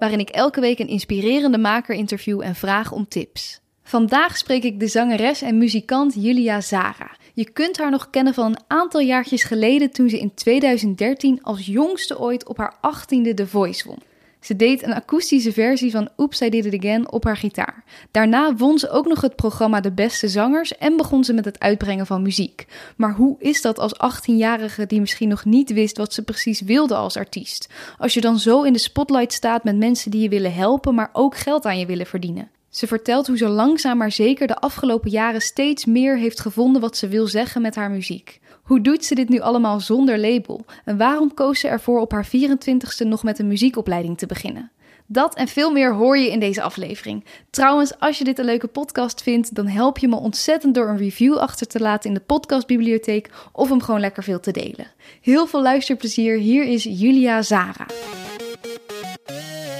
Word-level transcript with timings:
waarin 0.00 0.20
ik 0.20 0.28
elke 0.28 0.60
week 0.60 0.78
een 0.78 0.88
inspirerende 0.88 1.58
maker 1.58 1.94
interview 1.94 2.40
en 2.40 2.54
vraag 2.54 2.92
om 2.92 3.08
tips. 3.08 3.60
Vandaag 3.82 4.36
spreek 4.36 4.64
ik 4.64 4.80
de 4.80 4.86
zangeres 4.86 5.42
en 5.42 5.58
muzikant 5.58 6.14
Julia 6.14 6.60
Zara. 6.60 7.16
Je 7.34 7.50
kunt 7.50 7.78
haar 7.78 7.90
nog 7.90 8.10
kennen 8.10 8.34
van 8.34 8.46
een 8.46 8.64
aantal 8.66 9.00
jaartjes 9.00 9.44
geleden 9.44 9.90
toen 9.90 10.08
ze 10.08 10.18
in 10.18 10.34
2013 10.34 11.42
als 11.42 11.66
jongste 11.66 12.18
ooit 12.18 12.48
op 12.48 12.56
haar 12.56 12.74
18e 12.74 13.34
The 13.34 13.46
Voice 13.46 13.88
won. 13.88 13.98
Ze 14.40 14.56
deed 14.56 14.82
een 14.82 14.94
akoestische 14.94 15.52
versie 15.52 15.90
van 15.90 16.08
Oops, 16.16 16.40
I 16.40 16.50
Did 16.50 16.64
It 16.64 16.74
Again 16.74 17.12
op 17.12 17.24
haar 17.24 17.36
gitaar. 17.36 17.84
Daarna 18.10 18.56
won 18.56 18.78
ze 18.78 18.90
ook 18.90 19.06
nog 19.06 19.20
het 19.20 19.36
programma 19.36 19.80
De 19.80 19.92
Beste 19.92 20.28
Zangers 20.28 20.78
en 20.78 20.96
begon 20.96 21.24
ze 21.24 21.32
met 21.32 21.44
het 21.44 21.60
uitbrengen 21.60 22.06
van 22.06 22.22
muziek. 22.22 22.66
Maar 22.96 23.14
hoe 23.14 23.36
is 23.38 23.62
dat 23.62 23.78
als 23.78 23.94
18-jarige 23.94 24.86
die 24.86 25.00
misschien 25.00 25.28
nog 25.28 25.44
niet 25.44 25.72
wist 25.72 25.96
wat 25.96 26.12
ze 26.12 26.22
precies 26.22 26.60
wilde 26.60 26.94
als 26.94 27.16
artiest? 27.16 27.68
Als 27.98 28.14
je 28.14 28.20
dan 28.20 28.38
zo 28.38 28.62
in 28.62 28.72
de 28.72 28.78
spotlight 28.78 29.32
staat 29.32 29.64
met 29.64 29.76
mensen 29.76 30.10
die 30.10 30.22
je 30.22 30.28
willen 30.28 30.54
helpen, 30.54 30.94
maar 30.94 31.10
ook 31.12 31.36
geld 31.36 31.64
aan 31.64 31.78
je 31.78 31.86
willen 31.86 32.06
verdienen. 32.06 32.50
Ze 32.68 32.86
vertelt 32.86 33.26
hoe 33.26 33.36
ze 33.36 33.48
langzaam 33.48 33.96
maar 33.96 34.12
zeker 34.12 34.46
de 34.46 34.56
afgelopen 34.56 35.10
jaren 35.10 35.40
steeds 35.40 35.84
meer 35.84 36.18
heeft 36.18 36.40
gevonden 36.40 36.80
wat 36.80 36.96
ze 36.96 37.08
wil 37.08 37.26
zeggen 37.26 37.62
met 37.62 37.74
haar 37.74 37.90
muziek. 37.90 38.40
Hoe 38.70 38.80
doet 38.80 39.04
ze 39.04 39.14
dit 39.14 39.28
nu 39.28 39.40
allemaal 39.40 39.80
zonder 39.80 40.18
label? 40.18 40.64
En 40.84 40.96
waarom 40.96 41.34
koos 41.34 41.60
ze 41.60 41.68
ervoor 41.68 42.00
op 42.00 42.12
haar 42.12 42.26
24ste 42.26 43.06
nog 43.06 43.22
met 43.22 43.38
een 43.38 43.46
muziekopleiding 43.46 44.18
te 44.18 44.26
beginnen? 44.26 44.70
Dat 45.06 45.34
en 45.34 45.48
veel 45.48 45.72
meer 45.72 45.94
hoor 45.94 46.18
je 46.18 46.30
in 46.30 46.40
deze 46.40 46.62
aflevering. 46.62 47.24
Trouwens, 47.50 47.98
als 47.98 48.18
je 48.18 48.24
dit 48.24 48.38
een 48.38 48.44
leuke 48.44 48.66
podcast 48.66 49.22
vindt, 49.22 49.54
dan 49.54 49.66
help 49.66 49.98
je 49.98 50.08
me 50.08 50.16
ontzettend 50.16 50.74
door 50.74 50.88
een 50.88 50.96
review 50.96 51.36
achter 51.36 51.66
te 51.66 51.80
laten 51.80 52.08
in 52.08 52.14
de 52.14 52.22
podcastbibliotheek 52.26 53.30
of 53.52 53.68
hem 53.68 53.82
gewoon 53.82 54.00
lekker 54.00 54.22
veel 54.22 54.40
te 54.40 54.52
delen. 54.52 54.86
Heel 55.20 55.46
veel 55.46 55.62
luisterplezier. 55.62 56.38
Hier 56.38 56.64
is 56.64 56.84
Julia 56.84 57.42
Zara. 57.42 57.86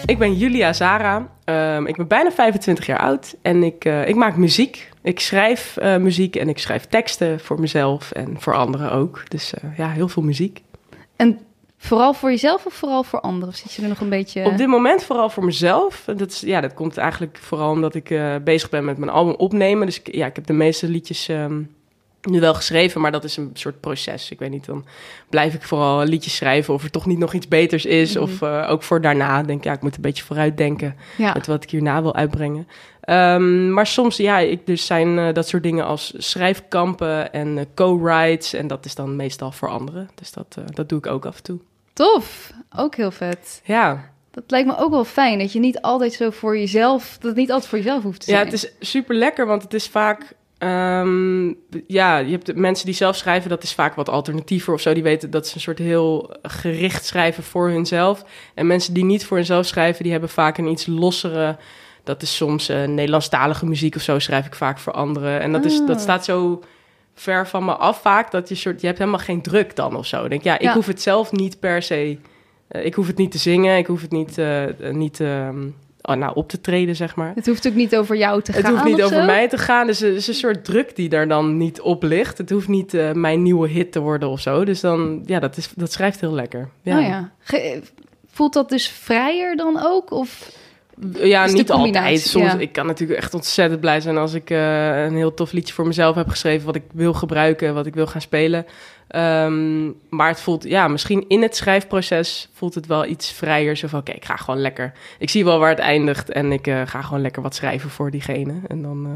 Ik 0.06 0.18
ben 0.18 0.34
Julia 0.34 0.72
Zara. 0.72 1.28
Ehm, 1.44 1.86
ik 1.86 1.96
ben 1.96 2.06
bijna 2.06 2.30
25 2.30 2.86
jaar 2.86 2.98
oud 2.98 3.36
en 3.42 3.62
ik, 3.62 3.84
eh, 3.84 4.08
ik 4.08 4.14
maak 4.14 4.36
muziek. 4.36 4.90
Ik 5.02 5.20
schrijf 5.20 5.76
eh, 5.76 5.96
muziek 5.96 6.36
en 6.36 6.48
ik 6.48 6.58
schrijf 6.58 6.86
teksten 6.86 7.40
voor 7.40 7.60
mezelf 7.60 8.10
en 8.10 8.40
voor 8.40 8.54
anderen 8.54 8.92
ook. 8.92 9.22
Dus 9.28 9.54
eh, 9.54 9.76
ja, 9.76 9.90
heel 9.90 10.08
veel 10.08 10.22
muziek. 10.22 10.62
En 11.16 11.38
vooral 11.78 12.14
voor 12.14 12.30
jezelf 12.30 12.66
of 12.66 12.74
vooral 12.74 13.02
voor 13.02 13.20
anderen? 13.20 13.48
Of 13.48 13.54
zit 13.54 13.72
je 13.72 13.82
er 13.82 13.88
nog 13.88 14.00
een 14.00 14.08
beetje... 14.08 14.44
Op 14.44 14.56
dit 14.56 14.66
moment 14.66 15.04
vooral 15.04 15.30
voor 15.30 15.44
mezelf. 15.44 16.02
Dat, 16.16 16.30
is, 16.30 16.40
ja, 16.40 16.60
dat 16.60 16.74
komt 16.74 16.96
eigenlijk 16.96 17.38
vooral 17.40 17.70
omdat 17.70 17.94
ik 17.94 18.20
bezig 18.44 18.70
ben 18.70 18.84
met 18.84 18.98
mijn 18.98 19.10
album 19.10 19.34
opnemen. 19.34 19.86
Dus 19.86 20.00
ik, 20.00 20.14
ja, 20.14 20.26
ik 20.26 20.36
heb 20.36 20.46
de 20.46 20.52
meeste 20.52 20.88
liedjes 20.88 21.28
ehm, 21.28 21.62
nu 22.22 22.40
wel 22.40 22.54
geschreven, 22.54 23.00
maar 23.00 23.12
dat 23.12 23.24
is 23.24 23.36
een 23.36 23.50
soort 23.52 23.80
proces. 23.80 24.30
Ik 24.30 24.38
weet 24.38 24.50
niet, 24.50 24.66
dan 24.66 24.84
blijf 25.28 25.54
ik 25.54 25.62
vooral 25.62 26.04
liedjes 26.04 26.36
schrijven 26.36 26.74
of 26.74 26.84
er 26.84 26.90
toch 26.90 27.06
niet 27.06 27.18
nog 27.18 27.32
iets 27.32 27.48
beters 27.48 27.84
is. 27.84 28.14
Mhm. 28.14 28.22
Of 28.22 28.40
uh, 28.40 28.66
ook 28.70 28.82
voor 28.82 29.00
daarna 29.00 29.42
denk 29.42 29.58
ik, 29.58 29.64
ja, 29.64 29.72
ik 29.72 29.82
moet 29.82 29.96
een 29.96 30.02
beetje 30.02 30.24
vooruit 30.24 30.56
denken 30.56 30.96
Ja. 31.16 31.32
met 31.32 31.46
wat 31.46 31.62
ik 31.62 31.70
hierna 31.70 32.02
wil 32.02 32.14
uitbrengen. 32.14 32.68
Um, 33.04 33.72
maar 33.72 33.86
soms, 33.86 34.16
ja, 34.16 34.38
ik, 34.38 34.66
dus 34.66 34.86
zijn 34.86 35.18
uh, 35.18 35.32
dat 35.32 35.48
soort 35.48 35.62
dingen 35.62 35.84
als 35.84 36.14
schrijfkampen 36.16 37.32
en 37.32 37.56
uh, 37.56 37.62
co-writes. 37.74 38.52
En 38.54 38.66
dat 38.66 38.84
is 38.84 38.94
dan 38.94 39.16
meestal 39.16 39.52
voor 39.52 39.68
anderen. 39.68 40.10
Dus 40.14 40.32
dat, 40.32 40.56
dat 40.74 40.88
doe 40.88 40.98
ik 40.98 41.06
ook 41.06 41.26
af 41.26 41.36
en 41.36 41.42
toe. 41.42 41.58
Tof, 41.92 42.52
ook 42.76 42.94
heel 42.94 43.10
vet. 43.10 43.60
Ja. 43.64 44.10
Dat 44.30 44.44
lijkt 44.46 44.68
me 44.68 44.76
ook 44.78 44.90
wel 44.90 45.04
fijn, 45.04 45.38
dat 45.38 45.52
je 45.52 45.58
niet 45.58 45.80
altijd 45.80 46.12
zo 46.12 46.30
voor 46.30 46.58
jezelf, 46.58 47.16
dat 47.20 47.22
het 47.22 47.36
niet 47.36 47.50
altijd 47.50 47.68
voor 47.68 47.78
jezelf 47.78 48.02
hoeft 48.02 48.20
te 48.20 48.26
zijn. 48.30 48.38
Ja, 48.38 48.44
het 48.44 48.52
is 48.52 48.72
super 48.80 49.14
lekker, 49.14 49.46
want 49.46 49.62
het 49.62 49.74
is 49.74 49.88
vaak 49.88 50.34
Um, 50.62 51.56
ja, 51.86 52.18
je 52.18 52.30
hebt 52.30 52.54
mensen 52.56 52.86
die 52.86 52.94
zelf 52.94 53.16
schrijven, 53.16 53.50
dat 53.50 53.62
is 53.62 53.72
vaak 53.74 53.94
wat 53.94 54.08
alternatiever 54.08 54.74
of 54.74 54.80
zo. 54.80 54.94
Die 54.94 55.02
weten 55.02 55.30
dat 55.30 55.46
ze 55.46 55.54
een 55.54 55.60
soort 55.60 55.78
heel 55.78 56.36
gericht 56.42 57.04
schrijven 57.04 57.42
voor 57.42 57.68
hunzelf. 57.68 58.24
En 58.54 58.66
mensen 58.66 58.94
die 58.94 59.04
niet 59.04 59.24
voor 59.26 59.36
hunzelf 59.36 59.66
schrijven, 59.66 60.02
die 60.02 60.12
hebben 60.12 60.30
vaak 60.30 60.58
een 60.58 60.66
iets 60.68 60.86
lossere. 60.86 61.56
Dat 62.04 62.22
is 62.22 62.36
soms 62.36 62.70
uh, 62.70 62.84
Nederlandstalige 62.84 63.66
muziek 63.66 63.96
of 63.96 64.02
zo, 64.02 64.18
schrijf 64.18 64.46
ik 64.46 64.54
vaak 64.54 64.78
voor 64.78 64.92
anderen. 64.92 65.40
En 65.40 65.52
dat, 65.52 65.64
is, 65.64 65.80
Ah. 65.80 65.86
dat 65.86 66.00
staat 66.00 66.24
zo 66.24 66.62
ver 67.14 67.46
van 67.48 67.64
me 67.64 67.72
af 67.76 68.00
vaak, 68.00 68.30
dat 68.30 68.48
je 68.48 68.54
soort, 68.54 68.80
je 68.80 68.86
hebt 68.86 68.98
helemaal 68.98 69.20
geen 69.20 69.42
druk 69.42 69.76
dan 69.76 69.96
of 69.96 70.06
zo. 70.06 70.28
Denk, 70.28 70.42
ja, 70.42 70.54
ik 70.54 70.60
Ja. 70.62 70.74
hoef 70.74 70.86
het 70.86 71.02
zelf 71.02 71.32
niet 71.32 71.60
per 71.60 71.82
se. 71.82 72.18
Uh, 72.70 72.84
ik 72.84 72.94
hoef 72.94 73.06
het 73.06 73.16
niet 73.16 73.30
te 73.30 73.38
zingen, 73.38 73.76
ik 73.78 73.86
hoef 73.86 74.00
het 74.00 74.10
niet, 74.10 74.38
uh, 74.38 74.64
niet 74.90 75.20
um, 75.20 75.28
oh, 75.66 75.89
nou, 76.18 76.32
op 76.34 76.48
te 76.48 76.60
treden, 76.60 76.96
zeg 76.96 77.16
maar. 77.16 77.32
Het 77.34 77.46
hoeft 77.46 77.66
ook 77.68 77.74
niet 77.74 77.96
over 77.96 78.16
jou 78.16 78.42
te 78.42 78.52
Het 78.52 78.60
gaan. 78.60 78.72
hoeft 78.72 78.84
niet 78.84 79.02
over 79.02 79.16
zo? 79.16 79.24
mij 79.24 79.48
te 79.48 79.58
gaan. 79.58 79.86
Dus 79.86 80.02
er 80.02 80.14
is 80.14 80.28
een 80.28 80.34
soort 80.34 80.64
druk 80.64 80.96
die 80.96 81.08
daar 81.08 81.28
dan 81.28 81.56
niet 81.56 81.80
op 81.80 82.02
ligt. 82.02 82.38
Het 82.38 82.50
hoeft 82.50 82.68
niet 82.68 82.94
uh, 82.94 83.12
mijn 83.12 83.42
nieuwe 83.42 83.68
hit 83.68 83.92
te 83.92 84.00
worden 84.00 84.28
of 84.28 84.40
zo. 84.40 84.64
Dus 84.64 84.80
dan, 84.80 85.22
ja, 85.26 85.38
dat, 85.38 85.56
is, 85.56 85.72
dat 85.76 85.92
schrijft 85.92 86.20
heel 86.20 86.34
lekker. 86.34 86.68
Ja, 86.82 86.98
Oh 86.98 87.04
ja. 87.04 87.30
Ge- 87.38 87.82
voelt 88.32 88.52
dat 88.52 88.68
dus 88.68 88.88
vrijer 88.88 89.56
dan 89.56 89.80
ook? 89.82 90.10
Of 90.10 90.50
ja 91.18 91.46
niet 91.46 91.70
altijd. 91.70 92.20
Soms, 92.20 92.52
ja. 92.52 92.58
Ik 92.58 92.72
kan 92.72 92.86
natuurlijk 92.86 93.18
echt 93.20 93.34
ontzettend 93.34 93.80
blij 93.80 94.00
zijn 94.00 94.16
als 94.16 94.34
ik 94.34 94.50
uh, 94.50 95.02
een 95.04 95.16
heel 95.16 95.34
tof 95.34 95.52
liedje 95.52 95.74
voor 95.74 95.86
mezelf 95.86 96.14
heb 96.14 96.28
geschreven. 96.28 96.66
Wat 96.66 96.74
ik 96.74 96.82
wil 96.92 97.12
gebruiken, 97.12 97.74
wat 97.74 97.86
ik 97.86 97.94
wil 97.94 98.06
gaan 98.06 98.20
spelen. 98.20 98.66
Um, 99.16 99.94
maar 100.08 100.28
het 100.28 100.40
voelt, 100.40 100.64
ja, 100.64 100.88
misschien 100.88 101.24
in 101.28 101.42
het 101.42 101.56
schrijfproces 101.56 102.48
voelt 102.52 102.74
het 102.74 102.86
wel 102.86 103.06
iets 103.06 103.32
vrijer. 103.32 103.76
Zo 103.76 103.88
van, 103.88 103.98
oké, 103.98 104.12
ik 104.12 104.24
ga 104.24 104.36
gewoon 104.36 104.60
lekker. 104.60 104.92
Ik 105.18 105.30
zie 105.30 105.44
wel 105.44 105.58
waar 105.58 105.70
het 105.70 105.78
eindigt 105.78 106.30
en 106.30 106.52
ik 106.52 106.66
uh, 106.66 106.82
ga 106.84 107.02
gewoon 107.02 107.22
lekker 107.22 107.42
wat 107.42 107.54
schrijven 107.54 107.90
voor 107.90 108.10
diegene. 108.10 108.60
En 108.66 108.82
dan 108.82 109.06
uh, 109.06 109.12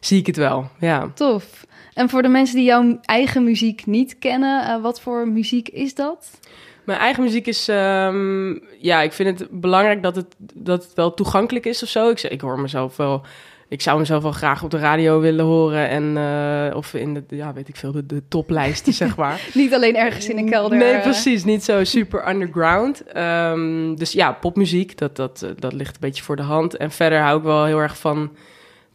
zie 0.00 0.18
ik 0.18 0.26
het 0.26 0.36
wel, 0.36 0.70
ja. 0.80 1.10
tof. 1.14 1.66
En 1.94 2.08
voor 2.08 2.22
de 2.22 2.28
mensen 2.28 2.56
die 2.56 2.64
jouw 2.64 2.98
eigen 3.02 3.44
muziek 3.44 3.86
niet 3.86 4.18
kennen, 4.18 4.68
uh, 4.68 4.82
wat 4.82 5.00
voor 5.00 5.28
muziek 5.28 5.68
is 5.68 5.94
dat? 5.94 6.40
Mijn 6.84 6.98
eigen 6.98 7.22
muziek 7.22 7.46
is, 7.46 7.68
um, 7.68 8.62
ja, 8.78 9.00
ik 9.00 9.12
vind 9.12 9.38
het 9.38 9.60
belangrijk 9.60 10.02
dat 10.02 10.16
het, 10.16 10.34
dat 10.54 10.84
het 10.84 10.94
wel 10.94 11.14
toegankelijk 11.14 11.66
is 11.66 11.82
of 11.82 11.88
zo. 11.88 12.10
Ik, 12.10 12.22
ik 12.22 12.40
hoor 12.40 12.60
mezelf 12.60 12.96
wel, 12.96 13.22
ik 13.70 13.80
zou 13.80 13.98
mezelf 13.98 14.22
wel 14.22 14.32
graag 14.32 14.62
op 14.62 14.70
de 14.70 14.78
radio 14.78 15.20
willen 15.20 15.44
horen 15.44 15.88
en 15.88 16.16
uh, 16.16 16.76
of 16.76 16.94
in 16.94 17.14
de, 17.14 17.22
ja, 17.28 17.52
weet 17.52 17.68
ik 17.68 17.76
veel, 17.76 17.92
de, 17.92 18.06
de 18.06 18.22
toplijsten, 18.28 18.92
zeg 19.02 19.16
maar. 19.16 19.50
niet 19.54 19.74
alleen 19.74 19.96
ergens 19.96 20.28
in 20.28 20.38
een 20.38 20.50
kelder. 20.50 20.78
Nee, 20.78 21.00
precies, 21.00 21.44
niet 21.44 21.64
zo 21.64 21.84
super 21.84 22.28
underground. 22.28 23.02
Um, 23.16 23.96
dus 23.96 24.12
ja, 24.12 24.32
popmuziek, 24.32 24.98
dat, 24.98 25.16
dat, 25.16 25.46
dat 25.58 25.72
ligt 25.72 25.94
een 25.94 26.00
beetje 26.00 26.22
voor 26.22 26.36
de 26.36 26.42
hand. 26.42 26.76
En 26.76 26.90
verder 26.90 27.20
hou 27.20 27.38
ik 27.38 27.44
wel 27.44 27.64
heel 27.64 27.78
erg 27.78 27.98
van 27.98 28.30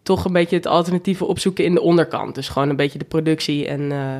toch 0.03 0.25
een 0.25 0.33
beetje 0.33 0.55
het 0.55 0.67
alternatieve 0.67 1.25
opzoeken 1.25 1.63
in 1.63 1.73
de 1.73 1.81
onderkant. 1.81 2.35
Dus 2.35 2.49
gewoon 2.49 2.69
een 2.69 2.75
beetje 2.75 2.99
de 2.99 3.05
productie 3.05 3.67
en 3.67 3.81
uh, 3.81 4.15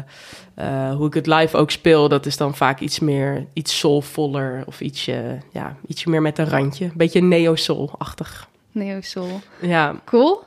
uh, 0.60 0.96
hoe 0.96 1.08
ik 1.08 1.14
het 1.14 1.28
live 1.28 1.58
ook 1.58 1.72
speel. 1.72 2.10
Dat 2.10 2.26
is 2.26 2.38
dan 2.38 2.56
vaak 2.56 2.80
iets 2.80 3.00
meer, 3.00 3.46
iets 3.54 3.80
soulvoller 3.80 4.64
of 4.66 4.82
ietsje, 4.82 5.38
ja, 5.52 5.76
ietsje 5.88 6.10
meer 6.10 6.22
met 6.22 6.38
een 6.38 6.50
randje. 6.50 6.86
Een 6.86 6.92
beetje 6.96 7.22
neo-soul-achtig. 7.22 8.48
Neo-soul. 8.76 9.40
Ja. 9.62 9.96
Cool. 10.06 10.44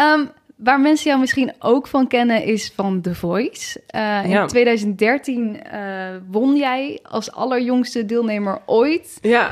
Um, 0.00 0.30
waar 0.56 0.80
mensen 0.80 1.06
jou 1.08 1.20
misschien 1.20 1.52
ook 1.58 1.86
van 1.86 2.06
kennen 2.06 2.44
is 2.44 2.72
van 2.74 3.00
The 3.00 3.14
Voice. 3.14 3.80
Uh, 3.94 4.24
in 4.24 4.30
Ja. 4.30 4.46
2013 4.46 5.62
won 6.30 6.56
jij 6.56 6.98
als 7.02 7.32
allerjongste 7.32 8.04
deelnemer 8.06 8.58
ooit 8.66 9.18
Ja, 9.20 9.50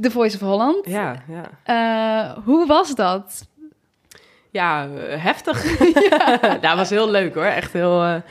The 0.00 0.10
Voice 0.10 0.36
of 0.36 0.42
Holland. 0.42 0.86
ja, 0.86 1.22
ja. 1.28 2.34
Uh, 2.36 2.44
hoe 2.44 2.66
was 2.66 2.94
dat? 2.94 3.46
Ja, 4.50 4.88
eh, 5.08 5.22
heftig. 5.22 5.78
ja. 6.10 6.36
dat 6.60 6.76
was 6.76 6.90
heel 6.90 7.10
leuk 7.10 7.34
hoor. 7.34 7.44
Echt 7.44 7.72
heel. 7.72 8.22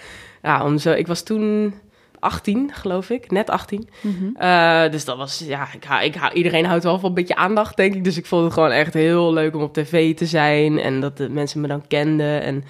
Ja, 0.41 0.63
om 0.63 0.77
zo, 0.77 0.91
ik 0.91 1.07
was 1.07 1.23
toen 1.23 1.73
18, 2.21 2.69
geloof 2.73 3.09
ik. 3.09 3.31
Net 3.31 3.49
18. 3.49 3.89
Mhm. 4.01 4.23
Uh, 4.41 4.89
dus 4.91 5.05
dat 5.05 5.17
was. 5.17 5.43
Ja, 5.47 5.67
ik, 5.73 5.83
hou- 5.83 6.03
ik, 6.03 6.15
hou- 6.15 6.33
iedereen 6.33 6.65
houdt 6.65 6.83
wel 6.83 6.99
van 6.99 7.09
een 7.09 7.15
beetje 7.15 7.35
aandacht, 7.35 7.77
denk 7.77 7.95
ik. 7.95 8.03
Dus 8.03 8.17
ik 8.17 8.25
vond 8.25 8.43
het 8.43 8.53
gewoon 8.53 8.71
echt 8.71 8.93
heel 8.93 9.33
leuk 9.33 9.55
om 9.55 9.61
op 9.61 9.73
tv 9.73 10.15
te 10.15 10.25
zijn. 10.25 10.79
En 10.79 10.99
dat 10.99 11.17
de 11.17 11.29
mensen 11.29 11.61
me 11.61 11.67
dan 11.67 11.87
kenden. 11.87 12.41
En. 12.41 12.63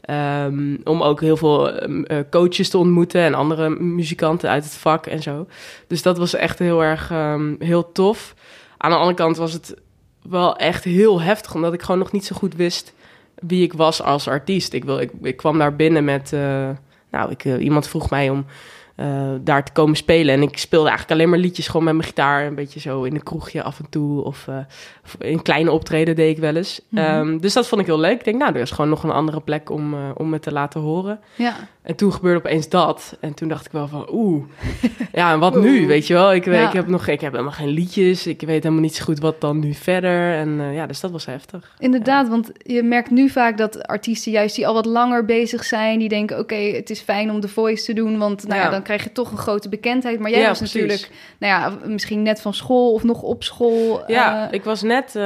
ehm, 0.00 0.76
om 0.84 1.02
ook 1.02 1.20
heel 1.20 1.36
veel 1.36 1.70
ehm, 1.70 2.02
eh, 2.02 2.18
coaches 2.30 2.68
te 2.68 2.78
ontmoeten 2.78 3.20
en 3.20 3.34
andere 3.34 3.68
muzikanten 3.70 4.50
uit 4.50 4.64
het 4.64 4.74
vak 4.74 5.06
en 5.06 5.22
zo. 5.22 5.46
Dus 5.86 6.02
dat 6.02 6.18
was 6.18 6.34
echt 6.34 6.58
heel 6.58 6.84
erg 6.84 7.10
ehm, 7.10 7.54
heel 7.58 7.92
tof. 7.92 8.34
Aan 8.78 8.90
de 8.90 8.96
andere 8.96 9.14
kant 9.16 9.36
was 9.36 9.52
het 9.52 9.74
wel 10.22 10.56
echt 10.56 10.84
heel 10.84 11.20
heftig, 11.20 11.54
omdat 11.54 11.72
ik 11.72 11.82
gewoon 11.82 11.98
nog 11.98 12.12
niet 12.12 12.24
zo 12.24 12.36
goed 12.36 12.54
wist 12.54 12.94
wie 13.34 13.62
ik 13.62 13.72
was 13.72 14.02
als 14.02 14.28
artiest. 14.28 14.72
Ik, 14.72 14.84
wil, 14.84 14.98
ik, 14.98 15.10
ik 15.22 15.36
kwam 15.36 15.58
daar 15.58 15.76
binnen 15.76 16.04
met... 16.04 16.32
eh, 16.32 16.68
nou, 17.10 17.30
ik, 17.30 17.44
eh, 17.44 17.64
iemand 17.64 17.88
vroeg 17.88 18.10
mij 18.10 18.30
om 18.30 18.46
eh, 18.98 19.30
daar 19.40 19.64
te 19.64 19.72
komen 19.72 19.96
spelen. 19.96 20.34
En 20.34 20.42
ik 20.42 20.58
speelde 20.58 20.88
eigenlijk 20.88 21.18
alleen 21.18 21.30
maar 21.30 21.38
liedjes 21.38 21.66
gewoon 21.66 21.84
met 21.84 21.94
mijn 21.94 22.06
gitaar. 22.06 22.46
Een 22.46 22.54
beetje 22.54 22.80
zo 22.80 23.02
in 23.02 23.14
een 23.14 23.22
kroegje 23.22 23.62
af 23.62 23.78
en 23.78 23.86
toe. 23.88 24.24
Of, 24.24 24.46
uh, 24.48 24.56
of 25.04 25.16
in 25.18 25.42
kleine 25.42 25.70
optreden 25.70 26.16
deed 26.16 26.36
ik 26.36 26.42
wel 26.42 26.56
eens. 26.56 26.80
Mhm. 26.88 27.04
Ehm, 27.04 27.38
dus 27.38 27.52
dat 27.52 27.66
vond 27.68 27.80
ik 27.80 27.86
heel 27.86 27.98
leuk. 27.98 28.18
Ik 28.18 28.24
denk, 28.24 28.38
nou, 28.38 28.54
er 28.54 28.60
is 28.60 28.70
gewoon 28.70 28.90
nog 28.90 29.02
een 29.02 29.10
andere 29.10 29.40
plek 29.40 29.70
om, 29.70 29.94
uh, 29.94 30.00
om 30.14 30.28
me 30.28 30.38
te 30.38 30.52
laten 30.52 30.80
horen. 30.80 31.20
Ja. 31.34 31.54
En 31.82 31.96
toen 31.96 32.12
gebeurde 32.12 32.38
opeens 32.38 32.68
dat. 32.68 33.16
En 33.20 33.34
toen 33.34 33.48
dacht 33.48 33.66
ik 33.66 33.72
wel 33.72 33.88
van, 33.88 34.06
oeh, 34.12 34.44
ja, 35.12 35.32
en 35.32 35.38
wat 35.38 35.60
nu, 35.60 35.86
weet 35.86 36.06
je 36.06 36.14
wel? 36.14 36.34
Ik, 36.34 36.44
Ja. 36.44 36.66
ik, 36.66 36.72
heb 36.72 36.86
nog, 36.86 37.06
ik 37.06 37.20
heb 37.20 37.32
helemaal 37.32 37.52
geen 37.52 37.68
liedjes. 37.68 38.26
Ik 38.26 38.40
weet 38.40 38.62
helemaal 38.62 38.82
niet 38.82 38.94
zo 38.94 39.04
goed 39.04 39.18
wat 39.18 39.40
dan 39.40 39.58
nu 39.58 39.74
verder. 39.74 40.34
En 40.34 40.72
ja, 40.72 40.86
dus 40.86 41.00
dat 41.00 41.10
was 41.10 41.26
heftig. 41.26 41.74
Inderdaad, 41.78 42.28
want 42.28 42.50
je 42.56 42.82
merkt 42.82 43.10
nu 43.10 43.28
vaak 43.28 43.58
dat 43.58 43.86
artiesten 43.86 44.32
juist 44.32 44.56
die 44.56 44.66
al 44.66 44.74
wat 44.74 44.86
langer 44.86 45.24
bezig 45.24 45.64
zijn, 45.64 45.98
die 45.98 46.08
denken, 46.08 46.38
oké, 46.38 46.54
het 46.54 46.90
is 46.90 47.00
fijn 47.00 47.30
om 47.30 47.40
The 47.40 47.48
Voice 47.48 47.84
te 47.84 47.92
doen, 47.92 48.18
want 48.18 48.46
nou 48.46 48.60
ja. 48.60 48.64
Ja. 48.64 48.70
dan 48.70 48.82
krijg 48.88 49.04
je 49.04 49.12
toch 49.12 49.30
een 49.30 49.38
grote 49.38 49.68
bekendheid. 49.68 50.18
Maar 50.20 50.30
jij 50.30 50.40
Ja, 50.40 50.48
was 50.48 50.58
precies. 50.58 50.80
natuurlijk, 50.80 51.10
nou 51.38 51.52
ja, 51.52 51.86
misschien 51.88 52.22
net 52.22 52.40
van 52.40 52.54
school 52.54 52.92
of 52.92 53.02
nog 53.04 53.22
op 53.22 53.44
school. 53.44 54.02
Ja, 54.06 54.46
eh, 54.46 54.52
ik 54.52 54.64
was 54.64 54.82
net, 54.82 55.16
eh, 55.16 55.22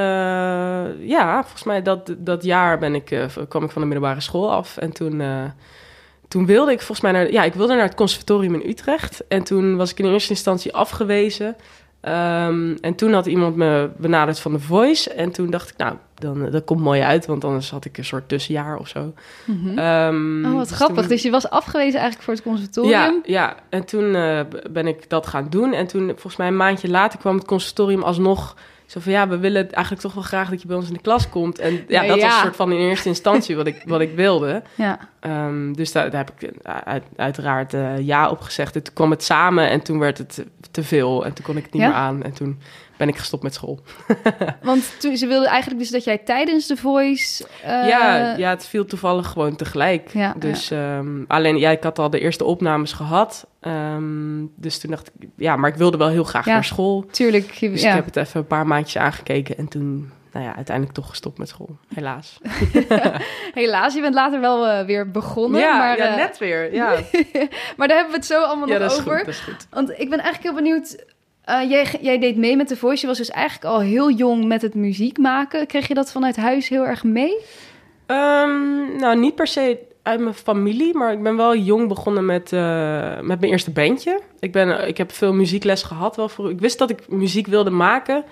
ja, 1.09 1.43
volgens 1.43 1.65
mij 1.65 1.83
dat, 1.83 2.15
dat 2.19 2.45
jaar 2.45 2.79
ben 2.79 2.95
ik, 2.95 3.11
eh, 3.11 3.25
kwam 3.49 3.65
ik 3.65 3.71
van 3.71 3.83
de 3.83 3.89
middelbare 3.89 4.21
school 4.21 4.53
af. 4.53 4.77
En 4.77 4.93
toen, 4.93 5.23
toen 6.29 6.47
wilde 6.47 6.73
ik 6.73 6.79
volgens 6.79 7.01
mij 7.01 7.13
naar, 7.13 7.33
ja, 7.33 7.43
ik 7.43 7.55
wilde 7.55 7.75
naar 7.75 7.83
het 7.83 7.95
conservatorium 7.95 8.55
in 8.55 8.69
Utrecht. 8.69 9.25
En 9.29 9.43
toen 9.43 9.77
was 9.77 9.91
ik 9.91 9.99
in 9.99 10.13
eerste 10.13 10.31
instantie 10.31 10.75
afgewezen. 10.75 11.57
Ehm, 12.01 12.77
en 12.81 12.95
toen 12.95 13.13
had 13.13 13.27
iemand 13.27 13.57
me 13.57 13.91
benaderd 13.97 14.39
van 14.39 14.53
The 14.53 14.61
Voice. 14.61 15.13
En 15.13 15.33
toen 15.33 15.51
dacht 15.51 15.69
ik, 15.71 15.77
nou, 15.77 15.97
dan, 16.23 16.51
dat 16.51 16.65
komt 16.65 16.81
mooi 16.81 17.01
uit, 17.01 17.27
want 17.27 17.45
anders 17.45 17.71
had 17.71 17.85
ik 17.85 17.99
een 17.99 18.05
soort 18.05 18.29
tussenjaar 18.29 18.77
of 18.77 18.89
zo. 18.89 19.13
mhm. 19.45 19.79
Ehm, 19.79 20.45
oh, 20.45 20.55
wat 20.55 20.69
dus 20.69 20.77
grappig. 20.77 20.99
toen- 21.01 21.09
Dus 21.09 21.23
je 21.23 21.31
was 21.31 21.51
afgewezen 21.51 22.01
eigenlijk 22.01 22.23
voor 22.23 22.35
het 22.35 22.43
conservatorium. 22.43 22.93
ja, 22.93 23.21
ja, 23.25 23.57
en 23.69 23.85
toen 23.85 24.15
eh, 24.15 24.41
ben 24.71 24.87
ik 24.87 25.09
dat 25.09 25.27
gaan 25.27 25.47
doen. 25.51 25.73
En 25.73 25.87
toen, 25.87 26.07
volgens 26.07 26.37
mij 26.37 26.47
een 26.47 26.57
maandje 26.57 26.89
later, 26.89 27.19
kwam 27.19 27.37
het 27.37 27.45
conservatorium 27.47 28.03
alsnog... 28.03 28.57
Zo 28.87 29.01
van, 29.01 29.13
ja, 29.13 29.29
we 29.29 29.39
willen 29.39 29.71
eigenlijk 29.73 30.03
toch 30.03 30.15
wel 30.15 30.23
graag 30.23 30.49
dat 30.51 30.61
je 30.63 30.67
bij 30.67 30.77
ons 30.77 30.87
in 30.89 30.93
de 30.95 31.01
klas 31.01 31.29
komt. 31.29 31.59
En 31.59 31.73
ja, 31.73 32.03
Ja, 32.03 32.09
dat 32.09 32.21
was 32.21 32.35
een 32.35 32.41
soort 32.41 32.57
van 32.57 32.73
in 32.73 32.79
eerste 32.79 33.09
instantie 33.09 33.57
wat 33.57 33.67
ik, 33.67 33.83
wat 33.87 34.01
ik 34.01 34.15
wilde. 34.15 34.63
Ja. 34.75 34.99
Ehm, 35.21 35.73
dus 35.73 35.93
daar, 35.93 36.11
daar 36.11 36.25
heb 36.25 36.33
ik 36.41 36.51
eh, 36.63 36.75
uit, 36.85 37.03
uiteraard 37.17 37.75
eh, 37.75 37.99
ja 37.99 38.31
op 38.31 38.41
gezegd. 38.41 38.77
En 38.77 38.83
toen 38.83 38.95
kwam 38.95 39.11
het 39.11 39.25
samen 39.25 39.69
en 39.71 39.83
toen 39.83 39.99
werd 39.99 40.19
het 40.19 40.45
te 40.71 40.83
veel. 40.83 41.25
En 41.25 41.33
toen 41.33 41.45
kon 41.45 41.57
ik 41.57 41.63
het 41.65 41.73
niet 41.73 41.83
Ja? 41.83 41.89
meer 41.89 41.97
aan. 41.97 42.23
En 42.23 42.33
toen 42.33 42.59
ben 43.03 43.11
ik 43.11 43.19
gestopt 43.21 43.43
met 43.43 43.55
school. 43.55 43.81
Want 44.63 45.01
toen, 45.01 45.17
ze 45.17 45.27
wilden 45.27 45.49
eigenlijk 45.49 45.81
dus 45.81 45.91
dat 45.91 46.05
jij 46.05 46.19
tijdens 46.19 46.67
The 46.67 46.77
Voice... 46.77 47.45
eh, 47.63 47.89
ja, 47.89 48.37
ja, 48.37 48.51
het 48.51 48.67
viel 48.67 48.85
toevallig 48.85 49.27
gewoon 49.29 49.57
tegelijk. 49.57 50.11
Ja, 50.13 50.35
dus 50.39 50.71
ehm, 50.71 51.23
alleen, 51.27 51.59
ja, 51.59 51.71
ik 51.71 51.83
had 51.83 51.99
al 51.99 52.11
de 52.11 52.21
eerste 52.21 52.45
opnames 52.45 52.93
gehad. 52.93 53.47
Ehm, 53.61 54.45
dus 54.57 54.79
toen 54.79 54.91
dacht 54.91 55.11
ik, 55.19 55.29
ja, 55.37 55.57
maar 55.57 55.71
ik 55.71 55.77
wilde 55.77 55.97
wel 55.97 56.09
heel 56.09 56.25
graag 56.25 56.45
Ja. 56.47 56.53
naar 56.53 56.65
school. 56.65 57.07
Tuurlijk. 57.11 57.51
je- 57.53 57.71
Dus 57.71 57.83
ik 57.83 57.91
heb 57.93 58.05
het 58.05 58.17
even 58.17 58.41
een 58.41 58.47
paar 58.47 58.67
maandjes 58.67 59.03
aangekeken. 59.03 59.57
En 59.59 59.69
toen, 59.69 60.11
nou 60.33 60.45
ja, 60.45 60.57
uiteindelijk 60.57 60.97
toch 60.97 61.09
gestopt 61.09 61.39
met 61.39 61.49
school. 61.49 61.77
Helaas. 61.95 62.39
Helaas, 63.55 63.95
je 63.95 64.01
bent 64.01 64.15
later 64.15 64.41
wel 64.41 64.67
eh, 64.69 64.87
weer 64.87 65.11
begonnen. 65.11 65.61
ja, 65.61 65.77
maar, 65.79 65.97
ja, 65.97 66.07
eh, 66.11 66.17
net 66.17 66.39
weer. 66.39 66.75
Ja, 66.75 66.89
maar 67.77 67.89
daar 67.89 67.97
hebben 67.97 68.11
we 68.11 68.17
het 68.17 68.27
zo 68.27 68.43
allemaal 68.43 68.69
ja 68.69 68.79
nog 68.79 68.89
dat 68.91 68.99
over. 69.01 69.17
goed. 69.17 69.27
Dat 69.27 69.35
is 69.35 69.41
goed. 69.41 69.67
Want 69.71 69.91
ik 69.91 70.11
ben 70.11 70.19
eigenlijk 70.21 70.43
heel 70.43 70.55
benieuwd. 70.55 71.05
Eh, 71.45 71.71
jij, 71.71 71.87
jij 72.01 72.19
deed 72.19 72.37
mee 72.37 72.57
met 72.57 72.69
The 72.69 72.77
Voice. 72.77 73.01
Je 73.01 73.07
was 73.07 73.19
dus 73.19 73.31
eigenlijk 73.31 73.75
al 73.75 73.81
heel 73.81 74.11
jong 74.11 74.45
met 74.45 74.63
het 74.63 74.75
muziek 74.75 75.19
maken. 75.19 75.67
Kreeg 75.67 75.89
je 75.89 75.95
dat 75.95 76.13
vanuit 76.13 76.37
huis 76.37 76.69
heel 76.69 76.87
erg 76.87 77.05
mee? 77.05 77.39
Ehm, 78.07 78.97
nou, 78.97 79.19
niet 79.19 79.35
per 79.35 79.47
se 79.47 79.79
uit 80.03 80.21
mijn 80.21 80.35
familie, 80.35 80.95
maar 80.97 81.13
ik 81.13 81.23
ben 81.23 81.37
wel 81.37 81.57
jong 81.57 81.89
begonnen 81.89 82.27
met, 82.27 82.53
eh, 82.53 83.21
met 83.21 83.41
mijn 83.41 83.53
eerste 83.53 83.71
bandje. 83.71 84.21
Ik, 84.41 84.53
ben, 84.53 84.89
ik 84.89 84.97
heb 84.97 85.13
veel 85.13 85.33
muziekles 85.33 85.83
gehad. 85.83 86.17
Wel 86.17 86.29
voor, 86.29 86.51
ik 86.51 86.61
wist 86.61 86.79
dat 86.79 86.91
ik 86.91 87.09
muziek 87.09 87.47
wilde 87.47 87.71
maken, 87.71 88.25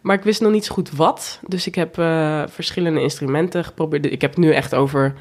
maar 0.00 0.16
ik 0.16 0.22
wist 0.22 0.40
nog 0.40 0.52
niet 0.52 0.64
zo 0.64 0.74
goed 0.74 0.90
wat. 0.90 1.40
Dus 1.46 1.66
ik 1.66 1.74
heb 1.74 1.98
eh, 1.98 2.42
verschillende 2.46 3.00
instrumenten 3.00 3.64
geprobeerd. 3.64 4.06
Ik 4.12 4.20
heb 4.20 4.36
nu 4.36 4.52
echt 4.52 4.74
over, 4.74 5.14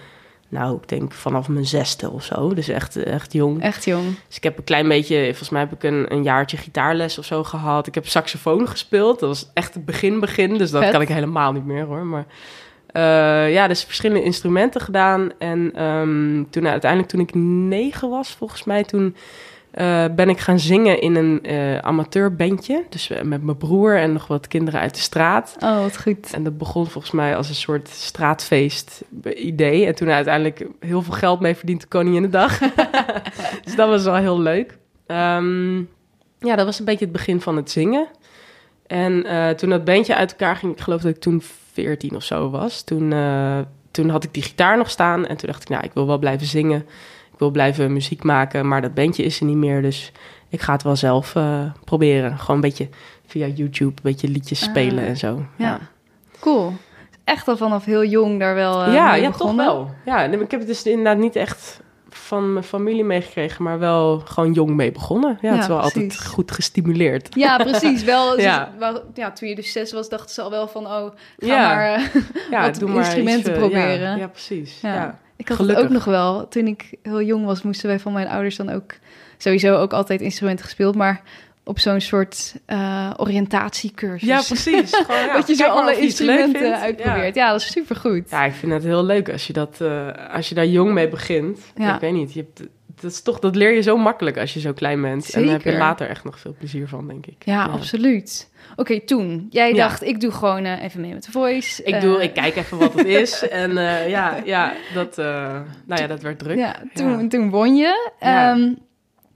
nou, 0.50 0.76
ik 0.76 0.88
denk 0.88 1.12
vanaf 1.12 1.48
mijn 1.48 1.66
zesde 1.66 2.10
of 2.10 2.24
zo. 2.24 2.54
Dus 2.54 2.68
echt, 2.68 2.96
echt 2.96 3.34
jong. 3.34 3.62
Echt 3.62 3.86
jong. 3.86 4.06
Dus 4.28 4.38
ik 4.38 4.44
heb 4.44 4.58
een 4.58 4.64
klein 4.64 4.88
beetje, 4.88 5.24
volgens 5.26 5.50
mij 5.50 5.62
heb 5.62 5.74
ik 5.74 5.84
een, 5.84 6.14
een 6.14 6.24
jaartje 6.24 6.58
gitaarles 6.58 7.18
of 7.18 7.26
zo 7.26 7.44
gehad. 7.44 7.88
Ik 7.88 7.96
heb 7.96 8.08
saxofoon 8.08 8.68
gespeeld. 8.68 9.20
Dat 9.20 9.30
was 9.30 9.50
echt 9.54 9.74
het 9.74 9.86
begin, 9.86 10.20
begin. 10.20 10.58
Dus 10.58 10.72
dat 10.72 10.82
Vet. 10.82 10.92
kan 10.92 11.02
ik 11.02 11.08
helemaal 11.08 11.52
niet 11.52 11.66
meer 11.66 11.86
hoor. 11.86 12.06
Maar 12.06 12.26
eh, 12.88 13.54
ja, 13.54 13.68
dus 13.68 13.84
verschillende 13.84 14.24
instrumenten 14.24 14.82
gedaan. 14.82 15.32
En 15.38 15.72
ehm, 15.76 16.44
toen 16.50 16.68
uiteindelijk, 16.68 17.12
toen 17.12 17.22
ik 17.22 17.34
negen 17.70 18.10
was, 18.10 18.30
volgens 18.30 18.64
mij, 18.64 18.84
toen 18.84 19.16
eh, 19.78 20.06
ben 20.16 20.30
ik 20.30 20.40
gaan 20.40 20.60
zingen 20.60 21.02
in 21.02 21.16
een 21.16 21.44
eh 21.44 21.78
amateurbandje. 21.78 22.84
Dus 22.90 23.10
eh, 23.10 23.22
met 23.22 23.44
mijn 23.44 23.58
broer 23.58 23.98
en 23.98 24.14
nog 24.14 24.28
wat 24.28 24.48
kinderen 24.48 24.80
uit 24.80 24.94
de 24.94 25.02
straat. 25.02 25.56
Oh, 25.60 25.82
wat 25.82 26.02
goed. 26.02 26.34
En 26.34 26.44
dat 26.44 26.58
begon 26.58 26.88
volgens 26.88 27.14
mij 27.14 27.36
als 27.36 27.50
een 27.50 27.56
soort 27.56 27.88
straatfeest 27.88 29.04
idee. 29.36 29.86
En 29.86 29.96
toen 29.96 30.10
uiteindelijk 30.10 30.68
heel 30.80 31.02
veel 31.02 31.14
geld 31.14 31.40
mee 31.40 31.56
verdiend 31.56 31.82
de 31.82 31.88
Koninginnedag. 31.88 32.60
dus 33.64 33.76
dat 33.76 33.90
was 33.90 34.04
wel 34.04 34.16
heel 34.16 34.40
leuk. 34.40 34.78
Ehm, 35.08 35.78
ja, 36.40 36.56
dat 36.56 36.66
was 36.66 36.80
een 36.80 36.86
beetje 36.86 37.06
het 37.06 37.14
begin 37.14 37.42
van 37.42 37.56
het 37.56 37.72
zingen. 37.72 38.08
En 38.88 39.26
toen 39.58 39.70
dat 39.70 39.86
bandje 39.86 40.16
uit 40.16 40.32
elkaar 40.32 40.56
ging, 40.56 40.74
ik 40.74 40.82
geloof 40.82 41.02
dat 41.02 41.16
ik 41.16 41.22
toen 41.22 41.42
14 41.74 42.16
of 42.16 42.24
zo 42.24 42.50
was. 42.50 42.84
Toen, 42.84 43.14
toen 43.92 44.10
had 44.10 44.24
ik 44.24 44.34
die 44.34 44.44
gitaar 44.44 44.78
nog 44.78 44.90
staan. 44.90 45.26
En 45.26 45.38
toen 45.38 45.50
dacht 45.50 45.62
ik, 45.62 45.70
nou, 45.70 45.84
ik 45.84 45.94
wil 45.94 46.08
wel 46.08 46.18
blijven 46.18 46.48
zingen. 46.48 46.86
Ik 47.38 47.44
wil 47.44 47.52
blijven 47.52 47.94
muziek 47.94 48.24
maken, 48.24 48.68
maar 48.68 48.82
dat 48.82 48.94
bandje 48.94 49.24
is 49.24 49.40
er 49.40 49.46
niet 49.46 49.56
meer. 49.56 49.82
Dus 49.82 50.12
ik 50.50 50.62
ga 50.62 50.74
het 50.74 50.84
wel 50.84 50.96
zelf 50.96 51.36
eh, 51.36 51.60
proberen. 51.84 52.40
Gewoon 52.40 52.56
een 52.56 52.62
beetje 52.62 52.90
via 53.26 53.48
YouTube, 53.48 53.92
een 53.96 54.02
beetje 54.04 54.28
liedjes 54.28 54.62
Ah, 54.64 54.70
spelen 54.70 55.06
en 55.06 55.18
zo. 55.18 55.46
Ja. 55.56 55.80
Cool. 56.40 56.74
Echt 57.24 57.48
al 57.48 57.58
vanaf 57.58 57.86
heel 57.86 58.04
jong 58.06 58.40
daar 58.40 58.56
wel 58.56 58.84
eh, 58.84 58.94
ja, 58.94 59.12
mee 59.12 59.22
ja 59.22 59.32
toch 59.32 59.56
wel. 59.56 59.90
Ja, 60.06 60.24
ik 60.24 60.52
heb 60.52 60.60
het 60.60 60.68
dus 60.68 60.84
inderdaad 60.84 61.18
niet 61.18 61.36
echt 61.36 61.82
van 62.10 62.54
mijn 62.54 62.66
familie 62.66 63.04
meegekregen, 63.04 63.64
maar 63.64 63.80
wel 63.80 64.20
gewoon 64.26 64.54
jong 64.54 64.70
mee 64.76 64.92
begonnen. 64.92 65.38
Ja, 65.42 65.48
Ja, 65.50 65.54
het 65.54 65.62
is 65.62 65.68
wel 65.68 65.78
precies. 65.80 65.96
altijd 66.02 66.26
goed 66.26 66.52
gestimuleerd. 66.52 67.36
Ja, 67.36 67.58
precies. 67.58 68.04
Wel, 68.04 68.32
dus- 68.36 68.44
Ja. 68.44 68.72
wel, 68.80 69.04
ja, 69.14 69.32
toen 69.32 69.50
je 69.50 69.56
dus 69.56 69.72
zes 69.72 69.92
was, 69.94 70.10
dachten 70.10 70.34
ze 70.34 70.42
al 70.42 70.50
wel 70.50 70.68
van... 70.68 70.86
oh, 70.86 70.92
ga 71.38 71.46
Ja. 71.48 71.68
maar... 71.68 71.94
eh, 71.94 72.04
Ja, 72.52 72.62
Wat 72.62 72.80
doe 72.80 72.90
maar 72.90 72.98
instrumenten 72.98 73.40
iets, 73.40 73.50
eh, 73.50 73.56
proberen. 73.58 74.00
Ja, 74.10 74.16
ja 74.16 74.28
precies. 74.28 74.80
Ja. 74.82 75.20
Ik 75.38 75.48
had 75.48 75.58
Gelukkig. 75.58 75.84
het 75.84 75.92
ook 75.94 75.98
nog 75.98 76.06
wel. 76.06 76.48
Toen 76.48 76.68
ik 76.68 76.94
heel 77.02 77.22
jong 77.22 77.46
was, 77.46 77.62
moesten 77.62 77.88
wij 77.88 78.00
van 78.00 78.14
mijn 78.14 78.28
ouders 78.28 78.56
dan 78.56 78.70
ook 78.70 78.94
sowieso 79.38 79.76
ook 79.76 79.94
altijd 79.94 80.22
instrumenten 80.22 80.66
gespeeld, 80.66 80.96
maar 80.96 81.22
op 81.64 81.80
zo'n 81.80 82.02
soort 82.02 82.56
eh, 82.66 83.12
oriëntatiecursus. 83.18 84.28
Ja, 84.28 84.42
precies. 84.42 84.96
Gewoon, 85.06 85.22
ja, 85.22 85.34
dat 85.34 85.48
je 85.48 85.56
zo 85.56 85.68
alle 85.68 85.98
instrumenten 86.00 86.80
uitprobeert. 86.80 87.36
Ja. 87.36 87.52
dat 87.52 87.62
is 87.62 87.72
supergoed. 87.72 88.30
Ja. 88.30 88.40
ja, 88.40 88.46
ik 88.46 88.54
vind 88.54 88.72
het 88.72 88.84
heel 88.84 89.04
leuk 89.06 89.30
als 89.30 89.48
je, 89.48 89.54
dat, 89.54 89.82
eh, 89.82 90.08
als 90.34 90.50
je 90.50 90.56
daar 90.56 90.66
jong 90.66 90.94
mee 90.94 91.08
begint. 91.08 91.60
Ja. 91.76 91.96
Ik 91.96 92.02
weet 92.02 92.14
niet, 92.14 92.34
je 92.34 92.40
hebt, 92.40 92.70
dat, 93.02 93.12
is 93.12 93.22
toch, 93.22 93.40
dat 93.40 93.56
leer 93.56 93.74
je 93.74 93.82
zo 93.82 93.98
makkelijk 93.98 94.38
als 94.38 94.54
je 94.54 94.60
zo 94.60 94.74
klein 94.74 95.02
bent. 95.02 95.30
En 95.34 95.42
daar 95.44 95.52
heb 95.52 95.62
je 95.62 95.78
later 95.78 96.08
echt 96.10 96.24
nog 96.24 96.40
veel 96.40 96.56
plezier 96.58 96.88
van, 96.88 97.08
denk 97.08 97.26
ik. 97.26 97.46
Ja, 97.46 97.64
absoluut. 97.66 98.50
Oké, 98.76 99.00
toen. 99.02 99.48
Jij 99.50 99.70
Ja. 99.70 99.76
dacht, 99.76 100.04
ik 100.04 100.20
doe 100.22 100.32
gewoon 100.32 100.64
eh, 100.66 100.84
even 100.84 101.02
mee 101.02 101.14
met 101.14 101.24
de 101.26 101.32
voice. 101.32 101.84
Ik, 101.84 101.94
Eh, 101.94 102.02
doe, 102.02 102.24
ik 102.24 102.34
kijk 102.34 102.56
even 102.56 102.78
wat 102.78 102.94
het 102.94 103.06
is. 103.22 103.48
En 103.48 103.78
eh, 103.78 104.10
ja, 104.10 104.38
ja, 104.46 104.74
dat, 104.94 105.18
eh, 105.18 105.26
nou 105.86 106.02
ja, 106.02 106.08
dat 106.08 106.22
werd 106.22 106.40
druk. 106.40 106.58
Ja, 106.58 106.76
toen, 106.94 107.30
toen 107.30 107.50
won 107.50 107.76
je. 107.76 108.12
Ja. 108.20 108.58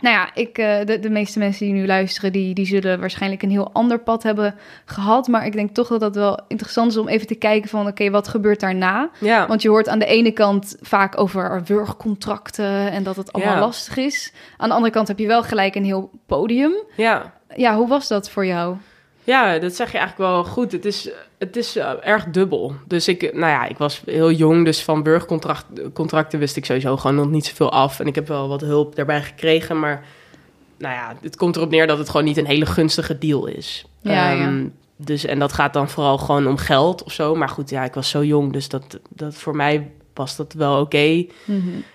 Nou 0.01 0.15
ja, 0.15 0.29
ik, 0.33 0.57
eh, 0.57 0.85
de, 0.85 0.99
de 0.99 1.09
meeste 1.09 1.39
mensen 1.39 1.65
die 1.65 1.73
nu 1.75 1.85
luisteren, 1.85 2.31
die, 2.31 2.53
die 2.53 2.65
zullen 2.65 2.99
waarschijnlijk 2.99 3.43
een 3.43 3.49
heel 3.49 3.69
ander 3.73 3.99
pad 3.99 4.23
hebben 4.23 4.55
gehad. 4.85 5.27
Maar 5.27 5.45
ik 5.45 5.53
denk 5.53 5.73
toch 5.73 5.87
dat 5.87 5.99
dat 5.99 6.15
wel 6.15 6.39
interessant 6.47 6.91
is 6.91 6.97
om 6.97 7.07
even 7.07 7.27
te 7.27 7.35
kijken 7.35 7.69
van, 7.69 7.87
oké, 7.87 8.09
wat 8.09 8.27
gebeurt 8.27 8.59
daarna? 8.59 9.09
Ja. 9.19 9.47
Want 9.47 9.61
je 9.61 9.69
hoort 9.69 9.87
aan 9.89 9.99
de 9.99 10.05
ene 10.05 10.31
kant 10.31 10.75
vaak 10.81 11.19
over 11.19 11.63
wurgcontracten 11.65 12.91
en 12.91 13.03
dat 13.03 13.15
het 13.15 13.33
allemaal 13.33 13.53
Ja. 13.53 13.59
lastig 13.59 13.97
is. 13.97 14.33
Aan 14.57 14.69
de 14.69 14.75
andere 14.75 14.93
kant 14.93 15.07
heb 15.07 15.19
je 15.19 15.27
wel 15.27 15.43
gelijk 15.43 15.75
een 15.75 15.85
heel 15.85 16.09
podium. 16.25 16.73
ja. 16.95 17.33
Ja, 17.55 17.75
hoe 17.75 17.87
was 17.87 18.07
dat 18.07 18.29
voor 18.29 18.45
jou? 18.45 18.75
Ja, 19.23 19.59
dat 19.59 19.73
zeg 19.75 19.91
je 19.91 19.97
eigenlijk 19.97 20.29
wel 20.31 20.43
goed. 20.43 20.71
Het 20.71 20.85
is, 20.85 21.09
het 21.37 21.55
is 21.57 21.75
eh, 21.75 21.91
erg 22.01 22.25
dubbel. 22.25 22.75
Dus 22.87 23.07
ik, 23.07 23.21
nou 23.21 23.51
ja, 23.51 23.65
ik 23.67 23.77
was 23.77 24.01
heel 24.05 24.31
jong, 24.31 24.65
dus 24.65 24.83
van 24.83 25.03
burgercontracten 25.03 26.39
wist 26.39 26.55
ik 26.55 26.65
sowieso 26.65 26.97
gewoon 26.97 27.15
nog 27.15 27.29
niet 27.29 27.45
zoveel 27.45 27.71
af. 27.71 27.99
En 27.99 28.07
ik 28.07 28.15
heb 28.15 28.27
wel 28.27 28.47
wat 28.47 28.61
hulp 28.61 28.95
daarbij 28.95 29.21
gekregen, 29.21 29.79
maar 29.79 30.03
nou 30.77 30.93
ja, 30.93 31.15
het 31.21 31.35
komt 31.35 31.55
erop 31.55 31.69
neer 31.69 31.87
dat 31.87 31.97
het 31.97 32.09
gewoon 32.09 32.25
niet 32.25 32.37
een 32.37 32.45
hele 32.45 32.65
gunstige 32.65 33.17
deal 33.17 33.45
is. 33.47 33.85
Ja, 34.01 34.31
ja. 34.31 34.41
Ehm, 34.45 34.65
Dus, 34.95 35.25
en 35.25 35.39
dat 35.39 35.53
gaat 35.53 35.73
dan 35.73 35.89
vooral 35.89 36.17
gewoon 36.17 36.47
om 36.47 36.57
geld 36.57 37.03
of 37.03 37.11
zo. 37.11 37.35
Maar 37.35 37.49
goed, 37.49 37.69
ja, 37.69 37.83
ik 37.83 37.93
was 37.93 38.09
zo 38.09 38.23
jong, 38.23 38.53
dus 38.53 38.69
dat, 38.69 38.99
dat 39.09 39.35
voor 39.35 39.55
mij 39.55 39.91
was 40.13 40.35
dat 40.35 40.53
wel 40.53 40.79
oké. 40.81 41.25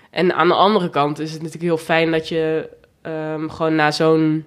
En 0.09 0.33
aan 0.35 0.47
de 0.47 0.53
andere 0.53 0.89
kant 0.89 1.19
is 1.19 1.31
het 1.31 1.41
natuurlijk 1.41 1.67
heel 1.67 1.77
fijn 1.85 2.11
dat 2.11 2.27
je 2.27 2.69
ehm, 3.01 3.47
gewoon 3.49 3.75
na 3.75 3.91
zo'n 3.91 4.45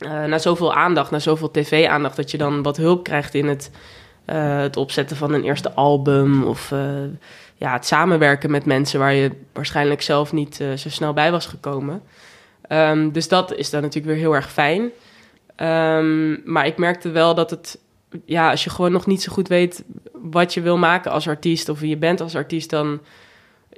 eh 0.00 0.24
na 0.24 0.38
zoveel 0.38 0.74
aandacht, 0.74 1.10
na 1.10 1.18
zoveel 1.18 1.50
tv-aandacht, 1.50 2.16
dat 2.16 2.30
je 2.30 2.38
dan 2.38 2.62
wat 2.62 2.76
hulp 2.76 3.04
krijgt 3.04 3.34
in 3.34 3.48
het, 3.48 3.70
eh, 4.24 4.58
het 4.58 4.76
opzetten 4.76 5.16
van 5.16 5.32
een 5.32 5.44
eerste 5.44 5.72
album 5.72 6.42
of 6.42 6.72
eh, 6.72 6.80
ja, 7.56 7.72
het 7.72 7.86
samenwerken 7.86 8.50
met 8.50 8.64
mensen 8.64 8.98
waar 8.98 9.14
je 9.14 9.30
waarschijnlijk 9.52 10.02
zelf 10.02 10.32
niet 10.32 10.54
zo 10.76 10.88
snel 10.88 11.12
bij 11.12 11.30
was 11.30 11.46
gekomen. 11.46 12.02
Ehm, 12.70 13.10
dus 13.10 13.28
dat 13.28 13.54
is 13.54 13.70
dan 13.70 13.82
natuurlijk 13.82 14.14
weer 14.14 14.22
heel 14.22 14.34
erg 14.34 14.52
fijn. 14.52 14.90
Ehm, 15.56 16.52
maar 16.52 16.66
ik 16.66 16.76
merkte 16.76 17.10
wel 17.10 17.34
dat 17.34 17.50
het, 17.50 17.78
ja, 18.24 18.50
als 18.50 18.64
je 18.64 18.70
gewoon 18.70 18.92
nog 18.92 19.06
niet 19.06 19.22
zo 19.22 19.32
goed 19.32 19.48
weet 19.48 19.84
wat 20.12 20.54
je 20.54 20.60
wil 20.60 20.78
maken 20.78 21.10
als 21.10 21.28
artiest 21.28 21.68
of 21.68 21.80
wie 21.80 21.88
je 21.88 21.96
bent 21.96 22.20
als 22.20 22.36
artiest, 22.36 22.70
dan 22.70 23.00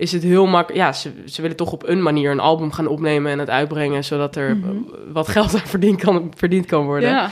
is 0.03 0.13
het 0.13 0.23
heel 0.23 0.47
makkelijk. 0.47 0.83
Ja, 0.85 0.93
ze, 0.93 1.11
ze 1.27 1.43
willen 1.43 1.57
toch 1.57 1.73
op 1.73 1.89
een 1.89 2.03
manier 2.03 2.31
een 2.31 2.41
album 2.41 2.73
gaan 2.73 2.87
opnemen 2.87 3.33
en 3.33 3.39
het 3.39 3.51
uitbrengen, 3.51 4.05
zodat 4.05 4.37
er 4.37 4.57
Mhm. 4.57 4.77
wat 5.13 5.29
geld 5.29 5.55
aan 5.55 5.61
verdiend 5.67 6.01
kan, 6.01 6.33
verdiend 6.37 6.67
kan 6.67 6.85
worden. 6.85 7.09
Ja. 7.09 7.31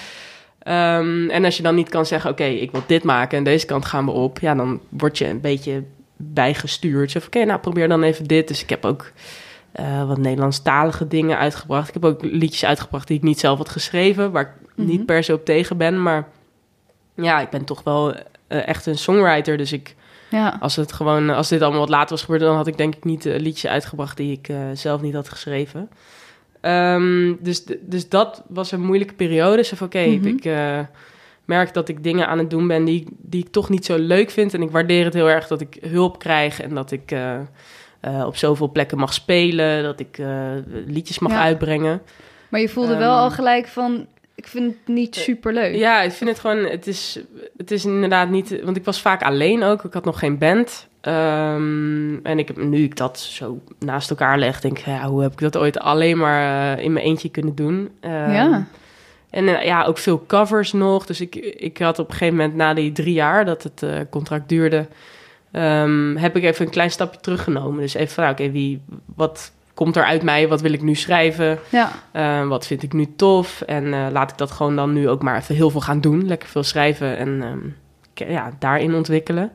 Ehm, 0.59 1.29
en 1.31 1.45
als 1.45 1.57
je 1.57 1.63
dan 1.63 1.75
niet 1.75 1.89
kan 1.89 2.07
zeggen, 2.07 2.31
oké, 2.31 2.45
ik 2.45 2.71
wil 2.71 2.83
dit 2.87 3.03
maken 3.05 3.39
en 3.39 3.45
deze 3.45 3.67
kant 3.67 3.85
gaan 3.85 4.05
we 4.05 4.11
op, 4.11 4.39
ja, 4.39 4.55
dan 4.55 4.81
word 4.89 5.19
je 5.19 5.27
een 5.29 5.41
beetje 5.41 5.83
bijgestuurd. 6.17 7.13
Van, 7.13 7.23
oké, 7.27 7.45
nou 7.45 7.61
probeer 7.61 7.89
dan 7.89 8.03
even 8.03 8.27
dit. 8.27 8.49
Dus 8.49 8.63
ik 8.63 8.71
heb 8.71 8.85
ook 8.85 9.13
eh, 9.73 10.07
wat 10.09 10.19
Nederlandstalige 10.19 11.09
dingen 11.09 11.39
uitgebracht. 11.39 11.89
Ik 11.89 11.95
heb 11.95 12.05
ook 12.05 12.23
liedjes 12.23 12.65
uitgebracht 12.65 13.07
die 13.09 13.17
ik 13.17 13.23
niet 13.23 13.41
zelf 13.41 13.59
had 13.59 13.69
geschreven, 13.69 14.31
waar 14.33 14.43
ik 14.43 14.69
Mhm. 14.77 14.87
niet 14.89 15.07
per 15.07 15.25
se 15.25 15.33
op 15.35 15.45
tegen 15.45 15.77
ben. 15.77 16.03
Maar 16.03 16.29
ja, 17.15 17.41
ik 17.41 17.51
ben 17.51 17.65
toch 17.65 17.83
wel 17.83 18.15
eh, 18.47 18.69
echt 18.69 18.87
een 18.87 18.99
songwriter. 18.99 19.57
Dus 19.57 19.73
ik, 19.73 19.95
Ja. 20.31 20.57
als, 20.61 20.77
het 20.77 20.93
gewoon, 20.93 21.31
als 21.31 21.49
dit 21.49 21.61
allemaal 21.63 21.81
wat 21.81 21.89
later 21.89 22.11
was 22.11 22.21
gebeurd, 22.23 22.41
dan 22.43 22.57
had 22.57 22.67
ik 22.67 22.77
denk 22.77 22.95
ik 22.95 23.05
niet 23.05 23.25
een 23.25 23.41
liedje 23.41 23.69
uitgebracht 23.69 24.17
die 24.17 24.33
ik 24.33 24.49
eh, 24.49 24.57
zelf 24.75 25.01
niet 25.01 25.15
had 25.15 25.29
geschreven. 25.29 25.91
Ehm, 26.61 27.35
dus, 27.41 27.65
dus 27.81 28.09
dat 28.09 28.43
was 28.49 28.73
een 28.73 28.81
moeilijke 28.85 29.15
periode. 29.15 29.63
Zo 29.63 29.77
van, 29.77 29.87
oké, 29.87 30.07
Mhm. 30.07 30.27
ik 30.27 30.45
eh, 30.45 30.79
merk 31.45 31.75
dat 31.75 31.89
ik 31.89 32.03
dingen 32.03 32.29
aan 32.29 32.39
het 32.39 32.51
doen 32.51 32.67
ben 32.67 32.85
die, 32.85 33.07
die 33.19 33.45
ik 33.45 33.53
toch 33.53 33.69
niet 33.69 33.85
zo 33.85 33.97
leuk 33.99 34.31
vind. 34.31 34.55
En 34.55 34.63
ik 34.63 34.71
waardeer 34.71 35.05
het 35.05 35.15
heel 35.15 35.29
erg 35.31 35.47
dat 35.47 35.61
ik 35.61 35.79
hulp 35.81 36.19
krijg 36.19 36.61
en 36.61 36.75
dat 36.75 36.91
ik 36.91 37.11
eh, 37.11 37.35
eh, 38.01 38.25
op 38.27 38.37
zoveel 38.37 38.71
plekken 38.71 38.99
mag 38.99 39.13
spelen. 39.15 39.83
Dat 39.83 40.01
ik 40.01 40.19
eh, 40.19 40.27
liedjes 40.87 41.19
mag 41.19 41.33
Ja. 41.33 41.41
uitbrengen. 41.43 42.03
Maar 42.49 42.61
je 42.61 42.69
voelde 42.69 42.97
wel 42.97 43.13
Ehm, 43.15 43.23
al 43.23 43.31
gelijk 43.31 43.67
van, 43.67 44.07
ik 44.41 44.47
vind 44.47 44.75
het 44.75 44.95
niet 44.95 45.17
super 45.17 45.53
leuk. 45.53 45.75
Ja, 45.75 46.03
ik 46.03 46.13
vind 46.13 46.31
het 46.31 46.39
gewoon, 46.39 46.65
het 46.65 46.87
is, 46.87 47.19
het 47.57 47.71
is 47.71 47.85
inderdaad 47.85 48.31
niet, 48.31 48.63
want 48.63 48.77
ik 48.77 48.85
was 48.85 49.01
vaak 49.01 49.23
alleen 49.23 49.63
ook. 49.63 49.85
Ik 49.85 49.93
had 49.93 50.05
nog 50.05 50.19
geen 50.19 50.39
band. 50.39 50.89
Ehm, 51.01 52.17
en 52.23 52.39
ik 52.39 52.47
heb, 52.49 52.57
nu 52.57 52.83
ik 52.83 52.97
dat 52.97 53.19
zo 53.19 53.61
naast 53.79 54.11
elkaar 54.11 54.39
leg, 54.39 54.61
denk 54.61 54.79
ik, 54.79 54.85
ja, 54.85 55.09
hoe 55.09 55.23
heb 55.23 55.33
ik 55.33 55.39
dat 55.39 55.57
ooit 55.57 55.79
alleen 55.79 56.19
maar 56.19 56.77
eh, 56.77 56.85
in 56.85 56.93
mijn 56.93 57.05
eentje 57.05 57.29
kunnen 57.29 57.55
doen? 57.55 57.91
Ehm, 58.01 58.33
Ja. 58.33 58.67
En 59.31 59.59
eh, 59.59 59.65
ja, 59.65 59.85
ook 59.85 59.99
veel 59.99 60.25
covers 60.27 60.73
nog. 60.73 61.07
Dus 61.07 61.21
ik, 61.21 61.35
ik 61.37 61.79
had 61.79 61.99
op 61.99 62.07
een 62.07 62.13
gegeven 62.17 62.37
moment, 62.37 62.55
na 62.55 62.75
die 62.75 62.93
drie 62.93 63.15
jaar 63.15 63.45
dat 63.45 63.63
het 63.63 63.83
eh, 63.83 63.99
contract 64.11 64.49
duurde, 64.49 64.87
ehm, 65.53 66.17
heb 66.17 66.37
ik 66.37 66.45
even 66.45 66.65
een 66.65 66.71
klein 66.71 66.91
stapje 66.91 67.21
teruggenomen. 67.21 67.81
Dus 67.81 67.95
even 67.95 68.15
van, 68.15 68.23
nou, 68.25 68.35
oké, 68.37 68.51
wie, 68.51 68.81
wat 69.17 69.53
komt 69.75 69.97
er 69.97 70.05
uit 70.05 70.23
mij? 70.23 70.49
Wat 70.49 70.61
wil 70.61 70.73
ik 70.73 70.83
nu 70.83 70.95
schrijven? 70.95 71.59
Ja. 71.69 71.91
Uh, 72.13 72.49
wat 72.49 72.67
vind 72.67 72.83
ik 72.83 72.93
nu 72.93 73.07
tof? 73.17 73.61
En 73.61 73.85
uh, 73.85 74.07
laat 74.13 74.31
ik 74.31 74.39
dat 74.39 74.51
gewoon 74.51 74.77
dan 74.77 74.93
nu 74.93 75.09
ook 75.09 75.23
maar 75.23 75.37
even 75.37 75.55
heel 75.55 75.71
veel 75.71 75.81
gaan 75.81 76.01
doen. 76.01 76.27
Lekker 76.27 76.49
veel 76.49 76.63
schrijven 76.63 77.17
en 77.17 77.29
um, 77.29 77.77
ja, 78.15 78.51
daarin 78.59 78.95
ontwikkelen. 78.95 79.53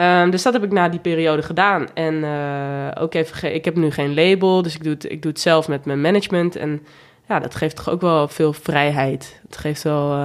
Um, 0.00 0.30
dus 0.30 0.42
dat 0.42 0.52
heb 0.52 0.64
ik 0.64 0.72
na 0.72 0.88
die 0.88 1.00
periode 1.00 1.42
gedaan. 1.42 1.86
En 1.94 2.14
uh, 2.14 3.02
ook 3.02 3.14
even, 3.14 3.54
ik 3.54 3.64
heb 3.64 3.76
nu 3.76 3.90
geen 3.90 4.14
label, 4.14 4.62
dus 4.62 4.74
ik 4.74 4.82
doe, 4.82 4.92
het, 4.92 5.10
ik 5.10 5.22
doe 5.22 5.30
het 5.30 5.40
zelf 5.40 5.68
met 5.68 5.84
mijn 5.84 6.00
management. 6.00 6.56
En 6.56 6.86
ja, 7.28 7.38
dat 7.38 7.54
geeft 7.54 7.76
toch 7.76 7.90
ook 7.90 8.00
wel 8.00 8.28
veel 8.28 8.52
vrijheid. 8.52 9.40
Het 9.46 9.56
geeft 9.56 9.82
wel, 9.82 10.18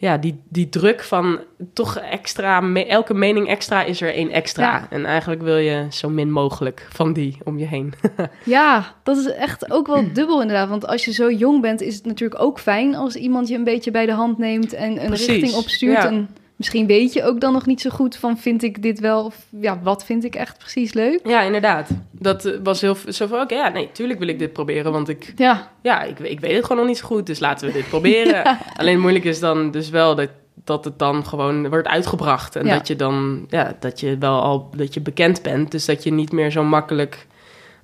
ja, 0.00 0.16
die, 0.18 0.40
die 0.48 0.68
druk 0.68 1.02
van 1.02 1.40
toch 1.72 1.96
extra, 1.96 2.60
me, 2.60 2.86
elke 2.86 3.14
mening 3.14 3.48
extra 3.48 3.82
is 3.82 4.00
er 4.00 4.14
één 4.14 4.30
extra. 4.30 4.72
Ja. 4.72 4.86
En 4.90 5.04
eigenlijk 5.04 5.42
wil 5.42 5.56
je 5.56 5.86
zo 5.90 6.08
min 6.08 6.30
mogelijk 6.30 6.86
van 6.90 7.12
die 7.12 7.38
om 7.44 7.58
je 7.58 7.66
heen. 7.66 7.92
ja, 8.44 8.94
dat 9.02 9.16
is 9.16 9.26
echt 9.26 9.70
ook 9.70 9.86
wel 9.86 10.12
dubbel 10.12 10.40
inderdaad. 10.40 10.68
Want 10.68 10.86
als 10.86 11.04
je 11.04 11.12
zo 11.12 11.30
jong 11.30 11.60
bent, 11.60 11.80
is 11.80 11.94
het 11.94 12.04
natuurlijk 12.04 12.42
ook 12.42 12.58
fijn 12.58 12.94
als 12.94 13.14
iemand 13.14 13.48
je 13.48 13.54
een 13.54 13.64
beetje 13.64 13.90
bij 13.90 14.06
de 14.06 14.12
hand 14.12 14.38
neemt 14.38 14.72
en 14.72 15.00
een 15.00 15.06
Precies, 15.06 15.26
richting 15.26 15.54
opstuurt. 15.54 16.02
ja. 16.02 16.06
En 16.06 16.28
misschien 16.60 16.86
weet 16.86 17.12
je 17.12 17.24
ook 17.24 17.40
dan 17.40 17.52
nog 17.52 17.66
niet 17.66 17.80
zo 17.80 17.90
goed 17.90 18.16
van 18.16 18.38
vind 18.38 18.62
ik 18.62 18.82
dit 18.82 19.00
wel 19.00 19.24
of 19.24 19.36
ja, 19.60 19.80
wat 19.82 20.04
vind 20.04 20.24
ik 20.24 20.34
echt 20.34 20.58
precies 20.58 20.92
leuk. 20.92 21.20
Ja, 21.24 21.40
inderdaad. 21.42 21.88
Dat 22.10 22.44
eh, 22.44 22.56
was 22.62 22.80
heel 22.80 22.96
zo 23.08 23.26
van, 23.26 23.40
oké, 23.40 23.54
ja, 23.54 23.68
nee, 23.68 23.88
tuurlijk 23.92 24.18
wil 24.18 24.28
ik 24.28 24.38
dit 24.38 24.52
proberen, 24.52 24.92
want 24.92 25.08
ik, 25.08 25.32
Ja, 25.36 25.70
ja, 25.82 26.02
ik, 26.02 26.18
ik 26.18 26.40
weet 26.40 26.52
het 26.54 26.62
gewoon 26.62 26.78
nog 26.78 26.86
niet 26.86 26.98
zo 26.98 27.06
goed, 27.06 27.26
dus 27.26 27.38
laten 27.38 27.66
we 27.66 27.72
dit 27.72 27.88
proberen. 27.94 28.58
Alleen 28.76 29.00
moeilijk 29.00 29.24
is 29.24 29.40
dan 29.40 29.70
dus 29.70 29.90
wel 29.90 30.14
dat, 30.14 30.28
dat 30.64 30.84
het 30.84 30.98
dan 30.98 31.26
gewoon 31.26 31.68
wordt 31.68 31.88
uitgebracht 31.88 32.56
en 32.56 32.66
Ja. 32.66 32.74
dat 32.76 32.86
je 32.86 32.96
dan, 32.96 33.46
ja, 33.48 33.76
dat 33.80 34.00
je 34.00 34.18
wel 34.18 34.40
al, 34.42 34.70
dat 34.76 34.94
je 34.94 35.00
bekend 35.00 35.42
bent, 35.42 35.70
dus 35.70 35.84
dat 35.84 36.02
je 36.02 36.12
niet 36.12 36.32
meer 36.32 36.50
zo 36.50 36.62
makkelijk, 36.64 37.26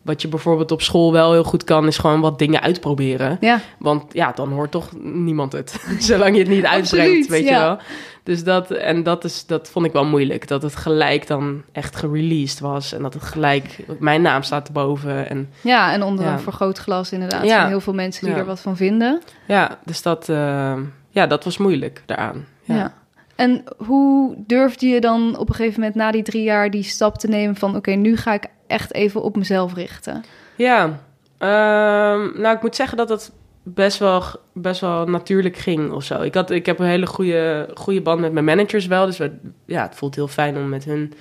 wat 0.07 0.23
je 0.23 0.29
bijvoorbeeld 0.29 0.71
op 0.73 0.83
school 0.83 1.13
wel 1.13 1.33
heel 1.33 1.45
goed 1.45 1.65
kan, 1.65 1.87
is 1.87 1.99
gewoon 1.99 2.21
wat 2.21 2.39
dingen 2.39 2.61
uitproberen. 2.61 3.37
ja, 3.41 3.61
Want 3.79 4.03
ja, 4.13 4.33
dan 4.33 4.53
hoort 4.53 4.71
toch 4.71 4.89
niemand 5.03 5.53
het. 5.53 5.85
Zolang 5.99 6.33
je 6.35 6.41
het 6.41 6.49
niet 6.51 6.65
uitbrengt, 6.65 7.07
Absoluut, 7.07 7.29
weet 7.29 7.45
je 7.45 7.51
wel. 7.55 7.79
Dus 8.23 8.45
dat, 8.45 8.71
en 8.71 9.03
dat, 9.03 9.25
is, 9.25 9.47
dat 9.47 9.69
vond 9.69 9.87
ik 9.87 9.93
wel 9.93 10.05
moeilijk. 10.05 10.49
Dat 10.49 10.63
het 10.63 10.77
gelijk 10.77 11.27
dan 11.27 11.63
echt 11.73 11.97
gereleased 11.97 12.61
was. 12.61 12.93
En 12.93 13.03
dat 13.03 13.15
het 13.15 13.23
gelijk, 13.23 13.85
mijn 13.99 14.23
naam 14.23 14.43
staat 14.43 14.67
erboven. 14.67 15.29
En 15.29 15.51
ja, 15.61 15.93
en 15.93 16.03
onder 16.03 16.25
Ja. 16.25 16.33
een 16.33 16.39
vergrootglas 16.41 17.13
inderdaad. 17.13 17.43
Ja. 17.43 17.49
zijn 17.49 17.67
heel 17.69 17.81
veel 17.81 17.95
mensen 17.95 18.27
die 18.27 18.35
er 18.35 18.45
wat 18.45 18.61
van 18.61 18.77
vinden. 18.77 19.21
ja, 19.47 19.79
dus 19.85 20.03
dat, 20.03 20.29
eh, 20.29 20.73
ja, 21.11 21.27
dat 21.27 21.45
was 21.45 21.59
moeilijk 21.59 22.03
daaraan. 22.07 22.45
Ja. 22.63 22.75
Ja. 22.75 22.93
En 23.37 23.65
hoe 23.87 24.35
durfde 24.47 24.87
je 24.87 25.01
dan 25.01 25.39
op 25.39 25.49
een 25.49 25.55
gegeven 25.55 25.81
moment 25.81 25.97
na 25.99 26.11
die 26.11 26.23
drie 26.23 26.43
jaar 26.43 26.71
die 26.71 26.83
stap 26.83 27.19
te 27.19 27.29
nemen 27.29 27.57
van 27.57 27.77
oké, 27.77 27.91
nu 27.91 28.17
ga 28.17 28.33
ik 28.33 28.47
echt 28.67 28.95
even 28.95 29.23
op 29.23 29.37
mezelf 29.37 29.75
richten? 29.75 30.25
Ja, 30.57 31.01
ehm, 31.39 32.41
nou 32.41 32.57
ik 32.57 32.63
moet 32.63 32.77
zeggen 32.77 32.97
dat 32.97 33.09
het 33.09 33.33
best 33.63 33.99
wel, 33.99 34.23
best 34.53 34.81
wel 34.81 35.07
natuurlijk 35.07 35.57
ging 35.57 35.93
of 35.93 36.05
zo. 36.05 36.23
Ik, 36.23 36.35
had, 36.35 36.51
ik 36.51 36.67
heb 36.67 36.79
een 36.79 36.87
hele 36.87 37.07
goede, 37.07 37.69
goede 37.75 38.01
band 38.03 38.21
met 38.21 38.33
mijn 38.33 38.45
managers 38.45 38.87
wel. 38.87 39.07
Dus 39.07 39.19
we, 39.19 39.33
ja, 39.67 39.83
het 39.83 39.95
voelt 39.95 40.15
heel 40.15 40.29
fijn 40.29 40.57
om 40.57 40.69
met 40.69 40.85
hun 40.85 41.13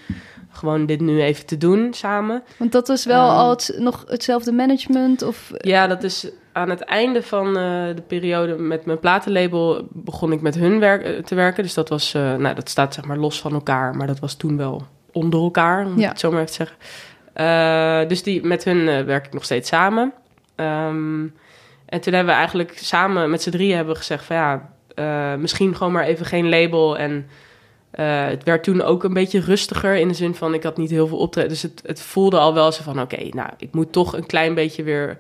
gewoon 0.50 0.86
dit 0.86 1.02
nu 1.02 1.22
even 1.22 1.46
te 1.46 1.58
doen 1.58 1.94
samen. 1.94 2.44
Want 2.58 2.72
dat 2.72 2.88
was 2.88 3.06
wel 3.06 3.28
Ehm. 3.30 3.38
al 3.38 3.50
het, 3.50 3.76
nog 3.78 4.04
hetzelfde 4.08 4.52
management 4.52 5.22
of 5.22 5.52
Ja, 5.58 5.88
dat 5.88 6.04
is 6.04 6.28
aan 6.54 6.70
het 6.70 6.82
einde 6.82 7.24
van 7.24 7.48
eh, 7.48 7.54
de 7.96 8.04
periode 8.08 8.56
met 8.56 8.86
mijn 8.86 9.00
platenlabel 9.00 9.88
begon 9.92 10.32
ik 10.32 10.42
met 10.42 10.56
hun 10.56 10.80
werk, 10.80 11.04
eh, 11.04 11.24
te 11.24 11.36
werken. 11.36 11.64
Dus 11.64 11.74
dat 11.74 11.90
was, 11.90 12.14
eh, 12.14 12.36
nou 12.36 12.56
dat 12.56 12.70
staat 12.70 12.94
zeg 12.94 13.06
maar 13.06 13.18
los 13.18 13.42
van 13.42 13.54
elkaar, 13.54 13.96
maar 13.96 14.08
dat 14.08 14.20
was 14.20 14.34
toen 14.36 14.58
wel 14.58 14.82
onder 15.12 15.40
elkaar, 15.42 15.86
om 15.86 16.00
Ja. 16.00 16.10
het 16.10 16.20
zo 16.20 16.30
maar 16.32 16.40
even 16.42 16.52
te 16.52 16.58
zeggen. 16.58 16.78
Eh, 17.36 18.00
dus 18.08 18.24
die, 18.24 18.46
met 18.46 18.64
hun 18.64 18.88
eh, 18.88 19.04
werk 19.04 19.26
ik 19.26 19.34
nog 19.34 19.44
steeds 19.44 19.70
samen. 19.70 20.14
Ehm, 20.56 21.22
en 21.86 22.02
toen 22.02 22.14
hebben 22.14 22.26
we 22.26 22.40
eigenlijk 22.40 22.78
samen 22.78 23.30
met 23.30 23.42
z'n 23.42 23.50
drieën 23.50 23.76
hebben 23.76 23.94
we 23.94 24.00
gezegd 24.00 24.26
van 24.26 24.36
ja, 24.36 24.70
eh, 24.96 25.36
misschien 25.36 25.76
gewoon 25.76 25.94
maar 25.94 26.04
even 26.04 26.26
geen 26.26 26.50
label. 26.50 26.98
En 26.98 27.28
het 28.28 28.44
werd 28.44 28.64
toen 28.64 28.82
ook 28.82 29.04
een 29.04 29.14
beetje 29.14 29.40
rustiger 29.40 29.96
in 29.96 30.08
de 30.08 30.14
zin 30.14 30.36
van 30.36 30.54
ik 30.54 30.64
had 30.64 30.78
niet 30.78 30.90
heel 30.90 31.08
veel 31.08 31.18
optreden. 31.18 31.50
Dus 31.50 31.62
het, 31.62 31.82
het 31.86 32.02
voelde 32.02 32.38
al 32.40 32.54
wel 32.54 32.72
zo 32.72 32.84
van 32.84 33.02
oké, 33.02 33.28
nou 33.30 33.50
ik 33.58 33.74
moet 33.74 33.92
toch 33.92 34.14
een 34.18 34.26
klein 34.26 34.54
beetje 34.54 34.84
weer 34.84 35.18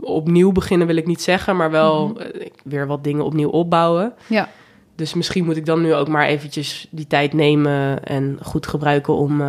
opnieuw 0.00 0.52
beginnen 0.52 0.86
wil 0.86 0.96
ik 0.96 1.06
niet 1.06 1.22
zeggen, 1.22 1.56
maar 1.56 1.70
wel 1.70 2.08
Mhm. 2.08 2.22
weer 2.64 2.86
wat 2.86 3.04
dingen 3.04 3.24
opnieuw 3.24 3.48
opbouwen. 3.48 4.12
Ja. 4.26 4.48
Dus 4.96 5.14
misschien 5.14 5.44
moet 5.44 5.56
ik 5.56 5.66
dan 5.66 5.82
nu 5.82 5.94
ook 5.94 6.08
maar 6.08 6.26
eventjes 6.26 6.86
die 6.90 7.06
tijd 7.06 7.32
nemen 7.32 8.04
en 8.04 8.38
goed 8.42 8.66
gebruiken 8.66 9.14
om 9.14 9.42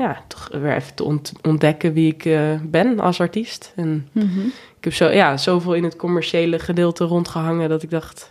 ja, 0.00 0.22
toch 0.26 0.48
weer 0.52 0.74
even 0.76 0.94
te 0.94 1.04
ont- 1.04 1.32
ontdekken 1.46 1.92
wie 1.92 2.12
ik 2.12 2.24
eh, 2.24 2.54
ben 2.62 3.00
als 3.00 3.20
artiest. 3.20 3.72
En 3.76 4.08
Mhm. 4.12 4.40
ik 4.78 4.84
heb 4.84 4.92
zo, 4.94 5.08
ja, 5.08 5.36
zoveel 5.36 5.74
in 5.74 5.84
het 5.84 5.96
commerciële 5.96 6.58
gedeelte 6.58 7.04
rondgehangen 7.04 7.68
dat 7.68 7.82
ik 7.82 7.90
dacht, 7.90 8.30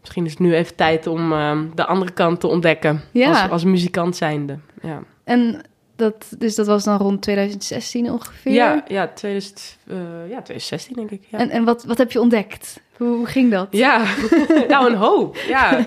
misschien 0.00 0.24
is 0.24 0.30
het 0.30 0.40
nu 0.40 0.54
even 0.54 0.74
tijd 0.76 1.06
om 1.06 1.32
eh, 1.32 1.58
de 1.74 1.86
andere 1.86 2.10
kant 2.12 2.40
te 2.40 2.46
ontdekken 2.46 3.00
Ja. 3.10 3.28
als, 3.28 3.50
als 3.50 3.64
muzikant 3.64 4.16
zijnde. 4.16 4.58
Ja, 4.82 5.02
En 5.24 5.62
dat, 5.96 6.26
dus 6.38 6.54
dat 6.54 6.66
was 6.66 6.84
dan 6.84 6.98
rond 6.98 7.22
2016 7.22 8.10
ongeveer. 8.10 8.52
ja, 8.52 8.84
ja, 8.88 9.08
2000, 9.14 9.78
eh, 9.86 9.96
ja 10.28 10.42
2016 10.42 10.94
denk 10.96 11.10
ik. 11.10 11.22
Ja. 11.28 11.38
En, 11.38 11.50
en 11.50 11.64
wat, 11.64 11.84
wat 11.84 11.98
heb 11.98 12.12
je 12.12 12.20
ontdekt? 12.20 12.80
Hoe, 12.96 13.08
hoe 13.16 13.26
ging 13.26 13.50
dat? 13.50 13.66
Ja, 13.70 14.04
nou 14.68 14.90
een 14.90 14.96
hoop. 14.98 15.36
Ja, 15.48 15.86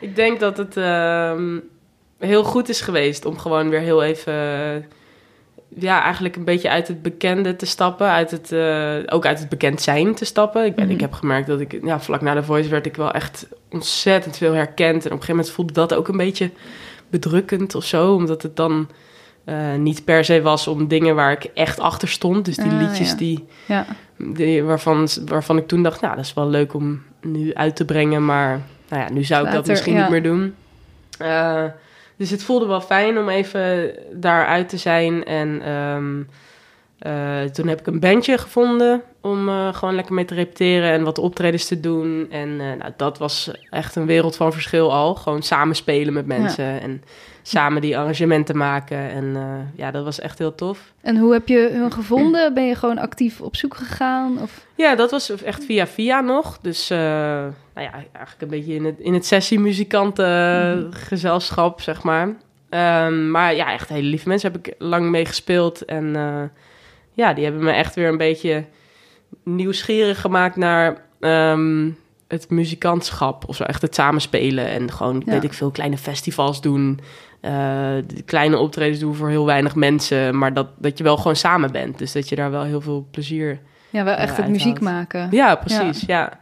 ik 0.00 0.16
denk 0.16 0.40
dat 0.40 0.56
het 0.56 0.76
ehm, 0.76 1.58
heel 2.18 2.44
goed 2.44 2.68
is 2.68 2.80
geweest 2.80 3.24
om 3.24 3.38
gewoon 3.38 3.68
weer 3.68 3.80
heel 3.80 4.02
even, 4.02 4.32
ja, 5.68 6.02
eigenlijk 6.02 6.36
een 6.36 6.44
beetje 6.44 6.70
uit 6.70 6.88
het 6.88 7.02
bekende 7.02 7.56
te 7.56 7.66
stappen, 7.66 8.06
uit 8.08 8.30
het, 8.30 8.52
eh, 8.52 8.94
ook 9.06 9.26
uit 9.26 9.38
het 9.38 9.48
bekend 9.48 9.82
zijn 9.82 10.14
te 10.14 10.24
stappen. 10.24 10.64
Ik, 10.64 10.74
ben, 10.74 10.84
Mhm. 10.84 10.94
ik 10.94 11.00
heb 11.00 11.12
gemerkt 11.12 11.46
dat 11.46 11.60
ik, 11.60 11.78
ja, 11.84 12.00
vlak 12.00 12.20
na 12.20 12.34
de 12.34 12.42
Voice 12.42 12.68
werd 12.68 12.86
ik 12.86 12.96
wel 12.96 13.10
echt 13.10 13.46
ontzettend 13.70 14.36
veel 14.36 14.52
herkend 14.52 14.88
en 14.88 14.96
op 14.96 15.02
een 15.04 15.10
gegeven 15.10 15.34
moment 15.36 15.50
voelde 15.50 15.72
dat 15.72 15.94
ook 15.94 16.08
een 16.08 16.16
beetje 16.16 16.50
bedrukkend 17.08 17.74
of 17.74 17.84
zo, 17.84 18.14
omdat 18.14 18.42
het 18.42 18.56
dan 18.56 18.88
eh, 19.44 19.74
niet 19.74 20.04
per 20.04 20.24
se 20.24 20.42
was 20.42 20.66
om 20.66 20.88
dingen 20.88 21.14
waar 21.14 21.32
ik 21.32 21.44
echt 21.54 21.80
achter 21.80 22.08
stond. 22.08 22.44
Dus 22.44 22.56
die 22.56 22.70
Ah, 22.70 22.78
liedjes 22.80 23.10
ja. 23.10 23.16
die 23.16 23.44
Ja. 23.66 23.86
die, 24.16 24.62
waarvan, 24.64 25.08
waarvan 25.26 25.56
ik 25.56 25.66
toen 25.66 25.82
dacht, 25.82 26.00
nou, 26.00 26.16
dat 26.16 26.24
is 26.24 26.34
wel 26.34 26.48
leuk 26.48 26.74
om 26.74 27.02
nu 27.20 27.54
uit 27.54 27.76
te 27.76 27.84
brengen, 27.84 28.24
maar 28.24 28.60
nou 28.88 29.02
ja, 29.02 29.10
nu 29.12 29.24
zou 29.24 29.46
ik 29.46 29.52
dat 29.52 29.66
misschien 29.66 29.94
ja. 29.94 30.00
niet 30.00 30.10
meer 30.10 30.22
doen. 30.22 30.54
Eh, 31.18 31.64
dus 32.16 32.30
het 32.30 32.42
voelde 32.42 32.66
wel 32.66 32.80
fijn 32.80 33.18
om 33.18 33.28
even 33.28 33.94
daaruit 34.12 34.68
te 34.68 34.76
zijn. 34.76 35.24
En 35.24 35.62
ehm, 35.62 36.22
eh, 36.98 37.50
toen 37.50 37.68
heb 37.68 37.80
ik 37.80 37.86
een 37.86 38.00
bandje 38.00 38.38
gevonden 38.38 39.02
om 39.20 39.48
eh, 39.48 39.74
gewoon 39.74 39.94
lekker 39.94 40.14
mee 40.14 40.24
te 40.24 40.34
repeteren 40.34 40.90
en 40.90 41.04
wat 41.04 41.18
optredens 41.18 41.66
te 41.66 41.80
doen. 41.80 42.26
En 42.30 42.60
eh, 42.60 42.72
nou, 42.78 42.92
dat 42.96 43.18
was 43.18 43.50
echt 43.70 43.96
een 43.96 44.06
wereld 44.06 44.36
van 44.36 44.52
verschil 44.52 44.92
al. 44.92 45.14
Gewoon 45.14 45.42
samen 45.42 45.76
spelen 45.76 46.12
met 46.12 46.26
mensen 46.26 46.80
en 46.80 47.02
samen 47.48 47.82
die 47.82 47.98
arrangementen 47.98 48.56
maken. 48.56 49.10
En 49.10 49.36
eh, 49.36 49.78
ja, 49.78 49.90
dat 49.90 50.04
was 50.04 50.20
echt 50.20 50.38
heel 50.38 50.54
tof. 50.54 50.92
En 51.00 51.16
hoe 51.16 51.32
heb 51.32 51.48
je 51.48 51.70
hun 51.72 51.92
gevonden? 51.92 52.54
Ben 52.54 52.66
je 52.66 52.74
gewoon 52.74 52.98
actief 52.98 53.40
op 53.40 53.56
zoek 53.56 53.76
gegaan? 53.76 54.38
Of? 54.42 54.66
Ja, 54.74 54.94
dat 54.94 55.10
was 55.10 55.42
echt 55.42 55.64
via 55.64 55.86
via 55.86 56.20
nog. 56.20 56.58
Dus 56.58 56.90
uh, 56.90 56.98
nou 56.98 57.52
ja, 57.74 57.92
eigenlijk 57.92 58.40
een 58.40 58.48
beetje 58.48 58.74
in 58.74 58.84
het, 58.84 58.98
in 58.98 59.14
het 59.14 59.26
sessie-muzikanten-gezelschap, 59.26 61.80
zeg 61.80 62.02
maar. 62.02 62.36
Um, 62.70 63.30
maar 63.30 63.54
ja, 63.54 63.72
echt 63.72 63.88
hele 63.88 64.08
lieve 64.08 64.28
mensen 64.28 64.52
heb 64.52 64.66
ik 64.66 64.74
lang 64.78 65.10
mee 65.10 65.24
gespeeld. 65.24 65.84
En 65.84 66.04
uh, 66.04 66.42
ja, 67.12 67.32
die 67.32 67.44
hebben 67.44 67.62
me 67.62 67.72
echt 67.72 67.94
weer 67.94 68.08
een 68.08 68.16
beetje 68.16 68.64
nieuwsgierig 69.44 70.20
gemaakt 70.20 70.56
naar 70.56 71.02
um, 71.20 71.98
het 72.28 72.50
muzikantschap. 72.50 73.48
Of 73.48 73.56
zo, 73.56 73.62
echt 73.62 73.82
het 73.82 73.94
samenspelen. 73.94 74.66
En 74.66 74.92
gewoon, 74.92 75.22
ja. 75.26 75.32
weet 75.32 75.44
ik 75.44 75.52
veel, 75.52 75.70
kleine 75.70 75.98
festivals 75.98 76.60
doen. 76.60 77.00
Uh, 77.42 77.88
kleine 78.24 78.58
optredens 78.58 78.98
doen 78.98 79.14
voor 79.14 79.28
heel 79.28 79.46
weinig 79.46 79.74
mensen. 79.74 80.38
Maar 80.38 80.54
dat, 80.54 80.66
dat 80.78 80.98
je 80.98 81.04
wel 81.04 81.16
gewoon 81.16 81.36
samen 81.36 81.72
bent. 81.72 81.98
Dus 81.98 82.12
dat 82.12 82.28
je 82.28 82.36
daar 82.36 82.50
wel 82.50 82.62
heel 82.62 82.80
veel 82.80 83.06
plezier 83.10 83.60
Ja, 83.90 84.04
wel 84.04 84.14
echt 84.14 84.32
uh, 84.32 84.36
het 84.36 84.48
muziek 84.48 84.80
maken. 84.80 85.28
Ja, 85.30 85.54
precies, 85.54 86.00
ja. 86.00 86.38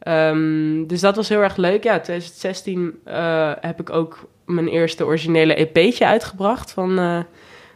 ja. 0.00 0.28
Um, 0.30 0.86
dus 0.86 1.00
dat 1.00 1.16
was 1.16 1.28
heel 1.28 1.42
erg 1.42 1.56
leuk. 1.56 1.84
Ja, 1.84 2.00
2016 2.00 2.98
uh, 3.06 3.52
heb 3.60 3.80
ik 3.80 3.90
ook 3.90 4.28
mijn 4.46 4.68
eerste 4.68 5.04
originele 5.04 5.54
EP'tje 5.54 6.06
uitgebracht 6.06 6.72
van, 6.72 6.98
uh, 6.98 7.18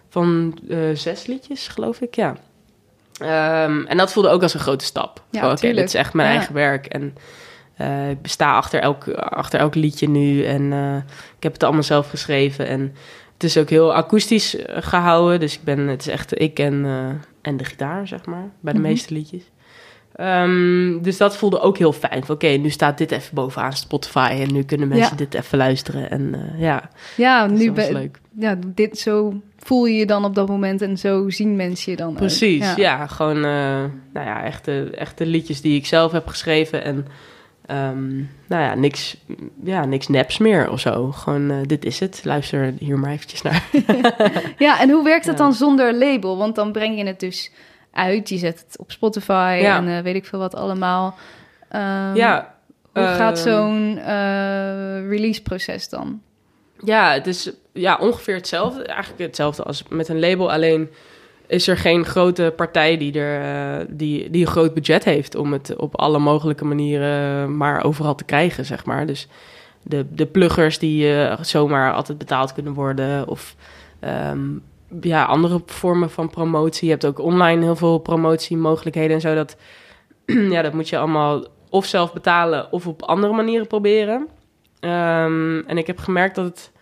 van 0.09 0.59
zes 0.95 1.27
liedjes, 1.27 1.69
geloof 1.69 2.01
ik, 2.01 2.15
ja. 2.15 2.37
Um, 3.23 3.87
en 3.87 3.97
dat 3.97 4.13
voelde 4.13 4.29
ook 4.29 4.43
als 4.43 4.55
een 4.55 4.61
grote 4.61 4.85
stap. 4.85 5.23
Ja, 5.31 5.45
Oké, 5.45 5.53
okay, 5.53 5.73
dit 5.73 5.85
is 5.85 5.95
echt 5.95 6.13
mijn 6.15 6.29
ja. 6.29 6.35
eigen 6.35 6.55
werk. 6.55 6.87
En 6.87 7.15
uh, 7.81 8.11
ik 8.11 8.17
sta 8.23 8.57
achter 8.57 8.81
elk, 8.81 9.09
achter 9.15 9.61
elk 9.61 9.75
liedje 9.75 10.09
nu. 10.09 10.45
En 10.45 10.73
ik 11.37 11.43
heb 11.43 11.53
het 11.53 11.63
allemaal 11.63 11.83
zelf 11.83 12.11
geschreven. 12.11 12.67
En 12.67 12.95
het 13.33 13.45
is 13.45 13.57
ook 13.57 13.71
heel 13.71 13.95
akoestisch 13.95 14.57
gehouden. 14.67 15.41
Dus 15.41 15.55
ik 15.55 15.63
ben, 15.65 15.79
het 15.79 16.01
is 16.01 16.09
echt 16.09 16.41
ik 16.41 16.59
en, 16.59 16.85
en 17.43 17.57
de 17.57 17.65
gitaar, 17.65 18.09
zeg 18.09 18.27
maar, 18.27 18.51
bij 18.61 18.73
de 18.73 18.79
mm 18.79 18.85
-hmm. 18.85 18.95
meeste 18.95 19.15
liedjes. 19.15 19.43
Um, 20.21 21.03
dus 21.03 21.17
dat 21.17 21.37
voelde 21.37 21.61
ook 21.61 21.79
heel 21.79 21.93
fijn. 21.93 22.23
Oké, 22.23 22.33
okay, 22.33 22.57
nu 22.57 22.71
staat 22.71 22.99
dit 22.99 23.11
even 23.11 23.35
bovenaan 23.35 23.73
Spotify 23.73 24.37
en 24.41 24.53
nu 24.53 24.63
kunnen 24.63 24.89
mensen 24.89 25.11
ja. 25.11 25.17
dit 25.17 25.35
even 25.35 25.59
luisteren. 25.59 26.11
En 26.11 26.53
ja, 26.57 26.91
ja 27.17 27.47
nu 27.47 27.73
ben 27.73 28.13
ja, 28.39 28.59
dit 28.67 28.99
zo 28.99 29.41
voel 29.59 29.85
je 29.85 29.95
je 29.95 30.07
dan 30.07 30.25
op 30.25 30.35
dat 30.35 30.49
moment 30.49 30.83
en 30.83 30.99
zo 30.99 31.31
zien 31.31 31.57
mensen 31.57 31.91
je 31.91 31.97
dan. 31.99 32.15
Precies, 32.15 32.71
ook. 32.71 32.77
ja. 32.77 32.99
ja, 32.99 33.07
gewoon, 33.07 33.41
nou 33.41 33.91
ja, 34.13 34.45
echte, 34.45 34.91
echte 34.91 35.27
liedjes 35.27 35.61
die 35.61 35.77
ik 35.77 35.87
zelf 35.87 36.13
heb 36.13 36.27
geschreven 36.27 36.85
en 36.85 37.07
um, 37.71 38.31
nou 38.47 38.63
ja, 38.63 38.75
niks, 38.75 39.17
ja, 39.65 39.85
niks 39.85 40.09
neps 40.09 40.39
meer 40.39 40.71
of 40.71 40.81
zo. 40.81 41.13
Gewoon, 41.13 41.51
uh, 41.51 41.57
dit 41.67 41.85
is 41.85 42.01
het. 42.01 42.21
Luister 42.25 42.75
hier 42.79 42.99
maar 42.99 43.11
eventjes 43.11 43.43
naar. 43.43 43.65
ja, 44.59 44.81
en 44.81 44.91
hoe 44.91 45.05
werkt 45.05 45.27
het 45.27 45.37
dan 45.37 45.53
zonder 45.53 45.95
label? 45.95 46.37
Want 46.37 46.55
dan 46.55 46.73
breng 46.73 46.99
je 46.99 47.07
het 47.07 47.21
dus 47.21 47.53
uit. 47.93 48.29
Je 48.29 48.39
zet 48.39 48.65
het 48.67 48.79
op 48.79 48.93
Spotify 48.93 49.59
ja. 49.63 49.77
en 49.77 49.89
uh, 49.89 49.99
weet 49.99 50.15
ik 50.15 50.27
veel 50.27 50.39
wat 50.39 50.55
allemaal. 50.55 51.15
Um, 51.73 52.15
ja. 52.15 52.55
Hoe 52.93 53.03
uh, 53.03 53.15
gaat 53.15 53.39
zo'n 53.39 53.97
uh, 53.99 55.09
release-proces 55.09 55.89
dan? 55.89 56.21
Ja, 56.85 57.13
het 57.13 57.27
is 57.27 57.51
ja, 57.73 57.97
ongeveer 58.01 58.35
hetzelfde. 58.35 58.85
Eigenlijk 58.85 59.23
hetzelfde 59.23 59.63
als 59.63 59.83
met 59.89 60.09
een 60.09 60.21
label. 60.21 60.53
Alleen 60.53 60.89
is 61.47 61.69
er 61.69 61.77
geen 61.77 62.05
grote 62.05 62.53
partij 62.57 62.97
die, 62.97 63.21
er, 63.21 63.87
die, 63.97 64.31
die 64.31 64.41
een 64.47 64.53
groot 64.53 64.75
budget 64.75 65.05
heeft... 65.05 65.35
om 65.35 65.53
het 65.53 65.77
op 65.77 65.97
alle 65.97 66.19
mogelijke 66.19 66.65
manieren 66.65 67.57
maar 67.57 67.85
overal 67.85 68.15
te 68.15 68.25
krijgen, 68.25 68.65
zeg 68.65 68.85
maar. 68.85 69.07
Dus 69.07 69.29
de, 69.83 70.07
de 70.15 70.27
pluggers 70.27 70.79
die 70.79 71.15
zomaar 71.41 71.93
altijd 71.93 72.19
betaald 72.19 72.53
kunnen 72.53 72.73
worden... 72.73 73.29
of 73.29 73.57
um, 74.31 74.63
ja, 75.01 75.25
andere 75.25 75.61
vormen 75.67 76.11
van 76.11 76.31
promotie. 76.31 76.85
Je 76.85 76.91
hebt 76.91 77.07
ook 77.07 77.19
online 77.19 77.63
heel 77.63 77.77
veel 77.77 77.99
promotiemogelijkheden 77.99 79.15
en 79.15 79.21
zo. 79.21 79.35
Dat, 79.35 79.57
ja, 80.55 80.63
dat 80.63 80.73
moet 80.73 80.89
je 80.89 80.99
allemaal 80.99 81.45
of 81.71 81.87
zelf 81.87 82.13
betalen 82.13 82.73
of 82.73 82.87
op 82.87 83.03
andere 83.03 83.33
manieren 83.33 83.67
proberen. 83.67 84.29
Um, 84.81 85.67
en 85.67 85.79
ik 85.79 85.87
heb 85.87 85.99
gemerkt 85.99 86.35
dat 86.35 86.45
het, 86.45 86.73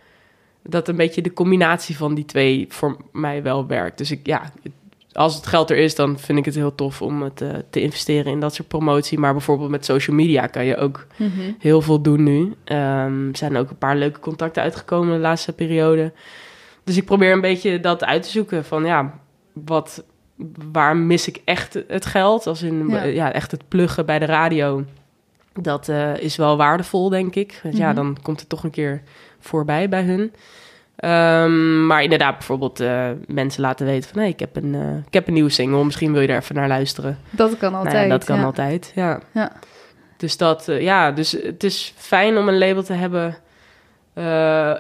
dat 0.62 0.88
een 0.88 0.96
beetje 0.96 1.22
de 1.22 1.32
combinatie 1.32 1.96
van 1.96 2.14
die 2.14 2.24
twee 2.24 2.66
voor 2.68 2.96
mij 3.12 3.42
wel 3.42 3.66
werkt. 3.66 3.98
Dus 3.98 4.10
ik, 4.10 4.26
ja, 4.26 4.52
als 5.12 5.34
het 5.34 5.46
geld 5.46 5.70
er 5.70 5.76
is, 5.76 5.94
dan 5.94 6.18
vind 6.18 6.38
ik 6.38 6.44
het 6.44 6.54
heel 6.54 6.74
tof 6.74 7.02
om 7.02 7.22
het 7.22 7.40
uh, 7.40 7.50
te 7.70 7.80
investeren 7.80 8.32
in 8.32 8.40
dat 8.40 8.54
soort 8.54 8.68
promotie. 8.68 9.18
Maar 9.18 9.32
bijvoorbeeld 9.32 9.70
met 9.70 9.84
social 9.84 10.16
media 10.16 10.46
kan 10.46 10.64
je 10.64 10.76
ook 10.76 11.06
mm 11.16 11.30
-hmm. 11.34 11.56
heel 11.58 11.80
veel 11.80 12.00
doen 12.00 12.22
nu. 12.22 12.40
Um, 12.40 13.28
er 13.28 13.36
zijn 13.36 13.56
ook 13.56 13.70
een 13.70 13.78
paar 13.78 13.96
leuke 13.96 14.20
contacten 14.20 14.62
uitgekomen 14.62 15.14
de 15.14 15.20
laatste 15.20 15.52
periode. 15.52 16.12
Dus 16.84 16.96
ik 16.96 17.04
probeer 17.04 17.32
een 17.32 17.40
beetje 17.40 17.80
dat 17.80 18.04
uit 18.04 18.22
te 18.22 18.30
zoeken 18.30 18.64
van 18.64 18.84
ja, 18.84 19.18
wat, 19.52 20.04
waar 20.72 20.96
mis 20.96 21.28
ik 21.28 21.40
echt 21.44 21.78
het 21.88 22.06
geld? 22.06 22.46
Als 22.46 22.62
in 22.62 22.88
ja, 22.88 23.02
ja 23.02 23.32
echt 23.32 23.50
het 23.50 23.68
pluggen 23.68 24.06
bij 24.06 24.18
de 24.18 24.24
radio. 24.24 24.84
Dat 25.60 25.88
uh, 25.88 26.16
is 26.16 26.36
wel 26.36 26.56
waardevol, 26.56 27.08
denk 27.08 27.34
ik. 27.34 27.60
Want 27.62 27.76
ja, 27.76 27.90
mm 27.90 27.96
-hmm. 27.96 28.04
dan 28.04 28.22
komt 28.22 28.40
het 28.40 28.48
toch 28.48 28.64
een 28.64 28.70
keer 28.70 29.02
voorbij 29.42 29.88
bij 29.88 30.02
hun. 30.02 30.32
Um, 31.04 31.86
maar 31.86 32.02
inderdaad, 32.02 32.38
bijvoorbeeld 32.38 32.80
uh, 32.80 33.08
mensen 33.26 33.62
laten 33.62 33.86
weten 33.86 34.08
van... 34.08 34.18
hé, 34.18 34.24
hey, 34.24 34.32
ik, 34.32 34.40
heb 34.40 34.56
een, 34.56 34.74
uh, 34.74 34.96
ik 35.06 35.14
heb 35.14 35.26
een 35.26 35.32
nieuwe 35.32 35.50
single, 35.50 35.84
misschien 35.84 36.12
wil 36.12 36.20
je 36.20 36.26
daar 36.26 36.38
even 36.38 36.54
naar 36.54 36.68
luisteren. 36.68 37.18
Dat 37.30 37.56
kan 37.56 37.74
altijd. 37.74 37.94
Nou 37.94 38.04
ja, 38.04 38.10
dat 38.10 38.24
kan 38.24 38.38
ja. 38.38 38.44
altijd, 38.44 38.92
ja. 38.94 39.20
ja. 39.32 39.52
Dus 40.16 40.36
dat, 40.36 40.68
uh, 40.68 40.80
ja, 40.80 41.10
dus 41.10 41.32
het 41.32 41.64
is 41.64 41.94
fijn 41.96 42.38
om 42.38 42.48
een 42.48 42.58
label 42.58 42.82
te 42.82 42.92
hebben... 42.92 43.36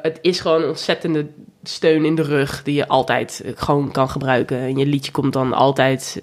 Het 0.02 0.18
is 0.20 0.40
gewoon 0.40 0.62
een 0.62 0.68
ontzettende 0.68 1.26
steun 1.62 2.04
in 2.04 2.14
de 2.14 2.22
rug 2.22 2.62
die 2.62 2.74
je 2.74 2.88
altijd 2.88 3.44
gewoon 3.54 3.90
kan 3.92 4.08
gebruiken. 4.08 4.58
En 4.58 4.76
je 4.76 4.86
liedje 4.86 5.12
komt 5.12 5.32
dan 5.32 5.52
altijd, 5.52 6.22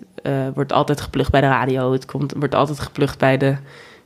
wordt 0.53 0.71
altijd 0.71 1.01
geplukt 1.01 1.31
bij 1.31 1.41
de 1.41 1.47
radio. 1.47 1.91
Het 1.91 2.05
komt, 2.05 2.33
wordt 2.37 2.55
altijd 2.55 2.79
geplukt 2.79 3.17
bij 3.17 3.37
de 3.37 3.55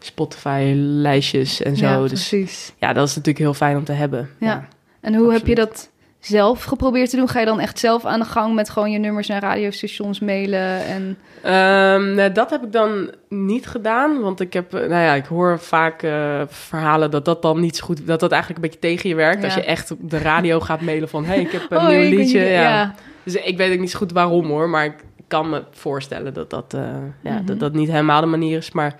Spotify-lijstjes 0.06 1.62
en 1.62 1.76
zo. 1.76 1.86
Ja, 1.86 2.00
dus 2.00 2.10
precies. 2.10 2.74
ja, 2.78 2.94
dat 2.94 3.08
is 3.08 3.16
natuurlijk 3.16 3.44
heel 3.44 3.54
fijn 3.54 3.78
om 3.78 3.84
te 3.84 3.92
hebben. 3.92 4.30
Ja. 4.40 4.48
ja 4.48 4.68
en 5.02 5.14
hoe 5.14 5.24
absoluut. 5.24 5.40
heb 5.40 5.48
je 5.48 5.56
dat 5.56 5.90
zelf 6.20 6.64
geprobeerd 6.64 7.10
te 7.10 7.16
doen? 7.16 7.28
Ga 7.28 7.40
je 7.40 7.46
dan 7.46 7.60
echt 7.60 7.80
zelf 7.80 8.06
aan 8.06 8.20
de 8.20 8.26
gang 8.26 8.56
met 8.56 8.70
gewoon 8.70 8.92
je 8.92 8.98
nummers 8.98 9.28
naar 9.28 9.42
radiostations 9.42 10.20
mailen? 10.20 10.86
En... 10.86 11.18
Um, 11.46 12.14
nou, 12.14 12.32
dat 12.32 12.50
heb 12.50 12.64
ik 12.64 12.72
dan 12.72 13.12
niet 13.30 13.68
gedaan, 13.68 14.22
want 14.22 14.40
ik 14.40 14.54
heb, 14.54 14.72
nou 14.72 14.90
ja, 14.90 15.14
ik 15.14 15.26
hoor 15.26 15.60
vaak 15.60 16.04
uh, 16.04 16.42
verhalen 16.48 17.12
dat 17.12 17.26
dat 17.26 17.42
dan 17.42 17.60
niet 17.60 17.76
zo 17.76 17.86
goed, 17.86 18.08
dat 18.08 18.20
dat 18.20 18.32
eigenlijk 18.32 18.64
een 18.64 18.70
beetje 18.70 18.88
tegen 18.88 19.10
je 19.10 19.16
werkt. 19.16 19.40
Ja. 19.40 19.44
Als 19.44 19.54
je 19.54 19.64
echt 19.64 19.92
op 19.92 20.10
de 20.10 20.18
radio 20.18 20.60
gaat 20.60 20.82
mailen 20.82 21.10
van, 21.10 21.26
hey, 21.26 21.40
ik 21.40 21.52
heb 21.52 21.72
een 21.72 21.78
oh, 21.78 21.88
nieuw 21.88 22.18
liedje. 22.18 22.40
Je, 22.40 22.46
ja. 22.46 22.62
ja. 22.62 22.96
Dus 23.24 23.36
ik 23.36 23.58
weet 23.58 23.74
ook 23.74 23.80
niet 23.80 23.92
zo 23.92 23.98
goed 23.98 24.12
waarom 24.12 24.48
hoor, 24.48 24.70
maar 24.70 24.86
ik 24.86 24.96
kan 25.28 25.50
me 25.50 25.64
voorstellen 25.72 26.34
dat 26.34 26.50
dat, 26.50 26.74
uh, 26.76 26.82
ja, 26.82 27.32
mm 27.32 27.38
-hmm. 27.38 27.46
dat, 27.46 27.60
dat 27.60 27.74
niet 27.74 27.90
helemaal 27.90 28.22
de 28.22 28.28
manier 28.28 28.58
is. 28.58 28.72
Maar 28.72 28.96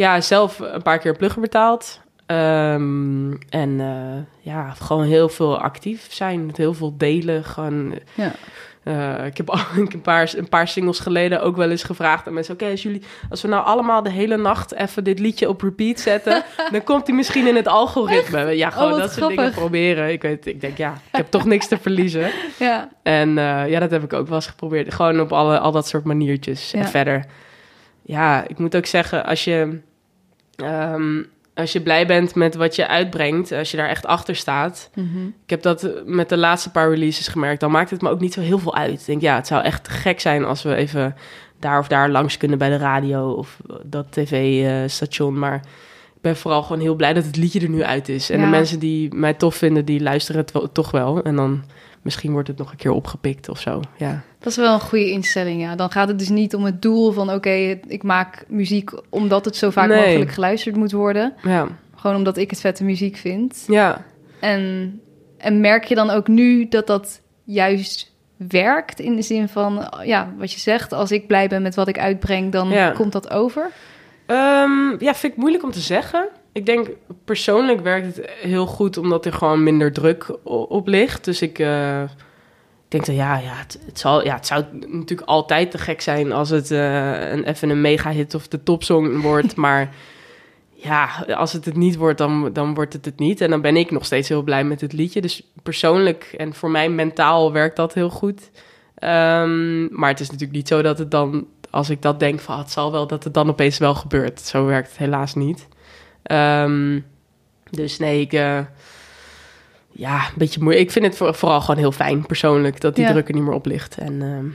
ja, 0.00 0.20
zelf 0.20 0.58
een 0.58 0.82
paar 0.82 0.98
keer 0.98 1.16
plugger 1.16 1.40
betaald. 1.40 2.00
Um, 2.26 3.38
en 3.48 3.70
uh, 3.70 4.16
ja, 4.40 4.70
gewoon 4.70 5.04
heel 5.04 5.28
veel 5.28 5.60
actief 5.60 6.06
zijn, 6.12 6.50
heel 6.54 6.74
veel 6.74 6.94
delen. 6.96 7.44
Gewoon, 7.44 7.98
ja. 8.14 8.32
uh, 8.84 9.26
ik 9.30 9.36
heb 9.36 9.48
een 9.92 10.00
paar, 10.00 10.32
een 10.36 10.48
paar 10.48 10.68
singles 10.68 10.98
geleden 10.98 11.42
ook 11.42 11.56
wel 11.56 11.70
eens 11.70 11.82
gevraagd 11.82 12.26
aan 12.26 12.34
mensen: 12.34 12.54
Oké, 12.54 12.62
okay, 12.62 12.74
als 12.74 12.82
jullie, 12.82 13.02
als 13.30 13.42
we 13.42 13.48
nou 13.48 13.64
allemaal 13.64 14.02
de 14.02 14.10
hele 14.10 14.36
nacht 14.36 14.74
even 14.74 15.04
dit 15.04 15.18
liedje 15.18 15.48
op 15.48 15.62
repeat 15.62 16.00
zetten, 16.00 16.42
dan 16.72 16.84
komt 16.84 17.06
hij 17.06 17.16
misschien 17.16 17.46
in 17.46 17.56
het 17.56 17.68
algoritme. 17.68 18.38
Echt? 18.38 18.56
Ja, 18.56 18.70
gewoon 18.70 18.92
oh, 18.92 18.98
dat 18.98 19.12
soort 19.12 19.28
dingen 19.28 19.52
proberen. 19.52 20.12
Ik 20.12 20.22
weet, 20.22 20.46
ik 20.46 20.60
denk 20.60 20.76
ja, 20.76 20.92
ik 20.92 21.16
heb 21.16 21.30
toch 21.30 21.44
niks 21.44 21.68
te 21.68 21.78
verliezen. 21.78 22.30
Ja. 22.58 22.88
En 23.02 23.28
uh, 23.28 23.68
ja, 23.68 23.80
dat 23.80 23.90
heb 23.90 24.02
ik 24.02 24.12
ook 24.12 24.26
wel 24.26 24.36
eens 24.36 24.46
geprobeerd. 24.46 24.94
Gewoon 24.94 25.20
op 25.20 25.32
alle, 25.32 25.58
al 25.58 25.72
dat 25.72 25.88
soort 25.88 26.04
maniertjes. 26.04 26.70
Ja. 26.70 26.78
En 26.78 26.88
verder, 26.88 27.24
ja, 28.02 28.44
ik 28.48 28.58
moet 28.58 28.76
ook 28.76 28.86
zeggen, 28.86 29.24
als 29.24 29.44
je. 29.44 29.88
Um, 30.62 31.26
als 31.54 31.72
je 31.72 31.80
blij 31.80 32.06
bent 32.06 32.34
met 32.34 32.54
wat 32.54 32.76
je 32.76 32.88
uitbrengt, 32.88 33.52
als 33.52 33.70
je 33.70 33.76
daar 33.76 33.88
echt 33.88 34.06
achter 34.06 34.36
staat. 34.36 34.90
Mm 34.94 35.10
-hmm. 35.12 35.34
Ik 35.44 35.50
heb 35.50 35.62
dat 35.62 35.90
met 36.04 36.28
de 36.28 36.36
laatste 36.36 36.70
paar 36.70 36.90
releases 36.90 37.28
gemerkt. 37.28 37.60
Dan 37.60 37.70
maakt 37.70 37.90
het 37.90 38.02
me 38.02 38.10
ook 38.10 38.20
niet 38.20 38.32
zo 38.32 38.40
heel 38.40 38.58
veel 38.58 38.74
uit. 38.74 39.00
Ik 39.00 39.06
denk, 39.06 39.20
ja, 39.20 39.34
het 39.34 39.46
zou 39.46 39.64
echt 39.64 39.88
gek 39.88 40.20
zijn 40.20 40.44
als 40.44 40.62
we 40.62 40.74
even 40.74 41.16
daar 41.58 41.78
of 41.78 41.88
daar 41.88 42.10
langs 42.10 42.36
kunnen 42.36 42.58
bij 42.58 42.68
de 42.68 42.76
radio 42.76 43.30
of 43.30 43.60
dat 43.82 44.06
tv-station. 44.12 45.38
Maar 45.38 45.54
ik 46.14 46.20
ben 46.20 46.36
vooral 46.36 46.62
gewoon 46.62 46.80
heel 46.80 46.94
blij 46.94 47.12
dat 47.12 47.24
het 47.24 47.36
liedje 47.36 47.60
er 47.60 47.68
nu 47.68 47.82
uit 47.84 48.08
is. 48.08 48.30
En 48.30 48.38
Ja. 48.38 48.44
de 48.44 48.50
mensen 48.50 48.78
die 48.78 49.14
mij 49.14 49.34
tof 49.34 49.54
vinden, 49.54 49.84
die 49.84 50.00
luisteren 50.00 50.40
het 50.40 50.52
wel, 50.52 50.72
toch 50.72 50.90
wel. 50.90 51.22
En 51.22 51.36
dan 51.36 51.64
misschien 52.02 52.32
wordt 52.32 52.48
het 52.48 52.58
nog 52.58 52.70
een 52.70 52.76
keer 52.76 52.90
opgepikt 52.90 53.48
of 53.48 53.60
zo. 53.60 53.80
Ja. 53.96 54.22
Dat 54.38 54.48
is 54.48 54.56
wel 54.56 54.74
een 54.74 54.80
goede 54.80 55.10
instelling, 55.10 55.60
ja. 55.60 55.74
Dan 55.76 55.90
gaat 55.90 56.08
het 56.08 56.18
dus 56.18 56.28
niet 56.28 56.54
om 56.54 56.64
het 56.64 56.82
doel 56.82 57.12
van... 57.12 57.26
oké, 57.26 57.36
okay, 57.36 57.80
ik 57.86 58.02
maak 58.02 58.44
muziek 58.48 58.90
omdat 59.08 59.44
het 59.44 59.56
zo 59.56 59.70
vaak 59.70 59.88
Nee. 59.88 60.04
mogelijk 60.06 60.30
geluisterd 60.30 60.76
moet 60.76 60.92
worden. 60.92 61.34
Ja. 61.42 61.68
Gewoon 61.96 62.16
omdat 62.16 62.36
ik 62.36 62.50
het 62.50 62.60
vette 62.60 62.84
muziek 62.84 63.16
vind. 63.16 63.64
Ja. 63.66 64.04
En, 64.40 65.00
en 65.38 65.60
merk 65.60 65.84
je 65.84 65.94
dan 65.94 66.10
ook 66.10 66.28
nu 66.28 66.68
dat 66.68 66.86
dat 66.86 67.20
juist 67.44 68.12
werkt 68.36 69.00
in 69.00 69.16
de 69.16 69.22
zin 69.22 69.48
van, 69.48 69.92
ja, 70.04 70.32
wat 70.38 70.52
je 70.52 70.60
zegt, 70.60 70.92
als 70.92 71.10
ik 71.12 71.26
blij 71.26 71.48
ben 71.48 71.62
met 71.62 71.74
wat 71.74 71.88
ik 71.88 71.98
uitbreng, 71.98 72.52
dan 72.52 72.68
Ja. 72.68 72.90
komt 72.90 73.12
dat 73.12 73.30
over? 73.30 73.70
Ehm, 74.26 74.90
ja, 74.98 75.14
vind 75.14 75.32
ik 75.32 75.36
moeilijk 75.36 75.62
om 75.64 75.70
te 75.70 75.80
zeggen. 75.80 76.28
Ik 76.52 76.66
denk 76.66 76.88
persoonlijk 77.24 77.80
werkt 77.80 78.16
het 78.16 78.30
heel 78.40 78.66
goed 78.66 78.96
omdat 78.96 79.24
er 79.24 79.32
gewoon 79.32 79.62
minder 79.62 79.92
druk 79.92 80.36
op 80.44 80.86
ligt. 80.86 81.24
Dus 81.24 81.42
ik 81.42 81.58
eh, 81.58 82.02
denk 82.88 83.06
dat 83.06 83.14
ja, 83.14 83.38
ja, 83.38 83.54
het, 83.54 83.80
het 83.86 83.98
zal, 83.98 84.24
ja, 84.24 84.34
het 84.34 84.46
zou 84.46 84.64
natuurlijk 84.72 85.28
altijd 85.28 85.70
te 85.70 85.78
gek 85.78 86.00
zijn 86.00 86.32
als 86.32 86.50
het 86.50 86.70
eh, 86.70 87.30
een, 87.30 87.44
even 87.44 87.70
een 87.70 87.80
mega 87.80 88.10
hit 88.12 88.34
of 88.34 88.48
de 88.48 88.62
topsong 88.62 89.22
wordt. 89.22 89.56
maar 89.64 89.94
ja, 90.82 91.24
als 91.34 91.52
het 91.52 91.64
het 91.64 91.76
niet 91.76 91.96
wordt, 91.96 92.18
dan, 92.18 92.52
dan 92.52 92.74
wordt 92.74 92.92
het 92.92 93.04
het 93.04 93.18
niet. 93.18 93.40
En 93.40 93.50
dan 93.50 93.60
ben 93.60 93.76
ik 93.76 93.90
nog 93.90 94.04
steeds 94.04 94.28
heel 94.28 94.42
blij 94.42 94.64
met 94.64 94.80
het 94.80 94.92
liedje. 94.92 95.20
Dus 95.20 95.42
persoonlijk 95.62 96.34
en 96.36 96.54
voor 96.54 96.70
mij 96.70 96.88
mentaal 96.90 97.52
werkt 97.52 97.76
dat 97.76 97.94
heel 97.94 98.10
goed. 98.10 98.50
Ehm, 98.94 99.94
maar 99.94 100.08
het 100.10 100.20
is 100.20 100.30
natuurlijk 100.30 100.58
niet 100.58 100.68
zo 100.68 100.82
dat 100.82 100.98
het 100.98 101.10
dan, 101.10 101.46
als 101.70 101.90
ik 101.90 102.02
dat 102.02 102.20
denk 102.20 102.40
van 102.40 102.54
"Ah, 102.54 102.60
het 102.60 102.70
zal 102.70 102.92
wel, 102.92 103.06
dat 103.06 103.24
het 103.24 103.34
dan 103.34 103.48
opeens 103.48 103.78
wel 103.78 103.94
gebeurt. 103.94 104.40
Zo 104.40 104.64
werkt 104.64 104.88
het 104.88 104.98
helaas 104.98 105.34
niet. 105.34 105.68
Ehm, 106.30 107.00
dus 107.70 107.98
nee, 107.98 108.20
ik, 108.20 108.32
eh, 108.32 108.58
ja, 109.90 110.16
een 110.16 110.34
beetje 110.38 110.60
moeilijk. 110.62 110.86
Ik 110.86 110.92
vind 110.92 111.04
het 111.04 111.16
voor- 111.16 111.34
vooral 111.34 111.60
gewoon 111.60 111.80
heel 111.80 111.92
fijn 111.92 112.26
persoonlijk 112.26 112.80
dat 112.80 112.94
die 112.94 113.04
Ja. 113.04 113.10
druk 113.10 113.28
er 113.28 113.34
niet 113.34 113.42
meer 113.42 113.52
op 113.54 113.66
ligt. 113.66 113.98
En 113.98 114.12
ehm, 114.22 114.46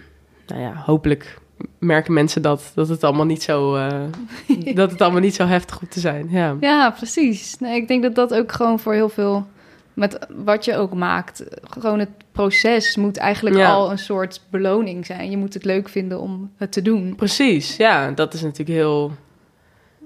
nou 0.48 0.62
ja, 0.62 0.82
hopelijk 0.86 1.38
merken 1.80 2.14
mensen 2.14 2.42
dat, 2.42 2.72
dat 2.76 2.88
het 2.90 3.04
allemaal 3.04 3.26
niet 3.26 3.44
zo, 3.44 3.76
eh, 3.76 4.02
dat 4.76 4.92
het 4.92 5.02
allemaal 5.02 5.22
niet 5.22 5.36
zo 5.36 5.46
heftig 5.46 5.80
hoeft 5.80 5.92
te 5.92 6.00
zijn. 6.00 6.28
Ja. 6.30 6.56
Ja, 6.60 6.92
precies. 6.92 7.60
Nee, 7.60 7.76
ik 7.76 7.88
denk 7.88 8.04
dat 8.04 8.16
dat 8.16 8.34
ook 8.34 8.52
gewoon 8.52 8.80
voor 8.80 8.94
heel 8.94 9.10
veel, 9.10 9.48
met 9.94 10.28
wat 10.44 10.66
je 10.66 10.78
ook 10.78 10.94
maakt, 10.94 11.44
gewoon 11.70 12.00
het 12.00 12.10
proces 12.32 12.96
moet 12.96 13.18
eigenlijk 13.18 13.56
Ja. 13.56 13.72
al 13.72 13.92
een 13.92 13.98
soort 13.98 14.42
beloning 14.50 15.06
zijn. 15.06 15.30
Je 15.30 15.38
moet 15.38 15.54
het 15.54 15.66
leuk 15.66 15.90
vinden 15.90 16.20
om 16.20 16.52
het 16.58 16.72
te 16.72 16.82
doen. 16.82 17.16
Precies, 17.16 17.78
ja, 17.78 18.12
dat 18.12 18.34
is 18.34 18.42
natuurlijk 18.42 18.78
heel. 18.78 19.12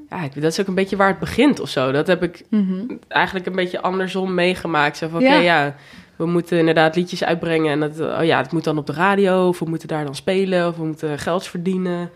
Ja, 0.09 0.23
ik- 0.23 0.41
dat 0.41 0.51
is 0.51 0.59
ook 0.59 0.67
een 0.67 0.75
beetje 0.75 0.95
waar 0.95 1.07
het 1.07 1.19
begint 1.19 1.59
of 1.59 1.69
zo. 1.69 1.91
Dat 1.91 2.07
heb 2.07 2.23
ik 2.23 2.43
Mhm. 2.49 2.83
eigenlijk 3.07 3.45
een 3.45 3.55
beetje 3.55 3.81
andersom 3.81 4.33
meegemaakt. 4.33 4.97
Zo 4.97 5.07
van, 5.07 5.21
Ja. 5.21 5.27
oké, 5.35 5.43
ja, 5.43 5.75
we 6.15 6.25
moeten 6.25 6.57
inderdaad 6.59 6.95
liedjes 6.95 7.23
uitbrengen. 7.23 7.71
En 7.71 7.79
dat, 7.79 7.99
oh 8.19 8.23
ja, 8.25 8.37
het 8.37 8.51
moet 8.51 8.63
dan 8.63 8.77
op 8.77 8.85
de 8.85 8.93
radio, 8.93 9.47
of 9.47 9.59
we 9.59 9.65
moeten 9.69 9.87
daar 9.87 10.05
dan 10.05 10.15
spelen, 10.15 10.67
of 10.67 10.75
we 10.77 10.85
moeten 10.85 11.19
geld 11.19 11.47
verdienen. 11.47 12.09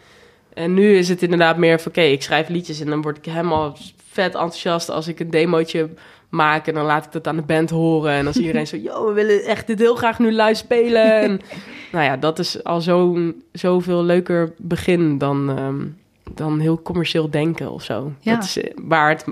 En 0.53 0.73
nu 0.73 0.95
is 0.97 1.10
het 1.10 1.21
inderdaad 1.23 1.58
meer 1.58 1.79
van, 1.79 1.91
oké, 1.91 2.01
ik 2.01 2.21
schrijf 2.21 2.49
liedjes 2.49 2.79
en 2.79 2.88
dan 2.88 3.01
word 3.01 3.17
ik 3.17 3.25
helemaal 3.25 3.77
vet 4.12 4.34
enthousiast 4.34 4.89
als 4.89 5.08
ik 5.08 5.19
een 5.19 5.29
demootje 5.29 5.89
maak. 6.29 6.67
En 6.67 6.73
dan 6.73 6.86
laat 6.86 7.06
ik 7.06 7.12
dat 7.12 7.27
aan 7.27 7.36
de 7.36 7.41
band 7.41 7.69
horen. 7.69 8.12
En 8.12 8.23
dan 8.23 8.34
is 8.34 8.39
iedereen 8.39 8.67
zo, 8.67 8.75
yo, 8.88 9.08
we 9.08 9.13
willen 9.13 9.43
echt 9.43 9.67
dit 9.67 9.79
heel 9.79 9.95
graag 9.95 10.19
nu 10.19 10.32
live 10.32 10.53
spelen. 10.53 11.21
En, 11.21 11.39
nou 11.91 12.06
ja, 12.06 12.17
dat 12.17 12.39
is 12.39 12.63
al 12.63 12.82
zo'n 12.82 13.43
zoveel 13.51 14.03
leuker 14.03 14.53
begin 14.58 15.17
dan, 15.17 15.49
ehm, 15.58 15.82
dan 16.31 16.59
heel 16.59 16.81
commercieel 16.81 17.29
denken 17.29 17.71
of 17.71 17.83
zo. 17.83 18.12
Ja. 18.19 18.36
Dat 18.36 18.43
is 18.43 18.57
eh, 18.57 18.71
waar 18.75 19.09
het, 19.09 19.25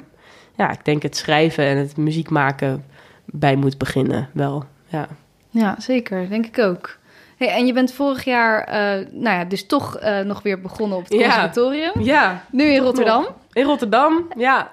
ja, 0.58 0.72
ik 0.72 0.86
denk 0.86 1.02
het 1.04 1.18
schrijven 1.18 1.66
en 1.66 1.78
het 1.78 1.98
muziek 1.98 2.30
maken 2.30 2.86
bij 3.26 3.56
moet 3.56 3.78
beginnen 3.78 4.30
wel. 4.34 4.64
Ja, 4.88 5.08
Ja, 5.50 5.76
zeker. 5.80 6.30
Denk 6.30 6.46
ik 6.46 6.60
ook. 6.60 6.98
Hey, 7.38 7.48
en 7.50 7.66
je 7.66 7.74
bent 7.74 7.94
vorig 7.94 8.24
jaar, 8.24 8.64
eh, 8.64 9.08
nou 9.12 9.38
ja, 9.38 9.46
dus 9.46 9.66
toch 9.66 9.98
eh, 9.98 10.20
nog 10.20 10.42
weer 10.42 10.62
begonnen 10.62 10.98
op 10.98 11.04
het 11.04 11.14
Ja. 11.14 11.20
conservatorium. 11.20 11.92
ja 12.02 12.44
Nu 12.52 12.64
in 12.64 12.82
Rotterdam. 12.82 13.26
in 13.54 13.64
Rotterdam, 13.66 14.28
ja. 14.38 14.72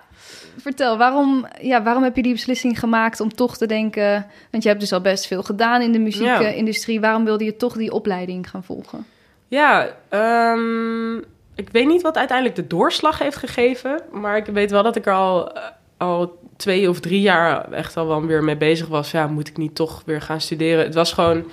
Vertel, 0.61 0.97
waarom, 0.99 1.47
ja, 1.61 1.83
waarom 1.83 2.03
heb 2.03 2.17
je 2.17 2.23
die 2.23 2.33
beslissing 2.33 2.79
gemaakt 2.79 3.21
om 3.21 3.35
toch 3.35 3.57
te 3.57 3.67
denken... 3.67 4.27
Want 4.51 4.63
je 4.63 4.69
hebt 4.69 4.81
dus 4.81 4.93
al 4.93 5.01
best 5.01 5.27
veel 5.27 5.43
gedaan 5.43 5.83
in 5.83 5.93
de 5.93 5.99
muziekindustrie. 5.99 7.01
Waarom 7.01 7.25
wilde 7.25 7.45
je 7.45 7.57
toch 7.57 7.77
die 7.77 7.93
opleiding 7.93 8.51
gaan 8.51 8.65
volgen? 8.65 9.07
Ja, 9.49 9.89
ehm, 10.09 11.17
ik 11.59 11.69
weet 11.73 11.87
niet 11.87 12.03
wat 12.03 12.17
uiteindelijk 12.17 12.57
de 12.57 12.67
doorslag 12.67 13.19
heeft 13.19 13.37
gegeven. 13.37 14.01
Maar 14.13 14.37
ik 14.37 14.47
weet 14.47 14.71
wel 14.71 14.83
dat 14.83 14.97
ik 14.97 15.07
er 15.07 15.13
al, 15.13 15.53
eh, 15.53 15.63
al 15.97 16.39
twee 16.57 16.89
of 16.89 17.01
drie 17.01 17.21
jaar 17.21 17.73
echt 17.73 17.97
al 17.97 18.07
wel 18.07 18.27
weer 18.27 18.45
mee 18.45 18.57
bezig 18.57 18.87
was. 18.87 19.11
Ja, 19.11 19.27
moet 19.27 19.49
ik 19.49 19.57
niet 19.57 19.75
toch 19.75 20.03
weer 20.07 20.21
gaan 20.21 20.41
studeren? 20.41 20.85
Het 20.85 20.95
was 20.95 21.13
gewoon 21.13 21.51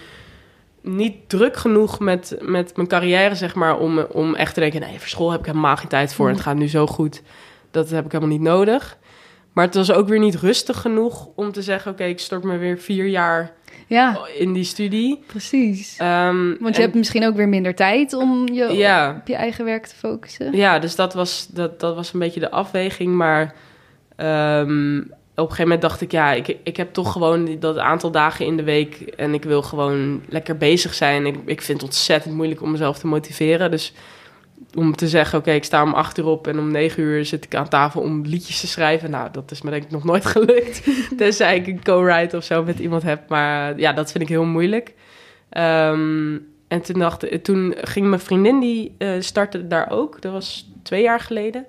niet 0.81 1.29
druk 1.29 1.55
genoeg 1.55 1.99
met, 1.99 2.37
met 2.41 2.75
mijn 2.75 2.87
carrière, 2.87 3.35
zeg 3.35 3.55
maar, 3.55 3.79
om, 3.79 3.99
om 3.99 4.35
echt 4.35 4.53
te 4.53 4.59
denken... 4.59 4.79
nee, 4.79 4.99
voor 4.99 5.07
school 5.07 5.31
heb 5.31 5.39
ik 5.39 5.45
helemaal 5.45 5.77
geen 5.77 5.87
tijd 5.87 6.13
voor. 6.13 6.27
en 6.27 6.33
Het 6.33 6.43
gaat 6.43 6.55
nu 6.55 6.67
zo 6.67 6.87
goed, 6.87 7.21
dat 7.71 7.89
heb 7.89 8.05
ik 8.05 8.11
helemaal 8.11 8.37
niet 8.37 8.47
nodig. 8.47 8.97
Maar 9.53 9.65
het 9.65 9.75
was 9.75 9.91
ook 9.91 10.07
weer 10.07 10.19
niet 10.19 10.35
rustig 10.35 10.81
genoeg 10.81 11.27
om 11.35 11.51
te 11.51 11.61
zeggen... 11.61 11.91
oké, 11.91 12.03
ik 12.03 12.19
stort 12.19 12.43
me 12.43 12.57
weer 12.57 12.77
vier 12.77 13.05
jaar 13.05 13.53
Ja, 13.87 14.19
in 14.37 14.53
die 14.53 14.63
studie. 14.63 15.19
precies. 15.27 15.97
Ehm, 15.97 16.47
Want 16.47 16.59
je 16.59 16.73
en- 16.75 16.81
hebt 16.81 16.93
misschien 16.95 17.25
ook 17.25 17.35
weer 17.35 17.49
minder 17.49 17.75
tijd 17.75 18.13
om 18.13 18.47
je 18.53 18.73
Ja. 18.73 19.15
op 19.21 19.27
je 19.27 19.35
eigen 19.35 19.65
werk 19.65 19.85
te 19.85 19.95
focussen. 19.95 20.55
Ja, 20.55 20.79
dus 20.79 20.95
dat 20.95 21.13
was, 21.13 21.47
dat, 21.51 21.79
dat 21.79 21.95
was 21.95 22.13
een 22.13 22.19
beetje 22.19 22.39
de 22.39 22.51
afweging. 22.51 23.13
Maar 23.13 23.53
ehm, 24.15 24.97
op 24.97 25.05
een 25.35 25.43
gegeven 25.43 25.63
moment 25.63 25.81
dacht 25.81 26.01
ik, 26.01 26.11
ja, 26.11 26.31
ik, 26.33 26.57
ik 26.63 26.77
heb 26.77 26.93
toch 26.93 27.11
gewoon 27.11 27.59
dat 27.59 27.77
aantal 27.77 28.11
dagen 28.11 28.45
in 28.45 28.57
de 28.57 28.63
week. 28.63 28.95
En 28.95 29.33
ik 29.33 29.43
wil 29.43 29.61
gewoon 29.61 30.21
lekker 30.29 30.57
bezig 30.57 30.93
zijn. 30.93 31.25
Ik, 31.25 31.35
ik 31.45 31.61
vind 31.61 31.81
het 31.81 31.87
ontzettend 31.89 32.35
moeilijk 32.35 32.61
om 32.61 32.71
mezelf 32.71 32.97
te 32.99 33.07
motiveren. 33.07 33.71
Dus 33.71 33.93
om 34.75 34.95
te 34.95 35.07
zeggen, 35.07 35.39
oké, 35.39 35.51
ik 35.51 35.63
sta 35.63 35.83
om 35.83 35.93
acht 35.93 36.17
uur 36.17 36.25
op 36.25 36.47
en 36.47 36.59
om 36.59 36.71
negen 36.71 37.03
uur 37.03 37.25
zit 37.25 37.45
ik 37.45 37.55
aan 37.55 37.67
tafel 37.67 38.01
om 38.01 38.25
liedjes 38.25 38.59
te 38.59 38.67
schrijven. 38.67 39.11
Nou, 39.11 39.29
dat 39.31 39.51
is 39.51 39.61
me 39.61 39.69
denk 39.69 39.83
ik 39.83 39.91
nog 39.91 40.03
nooit 40.03 40.25
gelukt. 40.35 40.83
Tenzij 41.17 41.55
ik 41.55 41.67
een 41.67 41.83
co-write 41.83 42.37
of 42.37 42.43
zo 42.43 42.63
met 42.63 42.79
iemand 42.79 43.03
heb. 43.03 43.29
Maar 43.29 43.71
eh, 43.71 43.77
ja, 43.77 43.93
dat 43.93 44.11
vind 44.11 44.23
ik 44.23 44.29
heel 44.29 44.45
moeilijk. 44.45 44.93
Ehm, 45.49 46.37
en 46.67 46.81
toen, 46.81 46.99
dacht, 46.99 47.43
toen 47.43 47.75
ging 47.77 48.07
mijn 48.07 48.21
vriendin, 48.21 48.59
die 48.59 48.95
eh, 48.97 49.09
startte 49.19 49.67
daar 49.67 49.91
ook. 49.91 50.21
Dat 50.21 50.31
was 50.31 50.71
twee 50.83 51.01
jaar 51.01 51.19
geleden. 51.19 51.65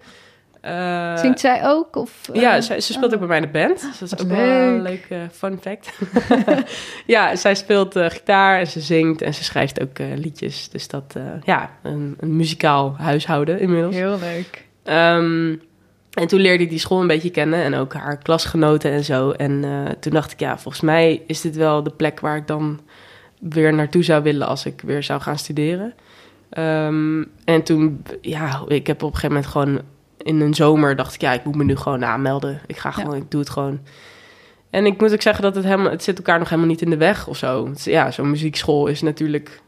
Eh, 0.67 1.17
Zingt 1.17 1.41
zij 1.41 1.65
ook? 1.65 1.97
Of, 1.97 2.29
eh, 2.33 2.41
ja, 2.41 2.61
zij, 2.61 2.81
ze 2.81 2.93
speelt 2.93 3.13
ook 3.13 3.19
bij 3.19 3.29
mij 3.29 3.37
in 3.37 3.43
de 3.43 3.49
band. 3.49 3.81
Dus 3.81 3.99
dat 3.99 4.13
is 4.13 4.25
ook 4.25 4.31
wel 4.31 4.47
een 4.47 4.83
leuk. 4.83 5.07
leuk 5.09 5.21
eh, 5.21 5.29
fun 5.33 5.59
fact. 5.61 5.91
ja, 7.07 7.37
zij 7.37 7.55
speelt 7.55 7.97
eh, 7.97 8.11
gitaar 8.11 8.59
en 8.59 8.67
ze 8.67 8.81
zingt 8.81 9.23
en 9.23 9.35
ze 9.35 9.45
schrijft 9.45 9.81
ook 9.81 9.99
eh, 9.99 10.07
liedjes. 10.15 10.69
Dus 10.71 10.89
dat, 10.89 11.15
eh, 11.17 11.23
ja, 11.45 11.71
een, 11.83 12.17
een 12.21 12.37
muzikaal 12.37 12.95
huishouden 12.99 13.61
inmiddels. 13.61 13.95
Heel 13.95 14.19
leuk. 14.19 14.65
Ehm, 14.83 15.55
en 16.13 16.27
toen 16.27 16.41
leerde 16.41 16.65
ik 16.65 16.71
die 16.71 16.79
school 16.79 17.01
een 17.01 17.07
beetje 17.07 17.31
kennen 17.31 17.63
en 17.63 17.75
ook 17.75 17.95
haar 17.95 18.19
klasgenoten 18.19 18.91
en 18.91 19.05
zo. 19.05 19.31
En 19.31 19.65
eh, 19.65 19.93
toen 20.01 20.13
dacht 20.13 20.33
ik, 20.33 20.41
ja, 20.41 20.59
volgens 20.59 20.83
mij 20.83 21.23
is 21.27 21.41
dit 21.41 21.57
wel 21.57 21.83
de 21.83 21.91
plek 21.91 22.21
waar 22.21 22.37
ik 22.37 22.47
dan 22.47 22.81
weer 23.41 23.75
naartoe 23.75 24.03
zou 24.03 24.23
willen 24.23 24.47
als 24.47 24.67
ik 24.67 24.81
weer 24.81 25.03
zou 25.03 25.21
gaan 25.21 25.39
studeren. 25.39 25.95
Ehm, 26.51 27.25
en 27.45 27.63
toen, 27.65 28.03
ja, 28.21 28.65
ik 28.69 28.87
heb 28.87 29.03
op 29.03 29.09
een 29.13 29.19
gegeven 29.19 29.35
moment 29.35 29.53
gewoon 29.53 29.81
in 30.27 30.41
een 30.41 30.55
zomer 30.55 30.97
dacht 30.97 31.15
ik, 31.15 31.21
ja, 31.21 31.33
ik 31.33 31.45
moet 31.45 31.57
me 31.57 31.65
nu 31.65 31.77
gewoon 31.77 32.05
aanmelden. 32.05 32.61
Ik 32.67 32.77
ga 32.77 32.91
gewoon, 32.91 33.17
ik 33.17 33.31
doe 33.31 33.41
het 33.41 33.51
gewoon. 33.51 33.81
En 34.71 34.87
ik 34.87 35.01
moet 35.01 35.13
ook 35.13 35.23
zeggen 35.23 35.43
dat 35.43 35.55
het 35.55 35.65
helemaal, 35.65 35.91
het 35.91 36.03
zit 36.03 36.17
elkaar 36.17 36.39
nog 36.39 36.49
helemaal 36.49 36.71
niet 36.71 36.83
in 36.83 36.91
de 36.91 36.97
weg 36.97 37.27
of 37.27 37.37
zo. 37.37 37.69
Het 37.69 37.85
ja, 37.85 38.11
zo'n 38.11 38.31
muziekschool 38.31 38.87
is 38.87 39.03
natuurlijk 39.03 39.61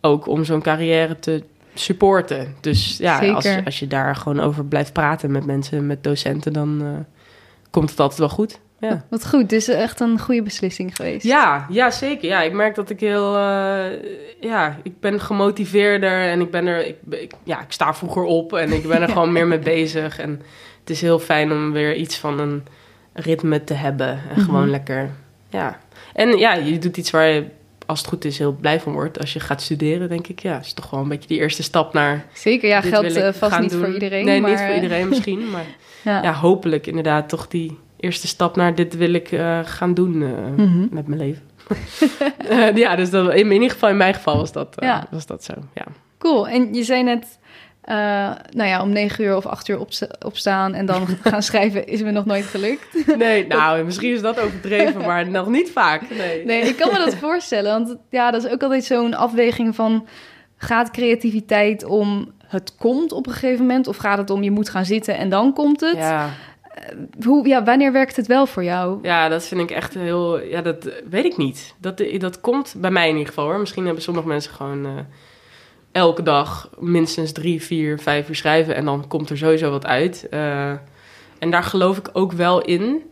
ook 0.00 0.26
om 0.26 0.44
zo'n 0.44 0.62
carrière 0.62 1.18
te 1.18 1.44
supporten. 1.74 2.54
Dus 2.60 2.96
ja, 2.96 3.32
als, 3.32 3.44
Zeker. 3.44 3.64
als 3.64 3.78
je 3.78 3.86
daar 3.86 4.16
gewoon 4.16 4.40
over 4.40 4.64
blijft 4.64 4.92
praten 4.92 5.30
met 5.30 5.46
mensen, 5.46 5.86
met 5.86 6.04
docenten, 6.04 6.52
dan 6.52 6.80
eh, 6.82 7.20
komt 7.70 7.90
het 7.90 8.00
altijd 8.00 8.18
wel 8.18 8.28
goed. 8.28 8.60
Ja. 8.80 9.04
Wat 9.10 9.28
goed, 9.28 9.48
dus 9.48 9.68
echt 9.68 10.00
een 10.00 10.18
goede 10.18 10.42
beslissing 10.42 10.96
geweest. 10.96 11.24
Ja, 11.26 11.66
ja, 11.70 11.90
zeker. 11.90 12.28
Ja, 12.28 12.42
ik 12.42 12.52
merk 12.52 12.74
dat 12.74 12.90
ik 12.90 13.00
heel... 13.00 13.36
eh, 13.36 13.84
ja, 14.40 14.76
ik 14.82 15.00
ben 15.00 15.20
gemotiveerder 15.20 16.28
en 16.28 16.40
ik 16.40 16.50
ben 16.50 16.66
er... 16.66 16.86
Ik, 16.86 16.96
ik- 17.10 17.32
ja, 17.44 17.60
ik 17.60 17.72
sta 17.72 17.94
vroeger 17.94 18.22
op 18.22 18.52
en 18.52 18.72
ik 18.72 18.86
ben 18.88 19.02
er 19.02 19.08
gewoon 19.16 19.32
meer 19.32 19.46
mee 19.46 19.58
bezig. 19.58 20.18
En 20.18 20.42
het 20.80 20.90
is 20.90 21.00
heel 21.00 21.18
fijn 21.18 21.52
om 21.52 21.72
weer 21.72 21.94
iets 21.94 22.18
van 22.18 22.38
een 22.40 22.64
ritme 23.12 23.64
te 23.64 23.74
hebben. 23.74 24.08
En 24.08 24.20
Mhm. 24.36 24.40
gewoon 24.40 24.70
lekker... 24.70 25.10
Ja. 25.48 25.78
En 26.14 26.38
ja, 26.38 26.52
je 26.54 26.78
doet 26.78 26.96
iets 26.96 27.10
waar 27.10 27.26
je, 27.28 27.44
als 27.86 27.98
het 27.98 28.08
goed 28.08 28.24
is, 28.24 28.38
heel 28.38 28.52
blij 28.52 28.80
van 28.80 28.92
wordt. 28.92 29.18
Als 29.20 29.32
je 29.32 29.40
gaat 29.40 29.62
studeren, 29.62 30.08
denk 30.08 30.26
ik. 30.26 30.40
Ja, 30.40 30.58
is 30.58 30.72
toch 30.72 30.90
wel 30.90 31.00
een 31.00 31.08
beetje 31.08 31.28
die 31.28 31.38
eerste 31.38 31.62
stap 31.62 31.92
naar... 31.92 32.24
Zeker, 32.32 32.68
ja, 32.68 32.80
geldt 32.80 33.16
eh, 33.16 33.32
vast 33.32 33.58
niet 33.60 33.70
doen. 33.70 33.80
voor 33.84 33.92
iedereen. 33.92 34.24
Nee, 34.24 34.40
maar, 34.40 34.50
niet 34.50 34.58
voor 34.58 34.68
eh, 34.68 34.74
iedereen 34.74 35.08
misschien, 35.08 35.50
maar... 35.50 35.64
Ja. 36.04 36.22
Ja, 36.22 36.32
hopelijk 36.32 36.86
inderdaad 36.86 37.28
toch 37.28 37.48
die 37.48 37.78
eerste 38.00 38.26
stap 38.26 38.56
naar 38.56 38.74
dit 38.74 38.96
wil 38.96 39.12
ik 39.12 39.32
eh, 39.32 39.58
gaan 39.64 39.94
doen 39.94 40.22
eh, 40.22 40.64
Mhm. 40.66 40.86
met 40.90 41.06
mijn 41.06 41.20
leven. 41.20 41.42
Eh, 42.48 42.76
ja, 42.76 42.96
dus 42.96 43.10
dat, 43.10 43.32
in, 43.34 43.38
in 43.46 43.52
ieder 43.52 43.70
geval 43.70 43.88
in 43.88 43.96
mijn 43.96 44.14
geval 44.14 44.36
was 44.36 44.52
dat, 44.52 44.74
Ja. 44.78 45.06
was 45.10 45.26
dat 45.26 45.44
zo. 45.44 45.52
Ja. 45.74 45.84
Cool. 46.18 46.48
En 46.48 46.74
je 46.74 46.82
zei 46.82 47.02
net, 47.02 47.38
nou 48.50 48.68
ja, 48.68 48.82
om 48.82 48.90
negen 48.90 49.24
uur 49.24 49.36
of 49.36 49.46
acht 49.46 49.68
uur 49.68 49.78
opsta- 49.80 50.08
opstaan 50.24 50.74
en 50.74 50.86
dan 50.86 51.06
gaan 51.22 51.42
schrijven 51.42 51.86
is 51.86 52.02
me 52.02 52.10
nog 52.10 52.24
nooit 52.24 52.44
gelukt. 52.44 53.16
Nee, 53.16 53.46
nou, 53.56 53.84
misschien 53.84 54.12
is 54.12 54.20
dat 54.20 54.40
overdreven, 54.40 55.00
maar 55.00 55.28
nog 55.28 55.48
niet 55.48 55.70
vaak. 55.70 56.02
Nee. 56.18 56.44
Nee, 56.44 56.60
ik 56.62 56.76
kan 56.76 56.92
me 56.92 56.98
dat 56.98 57.14
voorstellen. 57.14 57.70
Want 57.72 57.96
ja, 58.10 58.30
dat 58.30 58.44
is 58.44 58.50
ook 58.50 58.62
altijd 58.62 58.84
zo'n 58.84 59.14
afweging 59.14 59.74
van... 59.74 60.06
gaat 60.56 60.90
creativiteit 60.90 61.84
om 61.84 62.30
het 62.46 62.74
komt 62.78 63.12
op 63.12 63.26
een 63.26 63.32
gegeven 63.32 63.66
moment... 63.66 63.86
of 63.86 63.96
gaat 63.96 64.18
het 64.18 64.30
om 64.30 64.42
je 64.42 64.50
moet 64.50 64.68
gaan 64.68 64.84
zitten 64.84 65.16
en 65.16 65.28
dan 65.28 65.52
komt 65.52 65.80
het? 65.80 65.96
Ja, 65.96 66.28
hoe, 67.24 67.48
ja, 67.48 67.64
wanneer 67.64 67.92
werkt 67.92 68.16
het 68.16 68.26
wel 68.26 68.46
voor 68.46 68.64
jou? 68.64 68.98
Ja, 69.02 69.28
dat 69.28 69.46
vind 69.46 69.60
ik 69.60 69.70
echt 69.70 69.94
heel... 69.94 70.40
Ja, 70.40 70.62
dat 70.62 70.88
weet 71.10 71.24
ik 71.24 71.36
niet. 71.36 71.74
Dat, 71.78 72.02
dat 72.18 72.40
komt 72.40 72.74
bij 72.78 72.90
mij 72.90 73.08
in 73.08 73.12
ieder 73.12 73.28
geval 73.28 73.44
hoor. 73.44 73.58
Misschien 73.58 73.84
hebben 73.84 74.02
sommige 74.02 74.26
mensen 74.26 74.52
gewoon 74.52 74.86
uh, 74.86 74.92
elke 75.92 76.22
dag 76.22 76.70
minstens 76.78 77.32
drie, 77.32 77.62
vier, 77.62 77.98
vijf 77.98 78.28
uur 78.28 78.34
schrijven... 78.34 78.74
en 78.74 78.84
dan 78.84 79.08
komt 79.08 79.30
er 79.30 79.38
sowieso 79.38 79.70
wat 79.70 79.86
uit. 79.86 80.26
Uh, 80.30 80.70
en 81.38 81.50
daar 81.50 81.64
geloof 81.64 81.98
ik 81.98 82.10
ook 82.12 82.32
wel 82.32 82.60
in... 82.60 83.02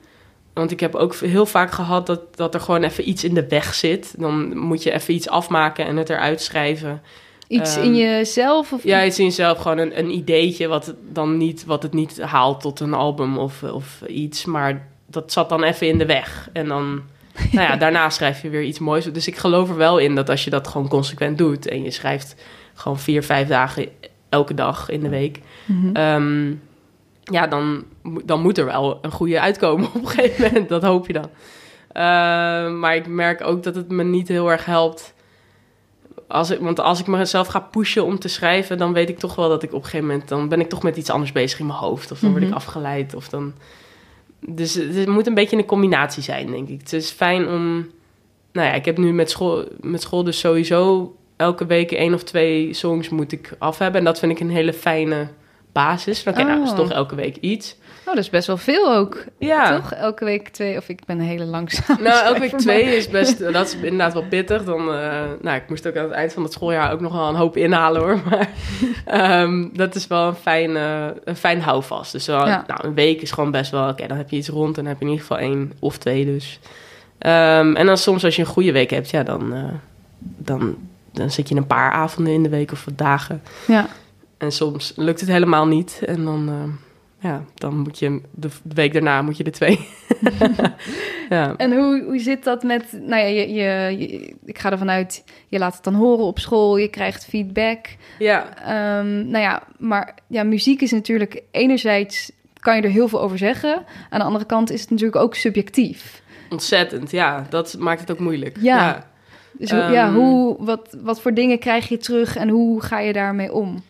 Want 0.53 0.71
ik 0.71 0.81
heb 0.81 0.95
ook 0.95 1.15
heel 1.15 1.47
vaak 1.47 1.71
gehad 1.71 2.07
dat, 2.07 2.37
dat 2.37 2.55
er 2.55 2.61
gewoon 2.61 2.83
even 2.83 3.09
iets 3.09 3.25
in 3.25 3.35
de 3.35 3.49
weg 3.49 3.75
zit. 3.75 4.15
Dan 4.19 4.59
moet 4.59 4.83
je 4.83 4.93
even 4.93 5.15
iets 5.15 5.29
afmaken 5.29 5.87
en 5.87 5.97
het 5.97 6.11
eruit 6.11 6.41
schrijven. 6.41 7.03
Iets 7.49 7.77
in 7.77 7.83
ehm, 7.83 7.95
jezelf? 7.95 8.73
Of 8.73 8.85
ja, 8.85 9.05
iets 9.05 9.19
in 9.19 9.25
jezelf. 9.25 9.59
Gewoon 9.59 9.79
een, 9.79 9.99
een 9.99 10.11
ideetje 10.11 10.67
wat, 10.67 10.95
dan 11.13 11.37
niet, 11.37 11.65
wat 11.65 11.83
het 11.83 11.93
niet 11.93 12.21
haalt 12.21 12.61
tot 12.61 12.81
een 12.81 12.95
album 12.95 13.39
of, 13.39 13.63
of 13.63 14.03
iets. 14.07 14.45
Maar 14.45 14.87
dat 15.07 15.33
zat 15.33 15.49
dan 15.49 15.63
even 15.63 15.87
in 15.87 15.99
de 15.99 16.07
weg. 16.07 16.49
En 16.53 16.69
dan, 16.69 17.03
nou 17.53 17.69
ja, 17.69 17.77
daarna 17.77 18.11
schrijf 18.11 18.43
je 18.43 18.49
weer 18.49 18.63
iets 18.63 18.79
moois. 18.79 19.05
Dus 19.05 19.27
ik 19.27 19.37
geloof 19.37 19.69
er 19.69 19.77
wel 19.77 19.99
in 19.99 20.15
dat 20.15 20.29
als 20.29 20.45
je 20.45 20.51
dat 20.51 20.69
gewoon 20.69 20.89
consequent 20.89 21.39
doet... 21.39 21.69
en 21.69 21.83
je 21.83 21.91
schrijft 21.91 22.35
gewoon 22.75 22.99
vier, 22.99 23.23
vijf 23.23 23.49
dagen 23.49 23.89
elke 24.29 24.55
dag 24.55 24.89
in 24.89 25.01
de 25.01 25.09
week... 25.09 25.41
Mhm. 25.65 25.97
Ehm, 25.97 26.55
ja, 27.23 27.47
dan, 27.47 27.85
dan 28.25 28.43
moet 28.43 28.59
er 28.59 28.65
wel 28.65 28.99
een 29.03 29.11
goede 29.11 29.41
uitkomen 29.41 29.87
op 29.87 29.95
een 29.95 30.09
gegeven 30.09 30.45
moment. 30.45 30.69
Dat 30.69 30.83
hoop 30.83 31.07
je 31.07 31.13
dan. 31.13 31.31
Ehm, 31.93 32.79
maar 32.79 32.97
ik 32.97 33.07
merk 33.07 33.45
ook 33.45 33.63
dat 33.63 33.75
het 33.75 33.91
me 33.91 34.05
niet 34.05 34.29
heel 34.29 34.51
erg 34.51 34.65
helpt 34.65 35.15
als 36.29 36.51
ik, 36.51 36.61
want 36.61 36.81
als 36.81 37.01
ik 37.01 37.07
mezelf 37.07 37.47
ga 37.47 37.61
pushen 37.61 38.05
om 38.05 38.19
te 38.19 38.29
schrijven, 38.29 38.79
dan 38.79 38.93
weet 38.93 39.09
ik 39.09 39.19
toch 39.19 39.35
wel 39.35 39.49
dat 39.49 39.63
ik 39.63 39.73
op 39.73 39.79
een 39.79 39.85
gegeven 39.85 40.07
moment, 40.07 40.29
dan 40.29 40.49
ben 40.49 40.61
ik 40.61 40.69
toch 40.69 40.83
met 40.83 40.97
iets 40.97 41.11
anders 41.11 41.33
bezig 41.33 41.59
in 41.59 41.67
mijn 41.67 41.79
hoofd. 41.79 42.11
Of 42.11 42.21
dan 42.21 42.31
word 42.31 42.43
ik 42.43 42.49
mhm. 42.49 42.57
afgeleid. 42.57 43.15
Of 43.15 43.29
dan. 43.29 43.53
Dus 44.41 44.75
het 44.75 45.09
moet 45.09 45.27
een 45.27 45.35
beetje 45.35 45.57
een 45.57 45.65
combinatie 45.65 46.23
zijn, 46.23 46.47
denk 46.47 46.69
ik. 46.69 46.81
Het 46.81 46.93
is 46.93 47.11
fijn 47.11 47.49
om. 47.49 47.91
Nou 48.53 48.69
ja, 48.69 48.73
ik 48.73 48.85
heb 48.85 48.99
nu 48.99 49.13
met 49.13 49.31
school, 49.31 49.65
met 49.81 50.03
school 50.03 50.25
dus 50.25 50.39
sowieso 50.39 51.13
elke 51.37 51.67
week 51.67 51.93
één 51.93 52.15
of 52.15 52.23
twee 52.23 52.73
songs 52.73 53.09
moet 53.09 53.33
ik 53.33 53.57
af 53.59 53.79
hebben. 53.79 53.99
En 53.99 54.05
dat 54.05 54.19
vind 54.19 54.33
ik 54.33 54.41
een 54.41 54.51
hele 54.51 54.73
fijne 54.73 55.29
basis. 55.73 56.25
Oké, 56.27 56.43
nou, 56.43 56.63
is 56.63 56.71
oh. 56.71 56.77
toch 56.77 56.91
elke 56.91 57.15
week 57.15 57.37
iets. 57.37 57.77
Oh, 58.09 58.15
dat 58.15 58.25
is 58.25 58.31
best 58.31 58.47
wel 58.47 58.57
veel 58.57 58.95
ook. 58.95 59.25
Ja. 59.39 59.77
Toch? 59.77 59.93
Elke 59.93 60.25
week 60.25 60.49
twee, 60.49 60.77
of 60.77 60.89
ik 60.89 61.05
ben 61.05 61.19
hele 61.19 61.45
langzaam. 61.45 62.03
Nou, 62.03 62.25
elke 62.25 62.41
week 62.41 62.59
twee 62.59 62.97
is 62.97 63.09
best, 63.09 63.39
dat 63.53 63.67
is 63.67 63.75
inderdaad 63.75 64.13
wel 64.13 64.25
pittig. 64.29 64.65
Dan, 64.65 64.81
uh, 64.81 65.23
nou, 65.41 65.57
ik 65.57 65.69
moest 65.69 65.87
ook 65.87 65.97
aan 65.97 66.05
het 66.05 66.13
eind 66.13 66.33
van 66.33 66.43
het 66.43 66.53
schooljaar 66.53 66.93
ook 66.93 67.01
nog 67.01 67.13
wel 67.13 67.29
een 67.29 67.35
hoop 67.35 67.57
inhalen 67.57 68.01
hoor. 68.01 68.21
Maar 68.29 69.41
um, 69.43 69.71
dat 69.73 69.95
is 69.95 70.07
wel 70.07 70.29
een 70.29 70.35
fijn, 70.35 70.71
uh, 70.71 71.07
een 71.25 71.37
fijn 71.37 71.61
houvast. 71.61 72.13
Dus 72.13 72.27
wel, 72.27 72.45
nou, 72.47 72.65
een 72.67 72.95
week 72.95 73.23
is 73.23 73.31
gewoon 73.31 73.51
best 73.51 73.71
wel, 73.71 73.89
oké, 73.89 74.07
dan 74.07 74.17
heb 74.17 74.31
je 74.31 74.37
iets 74.37 74.49
rond 74.49 74.79
en 74.79 74.83
dan 74.83 74.93
heb 74.93 74.99
je 74.99 75.05
in 75.05 75.11
ieder 75.11 75.27
geval 75.27 75.43
één 75.43 75.73
of 75.79 75.99
twee 75.99 76.25
dus. 76.25 76.59
Um, 77.19 77.77
en 77.77 77.87
dan 77.87 77.97
soms 77.97 78.25
als 78.25 78.37
je 78.37 78.43
een 78.43 78.49
goede 78.49 78.73
week 78.73 78.91
hebt, 78.91 79.11
ja, 79.11 79.23
dan, 79.23 79.55
uh, 79.55 79.65
dan, 80.21 80.77
dan 81.13 81.31
zit 81.31 81.49
je 81.49 81.55
een 81.55 81.67
paar 81.67 81.93
avonden 81.93 82.33
in 82.33 82.43
de 82.43 82.49
week 82.49 82.73
of 82.73 82.85
wat 82.85 82.99
dagen. 82.99 83.43
Ja. 83.67 83.87
En 84.39 84.53
soms 84.53 84.93
lukt 84.97 85.21
het 85.21 85.29
helemaal 85.29 85.67
niet 85.67 86.01
en 86.07 86.25
dan 86.25 86.79
ja, 87.21 87.45
dan 87.55 87.79
moet 87.79 87.99
je 87.99 88.21
de, 88.31 88.49
week 88.75 88.93
daarna 88.93 89.23
moet 89.23 89.37
je 89.37 89.45
de 89.45 89.51
twee. 89.51 89.89
ja. 91.29 91.57
En 91.57 91.77
hoe, 91.77 92.03
hoe 92.05 92.19
zit 92.19 92.45
dat 92.45 92.63
met, 92.63 92.93
nou 92.93 93.23
ja, 93.23 93.27
je, 93.27 93.53
je, 93.53 94.35
ik 94.45 94.59
ga 94.59 94.71
ervan 94.71 94.91
uit, 94.91 95.25
je 95.49 95.59
laat 95.59 95.75
het 95.75 95.85
dan 95.85 95.95
horen 95.95 96.25
op 96.25 96.39
school, 96.39 96.77
je 96.77 96.89
krijgt 96.89 97.25
feedback. 97.25 97.87
Ja. 98.19 98.47
Um, 98.99 99.27
nou 99.27 99.45
ja, 99.45 99.63
maar 99.79 100.15
ja, 100.27 100.43
muziek 100.43 100.81
is 100.81 100.91
natuurlijk 100.91 101.43
enerzijds 101.51 102.31
kan 102.61 102.77
je 102.77 102.83
er 102.83 102.91
heel 102.91 103.09
veel 103.09 103.21
over 103.21 103.39
zeggen. 103.39 103.85
Aan 104.11 104.19
de 104.19 104.25
andere 104.25 104.45
kant 104.45 104.71
is 104.71 104.81
het 104.81 104.91
natuurlijk 104.91 105.23
ook 105.23 105.35
subjectief. 105.35 106.23
Ontzettend, 106.51 107.11
ja. 107.11 107.47
Dat 107.51 107.77
maakt 107.79 108.01
het 108.01 108.11
ook 108.11 108.19
moeilijk. 108.19 108.57
Ja. 108.61 109.07
Dus 109.53 109.71
ja, 109.71 109.93
ehm, 109.93 110.15
hoe, 110.15 110.57
wat, 110.59 110.97
wat 111.03 111.21
voor 111.21 111.35
dingen 111.35 111.59
krijg 111.59 111.89
je 111.89 111.97
terug 111.97 112.37
en 112.37 112.49
hoe 112.49 112.83
ga 112.83 112.99
je 112.99 113.13
daarmee 113.13 113.53
om? 113.53 113.83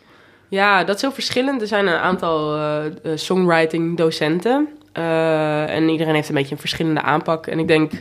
Ja, 0.48 0.84
dat 0.84 0.96
is 0.96 1.02
heel 1.02 1.12
verschillend. 1.12 1.61
Er 1.61 1.66
zijn 1.66 1.87
een 1.87 1.98
aantal 1.98 2.56
uh, 2.56 2.82
songwriting 3.14 3.96
docenten. 3.96 4.68
Uh, 4.98 5.70
en 5.70 5.88
iedereen 5.88 6.14
heeft 6.14 6.28
een 6.28 6.34
beetje 6.34 6.54
een 6.54 6.61
verschillende 6.61 7.02
aanpak. 7.02 7.46
En 7.46 7.58
ik 7.58 7.68
denk 7.68 7.92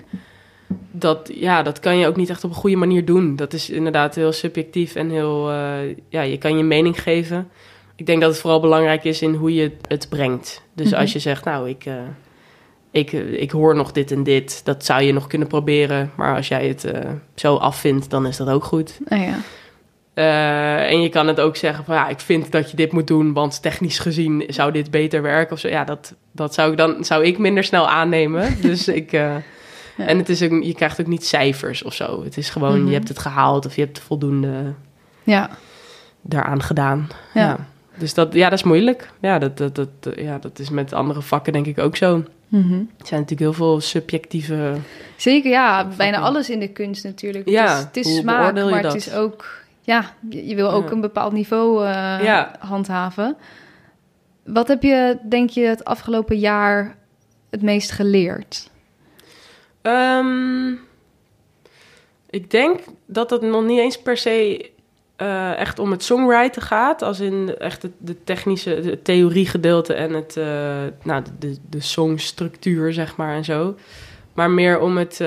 dat, 0.92 1.32
ja, 1.34 1.64
dat 1.64 1.80
kan 1.80 1.98
je 1.98 2.08
ook 2.08 2.16
niet 2.16 2.30
echt 2.30 2.44
op 2.44 2.50
een 2.50 2.56
goede 2.56 2.76
manier 2.76 3.06
doen. 3.06 3.36
Dat 3.36 3.54
is 3.54 3.70
inderdaad 3.70 4.16
heel 4.16 4.32
subjectief 4.32 4.96
en 4.96 5.10
heel, 5.10 5.52
uh, 5.52 5.96
ja, 6.10 6.22
je 6.22 6.38
kan 6.38 6.58
je 6.58 6.64
mening 6.64 7.02
geven. 7.02 7.50
Ik 7.96 8.06
denk 8.06 8.22
dat 8.22 8.32
het 8.32 8.40
vooral 8.40 8.60
belangrijk 8.60 9.04
is 9.04 9.22
in 9.22 9.34
hoe 9.34 9.54
je 9.54 9.72
het 9.88 10.10
brengt. 10.10 10.62
Dus 10.74 10.90
mhm. 10.90 11.00
als 11.00 11.14
je 11.14 11.20
zegt, 11.20 11.46
nou, 11.46 11.70
ik, 11.70 11.86
ik, 12.92 13.12
ik 13.12 13.52
hoor 13.52 13.76
nog 13.76 13.92
dit 13.92 14.12
en 14.12 14.24
dit, 14.24 14.66
dat 14.66 14.86
zou 14.86 15.02
je 15.02 15.14
nog 15.14 15.28
kunnen 15.28 15.48
proberen. 15.48 16.12
Maar 16.16 16.36
als 16.36 16.48
jij 16.48 16.68
het 16.68 16.92
zo 17.36 17.56
afvindt, 17.56 18.10
dan 18.10 18.28
is 18.28 18.38
dat 18.38 18.50
ook 18.50 18.64
goed. 18.64 19.00
Oh 19.08 19.18
ja. 19.18 19.38
Uh, 20.18 20.90
en 20.90 21.02
je 21.02 21.10
kan 21.10 21.28
het 21.28 21.40
ook 21.40 21.56
zeggen 21.56 21.86
van 21.86 21.96
ja, 21.96 22.08
ik 22.08 22.20
vind 22.20 22.52
dat 22.52 22.72
je 22.72 22.78
dit 22.78 22.92
moet 22.92 23.08
doen, 23.08 23.34
want 23.34 23.62
technisch 23.62 24.00
gezien 24.00 24.44
zou 24.48 24.72
dit 24.72 24.92
beter 24.92 25.22
werken 25.22 25.54
of 25.54 25.60
zo. 25.60 25.68
Ja, 25.68 25.84
dat, 25.84 26.16
dat 26.32 26.54
zou 26.54 26.72
ik 26.72 26.78
dan 26.78 27.06
zou 27.06 27.26
ik 27.26 27.38
minder 27.38 27.64
snel 27.64 27.90
aannemen. 27.90 28.56
dus 28.62 28.88
ik. 28.88 29.14
Uh, 29.14 29.36
ja. 29.98 30.06
En 30.06 30.18
het 30.18 30.30
is 30.30 30.44
ook, 30.44 30.64
je 30.64 30.74
krijgt 30.74 31.02
ook 31.02 31.08
niet 31.08 31.26
cijfers 31.26 31.84
of 31.84 31.94
zo. 31.94 32.24
Het 32.24 32.38
is 32.38 32.50
gewoon, 32.50 32.76
je 32.76 32.82
mhm. 32.82 32.94
hebt 32.94 33.08
het 33.08 33.20
gehaald 33.20 33.66
of 33.66 33.76
je 33.76 33.82
hebt 33.82 34.00
voldoende 34.00 34.74
ja. 35.24 35.50
daaraan 36.22 36.62
gedaan. 36.62 37.08
Ja. 37.34 37.42
ja. 37.42 37.68
Dus 37.98 38.14
dat, 38.14 38.34
ja, 38.34 38.50
dat 38.50 38.60
is 38.60 38.66
moeilijk. 38.66 39.12
Ja 39.22 39.40
dat, 39.40 39.58
dat, 39.58 39.76
dat, 39.76 39.88
ja, 40.16 40.38
dat 40.38 40.60
is 40.60 40.70
met 40.70 40.94
andere 40.94 41.22
vakken 41.22 41.54
denk 41.54 41.66
ik 41.66 41.80
ook 41.80 41.96
zo. 41.96 42.24
Mm 42.48 42.62
-hmm. 42.62 42.90
Er 42.98 43.08
zijn 43.08 43.22
natuurlijk 43.22 43.50
heel 43.50 43.54
veel 43.54 43.82
subjectieve. 43.82 44.74
Zeker, 45.16 45.52
ja. 45.52 45.88
Bijna 45.98 46.18
alles 46.18 46.50
in 46.50 46.60
de 46.60 46.68
kunst 46.68 47.04
natuurlijk. 47.04 47.50
Ja, 47.50 47.78
het 47.78 47.98
is, 47.98 48.06
het 48.06 48.16
is 48.16 48.16
smaak, 48.16 48.54
maar 48.54 48.82
dat? 48.82 48.94
het 48.94 49.08
is 49.08 49.14
ook 49.14 49.66
ja, 49.88 50.14
je 50.30 50.56
wil 50.56 50.72
ook 50.72 50.92
een 50.92 51.02
bepaald 51.02 51.34
niveau 51.34 51.86
uh, 51.86 52.44
handhaven. 52.60 53.38
Wat 54.44 54.68
heb 54.68 54.84
je, 54.84 55.18
denk 55.24 55.50
je, 55.50 55.62
het 55.62 55.86
afgelopen 55.86 56.38
jaar 56.38 56.96
het 57.50 57.62
meest 57.62 57.92
geleerd? 57.92 58.70
Um, 59.82 60.80
ik 62.30 62.52
denk 62.52 62.80
dat 63.06 63.30
het 63.30 63.42
nog 63.42 63.64
niet 63.64 63.80
eens 63.80 64.02
per 64.02 64.18
se 64.18 64.70
uh, 65.18 65.58
echt 65.58 65.80
om 65.80 65.92
het 65.92 66.04
songwriten 66.04 66.62
gaat. 66.62 67.02
Als 67.02 67.20
in 67.20 67.58
echt 67.58 67.82
de, 67.82 67.92
de 67.98 68.24
technische, 68.24 68.80
de 68.80 69.02
theoriegedeelte 69.02 69.94
en 69.94 70.14
het, 70.14 70.36
uh, 70.36 70.46
nou, 71.04 71.24
de, 71.40 71.58
de 71.70 71.82
songstructuur, 71.82 72.94
zeg 72.94 73.16
maar, 73.16 73.36
en 73.36 73.46
zo. 73.46 73.76
Maar 74.34 74.50
meer 74.50 74.80
om 74.80 74.98
het... 74.98 75.20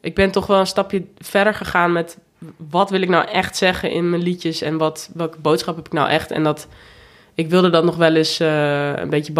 ik 0.00 0.14
ben 0.14 0.30
toch 0.30 0.46
wel 0.46 0.58
een 0.60 0.66
stapje 0.66 1.04
verder 1.18 1.54
gegaan 1.54 1.92
met 1.92 2.18
wat 2.70 2.90
wil 2.90 3.00
ik 3.00 3.08
nou 3.08 3.28
echt 3.28 3.56
zeggen 3.56 3.90
in 3.90 4.10
mijn 4.10 4.22
liedjes 4.22 4.62
en 4.62 4.78
wat, 4.78 5.10
welke 5.14 5.38
boodschap 5.38 5.76
heb 5.76 5.86
ik 5.86 5.92
nou 5.92 6.08
echt? 6.08 6.30
En 6.30 6.42
dat, 6.42 6.68
ik 7.34 7.50
wilde 7.50 7.70
dat 7.70 7.84
nog 7.84 7.96
wel 7.96 8.14
eens 8.14 8.40
uh, 8.40 8.96
een 8.96 9.10
beetje 9.10 9.32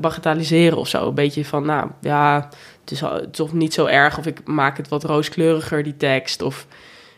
bagatelliseren 0.00 0.78
of 0.78 0.88
zo. 0.88 1.08
Een 1.08 1.14
beetje 1.14 1.44
van, 1.44 1.66
nou 1.66 1.90
ja, 2.00 2.48
het 2.80 2.90
is 2.90 3.02
toch 3.30 3.52
niet 3.52 3.74
zo 3.74 3.86
erg 3.86 4.18
of 4.18 4.26
ik 4.26 4.46
maak 4.46 4.76
het 4.76 4.88
wat 4.88 5.04
rooskleuriger, 5.04 5.82
die 5.82 5.96
tekst. 5.96 6.42
Of, 6.42 6.66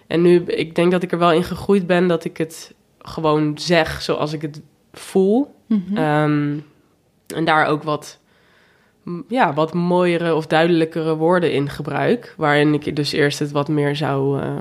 en 0.06 0.22
nu, 0.22 0.44
ik 0.44 0.74
denk 0.74 0.92
dat 0.92 1.02
ik 1.02 1.12
er 1.12 1.18
wel 1.18 1.32
in 1.32 1.44
gegroeid 1.44 1.86
ben 1.86 2.06
dat 2.06 2.24
ik 2.24 2.36
het 2.36 2.74
gewoon 2.98 3.58
zeg 3.58 4.02
zoals 4.02 4.32
ik 4.32 4.42
het 4.42 4.60
voel. 4.92 5.54
Mhm. 5.66 5.96
Ehm, 5.96 6.58
en 7.34 7.44
daar 7.44 7.66
ook 7.66 7.82
wat, 7.82 8.18
ja, 9.28 9.54
wat 9.54 9.74
mooiere 9.74 10.34
of 10.34 10.46
duidelijkere 10.46 11.16
woorden 11.16 11.52
in 11.52 11.68
gebruik. 11.68 12.34
Waarin 12.36 12.74
ik 12.74 12.96
dus 12.96 13.12
eerst 13.12 13.38
het 13.38 13.50
wat 13.50 13.68
meer 13.68 13.96
zou... 13.96 14.42
Uh, 14.42 14.56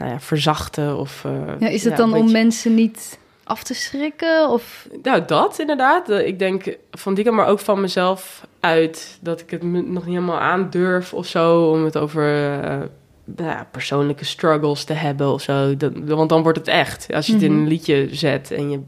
nou 0.00 0.12
ja, 0.12 0.20
verzachten. 0.20 0.98
Of, 0.98 1.24
uh, 1.26 1.32
ja, 1.58 1.68
is 1.68 1.84
het 1.84 1.96
dan 1.96 2.14
om 2.14 2.32
mensen 2.32 2.74
niet 2.74 3.18
af 3.44 3.62
te 3.62 3.74
schrikken? 3.74 4.48
Of? 4.48 4.88
Nou, 5.02 5.24
dat 5.26 5.58
inderdaad. 5.58 6.10
Eh, 6.10 6.26
ik 6.26 6.38
denk 6.38 6.76
van 6.90 7.14
die 7.14 7.30
maar 7.30 7.46
ook 7.46 7.58
van 7.58 7.80
mezelf 7.80 8.46
uit 8.60 9.18
dat 9.20 9.40
ik 9.40 9.50
het 9.50 9.62
nog 9.62 9.84
niet 9.84 10.14
helemaal 10.14 10.40
aandurf 10.40 11.14
of 11.14 11.26
zo. 11.26 11.70
Om 11.70 11.84
het 11.84 11.98
over 11.98 12.24
uh, 12.64 12.80
ja, 13.36 13.68
persoonlijke 13.70 14.24
struggles 14.24 14.84
te 14.84 14.92
hebben 14.92 15.32
of 15.32 15.42
zo. 15.42 15.76
Dat, 15.76 15.92
want 16.04 16.28
dan 16.28 16.42
wordt 16.42 16.58
het 16.58 16.68
echt. 16.68 17.06
Als 17.12 17.26
je 17.26 17.32
het 17.32 17.42
in 17.42 17.52
mhm. 17.52 17.60
een 17.60 17.68
liedje 17.68 18.08
zet 18.10 18.50
en 18.50 18.70
je 18.70 18.80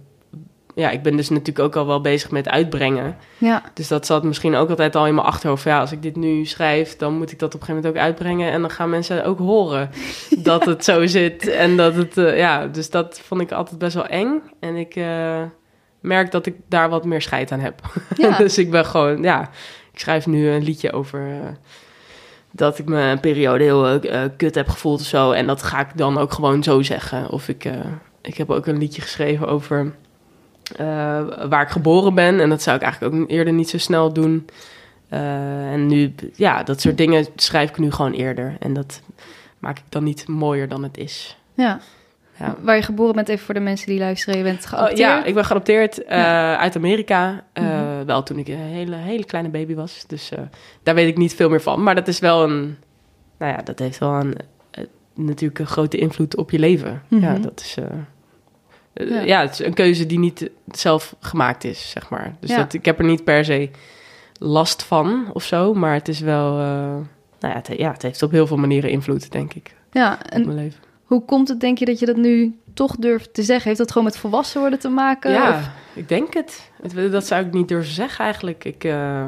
ja, 0.74 0.90
ik 0.90 1.02
ben 1.02 1.16
dus 1.16 1.28
natuurlijk 1.28 1.58
ook 1.58 1.76
al 1.76 1.86
wel 1.86 2.00
bezig 2.00 2.30
met 2.30 2.48
uitbrengen. 2.48 3.16
Ja. 3.38 3.62
Dus 3.74 3.88
dat 3.88 4.06
zat 4.06 4.22
misschien 4.22 4.54
ook 4.54 4.70
altijd 4.70 4.96
al 4.96 5.06
in 5.06 5.14
mijn 5.14 5.26
achterhoofd. 5.26 5.64
Ja, 5.64 5.80
als 5.80 5.92
ik 5.92 6.02
dit 6.02 6.16
nu 6.16 6.44
schrijf, 6.44 6.96
dan 6.96 7.14
moet 7.14 7.32
ik 7.32 7.38
dat 7.38 7.54
op 7.54 7.60
een 7.60 7.66
gegeven 7.66 7.82
moment 7.82 8.02
ook 8.02 8.08
uitbrengen. 8.08 8.52
En 8.52 8.60
dan 8.60 8.70
gaan 8.70 8.90
mensen 8.90 9.24
ook 9.24 9.38
horen 9.38 9.90
dat 10.42 10.64
het 10.64 10.84
zo 10.84 11.06
zit. 11.06 11.48
En 11.48 11.76
dat 11.76 11.94
het, 11.94 12.16
uh, 12.16 12.38
ja, 12.38 12.66
dus 12.66 12.90
dat 12.90 13.20
vond 13.24 13.40
ik 13.40 13.52
altijd 13.52 13.78
best 13.78 13.94
wel 13.94 14.06
eng. 14.06 14.42
En 14.60 14.76
ik 14.76 14.96
uh, 14.96 15.42
merk 16.00 16.30
dat 16.30 16.46
ik 16.46 16.54
daar 16.68 16.88
wat 16.88 17.04
meer 17.04 17.22
scheid 17.22 17.52
aan 17.52 17.60
heb. 17.60 17.80
Ja. 18.16 18.36
dus 18.42 18.58
ik 18.58 18.70
ben 18.70 18.86
gewoon, 18.86 19.22
ja, 19.22 19.50
ik 19.92 19.98
schrijf 19.98 20.26
nu 20.26 20.48
een 20.48 20.62
liedje 20.62 20.92
over... 20.92 21.20
Uh, 21.20 21.48
dat 22.54 22.78
ik 22.78 22.88
me 22.88 23.00
een 23.00 23.20
periode 23.20 23.64
heel 23.64 24.00
kut 24.36 24.54
heb 24.54 24.68
gevoeld 24.68 25.00
of 25.00 25.06
zo. 25.06 25.30
En 25.30 25.46
dat 25.46 25.62
ga 25.62 25.80
ik 25.80 25.96
dan 25.96 26.18
ook 26.18 26.32
gewoon 26.32 26.62
zo 26.62 26.82
zeggen. 26.82 27.30
Of 27.30 27.48
ik, 27.48 27.64
ik 28.22 28.36
heb 28.36 28.50
ook 28.50 28.66
een 28.66 28.78
liedje 28.78 29.02
geschreven 29.02 29.48
over 29.48 29.80
eh, 29.80 29.86
waar 31.48 31.62
ik 31.62 31.68
geboren 31.68 32.14
ben. 32.14 32.40
En 32.40 32.48
dat 32.48 32.62
zou 32.62 32.76
ik 32.76 32.82
eigenlijk 32.82 33.14
ook 33.14 33.30
eerder 33.30 33.52
niet 33.52 33.68
zo 33.68 33.78
snel 33.78 34.12
doen. 34.12 34.46
Eh, 35.08 35.72
en 35.72 35.86
nu, 35.86 36.14
ja, 36.34 36.62
dat 36.62 36.80
soort 36.80 36.96
dingen 36.96 37.26
schrijf 37.36 37.70
ik 37.70 37.78
nu 37.78 37.90
gewoon 37.90 38.12
eerder. 38.12 38.56
En 38.58 38.72
dat 38.72 39.02
maak 39.58 39.78
ik 39.78 39.84
dan 39.88 40.04
niet 40.04 40.28
mooier 40.28 40.68
dan 40.68 40.82
het 40.82 40.96
is. 40.98 41.36
Ja. 41.54 41.78
Ja. 42.38 42.56
Waar 42.62 42.76
je 42.76 42.82
geboren 42.82 43.14
bent, 43.14 43.28
even 43.28 43.44
voor 43.44 43.54
de 43.54 43.60
mensen 43.60 43.86
die 43.86 43.98
luisteren. 43.98 44.38
Je 44.38 44.44
bent 44.44 44.62
Oh, 44.62 44.68
geadopteerd. 44.68 44.98
ja, 44.98 45.24
ik 45.24 45.34
ben 45.34 45.44
geadopteerd 45.44 46.04
eh, 46.04 46.18
Ja. 46.18 46.56
uit 46.58 46.76
Amerika. 46.76 47.44
Eh, 47.52 47.62
Mhm. 47.64 48.04
Wel 48.06 48.22
toen 48.22 48.38
ik 48.38 48.48
een 48.48 48.56
hele, 48.58 48.96
hele 48.96 49.24
kleine 49.24 49.50
baby 49.50 49.74
was. 49.74 50.04
Dus 50.06 50.30
eh, 50.30 50.38
daar 50.82 50.94
weet 50.94 51.08
ik 51.08 51.16
niet 51.16 51.34
veel 51.34 51.48
meer 51.48 51.60
van. 51.60 51.82
Maar 51.82 51.94
dat 51.94 52.08
is 52.08 52.18
wel 52.18 52.42
een... 52.44 52.76
Nou 53.38 53.52
ja, 53.52 53.62
dat 53.62 53.78
heeft 53.78 53.98
wel 53.98 54.12
een, 54.12 54.34
eh, 54.70 54.84
natuurlijk 55.14 55.58
een 55.58 55.66
grote 55.66 55.96
invloed 55.98 56.36
op 56.36 56.50
je 56.50 56.58
leven. 56.58 57.02
Ja, 57.08 57.32
Mhm. 57.32 57.42
dat 57.42 57.60
is... 57.60 57.76
eh, 58.92 59.10
Ja. 59.10 59.20
ja. 59.20 59.40
het 59.40 59.52
is 59.52 59.66
een 59.66 59.74
keuze 59.74 60.06
die 60.06 60.18
niet 60.18 60.50
zelf 60.66 61.14
gemaakt 61.20 61.64
is, 61.64 61.90
zeg 61.90 62.10
maar. 62.10 62.34
Dus 62.40 62.50
Ja. 62.50 62.56
dat, 62.56 62.72
ik 62.72 62.84
heb 62.84 62.98
er 62.98 63.04
niet 63.04 63.24
per 63.24 63.44
se 63.44 63.70
last 64.38 64.82
van 64.82 65.30
of 65.32 65.42
zo. 65.44 65.74
Maar 65.74 65.94
het 65.94 66.08
is 66.08 66.20
wel... 66.20 66.58
eh, 66.58 66.64
nou 67.40 67.54
ja 67.54 67.62
het, 67.62 67.68
ja, 67.76 67.92
het 67.92 68.02
heeft 68.02 68.22
op 68.22 68.30
heel 68.30 68.46
veel 68.46 68.56
manieren 68.56 68.90
invloed, 68.90 69.32
denk 69.32 69.54
ik, 69.54 69.74
Ja, 69.92 70.18
op 70.24 70.30
en 70.30 70.44
mijn 70.46 70.56
leven. 70.58 70.80
hoe 71.04 71.24
komt 71.24 71.48
het, 71.48 71.60
denk 71.60 71.78
je, 71.78 71.84
dat 71.84 71.98
je 71.98 72.06
dat 72.06 72.16
nu 72.16 72.56
toch 72.74 72.96
durft 72.96 73.34
te 73.34 73.42
zeggen? 73.42 73.66
Heeft 73.66 73.78
dat 73.78 73.88
gewoon 73.92 74.04
met 74.06 74.16
volwassen 74.16 74.60
worden 74.60 74.78
te 74.78 74.88
maken? 74.88 75.32
Ja, 75.32 75.50
Of- 75.50 75.70
ik 75.94 76.08
denk 76.08 76.34
het. 76.34 76.70
Het- 76.82 77.12
Dat 77.12 77.26
zou 77.26 77.46
ik 77.46 77.52
niet 77.52 77.68
durven 77.68 77.92
zeggen 77.92 78.24
eigenlijk. 78.24 78.64
Ik, 78.64 78.84
eh, 78.84 79.24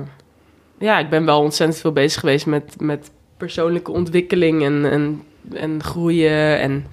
ja, 0.79 0.99
ik 0.99 1.11
ben 1.11 1.25
wel 1.25 1.41
ontzettend 1.41 1.81
veel 1.81 1.93
bezig 1.93 2.21
geweest 2.21 2.47
met, 2.47 2.75
met 2.81 3.11
persoonlijke 3.37 3.91
ontwikkeling 3.91 4.63
en, 4.65 4.91
en, 4.91 5.23
en 5.55 5.83
groeien 5.83 6.59
en 6.61 6.87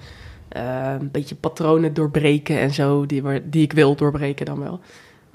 eh, 0.52 0.94
een 1.00 1.10
beetje 1.10 1.34
patronen 1.34 1.94
doorbreken 1.94 2.58
en 2.58 2.70
zo, 2.74 3.06
die, 3.06 3.22
die 3.44 3.62
ik 3.62 3.72
wil 3.72 3.94
doorbreken 3.94 4.46
dan 4.46 4.60
wel. 4.60 4.80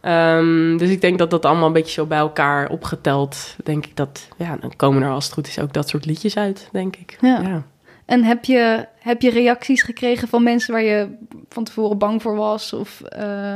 Ehm, 0.02 0.78
dus 0.78 0.90
ik 0.90 1.02
denk 1.02 1.18
dat 1.18 1.30
dat 1.30 1.46
allemaal 1.46 1.68
een 1.68 1.74
beetje 1.74 1.92
zo 1.92 2.06
bij 2.06 2.18
elkaar 2.18 2.70
opgeteld, 2.70 3.56
denk 3.64 3.86
ik 3.86 3.96
dat, 3.96 4.28
ja, 4.38 4.58
dan 4.62 4.76
komen 4.76 5.04
er 5.04 5.10
als 5.10 5.26
het 5.26 5.34
goed 5.34 5.48
is 5.48 5.60
ook 5.60 5.74
dat 5.74 5.90
soort 5.90 6.06
liedjes 6.06 6.38
uit, 6.38 6.70
denk 6.72 6.96
ik. 6.96 7.18
Ja. 7.22 7.64
En 8.06 8.24
heb 8.24 8.46
je, 8.46 8.86
heb 9.00 9.22
je 9.22 9.30
reacties 9.30 9.82
gekregen 9.82 10.28
van 10.28 10.44
mensen 10.44 10.74
waar 10.74 10.84
je 10.84 11.08
van 11.50 11.64
tevoren 11.64 11.98
bang 11.98 12.22
voor 12.22 12.36
was? 12.36 12.74
Of, 12.74 13.02
eh, 13.02 13.56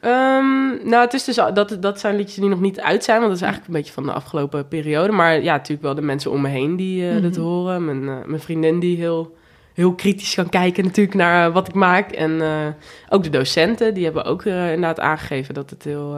Ehm, 0.00 0.88
nou, 0.88 1.04
het 1.04 1.14
is 1.14 1.24
dus, 1.24 1.36
dat, 1.36 1.76
dat 1.80 2.00
zijn 2.00 2.16
liedjes 2.16 2.34
die 2.36 2.48
nog 2.48 2.60
niet 2.60 2.80
uit 2.80 3.04
zijn, 3.04 3.16
want 3.18 3.28
dat 3.28 3.40
is 3.40 3.46
eigenlijk 3.46 3.72
een 3.74 3.80
beetje 3.80 3.94
van 3.94 4.06
de 4.06 4.12
afgelopen 4.12 4.68
periode. 4.68 5.12
Maar 5.12 5.42
ja, 5.42 5.52
natuurlijk 5.52 5.82
wel 5.82 5.94
de 5.94 6.02
mensen 6.02 6.30
om 6.30 6.40
me 6.40 6.48
heen 6.48 6.76
die 6.76 7.04
Mhm. 7.04 7.22
dat 7.22 7.36
horen. 7.36 7.84
Mijn, 7.84 8.04
mijn 8.04 8.40
vriendin 8.40 8.80
die 8.80 8.96
heel, 8.96 9.36
heel 9.76 9.94
kritisch 9.94 10.34
kan 10.34 10.48
kijken 10.48 10.84
natuurlijk 10.84 11.16
naar 11.16 11.46
eh, 11.46 11.52
wat 11.52 11.68
ik 11.68 11.74
maak. 11.74 12.10
En 12.10 12.40
eh, 12.40 12.66
ook 13.08 13.22
de 13.22 13.30
docenten, 13.30 13.94
die 13.94 14.04
hebben 14.04 14.24
ook 14.24 14.44
eh, 14.44 14.72
inderdaad 14.72 15.00
aangegeven 15.00 15.54
dat 15.54 15.70
het 15.70 15.84
heel... 15.84 16.10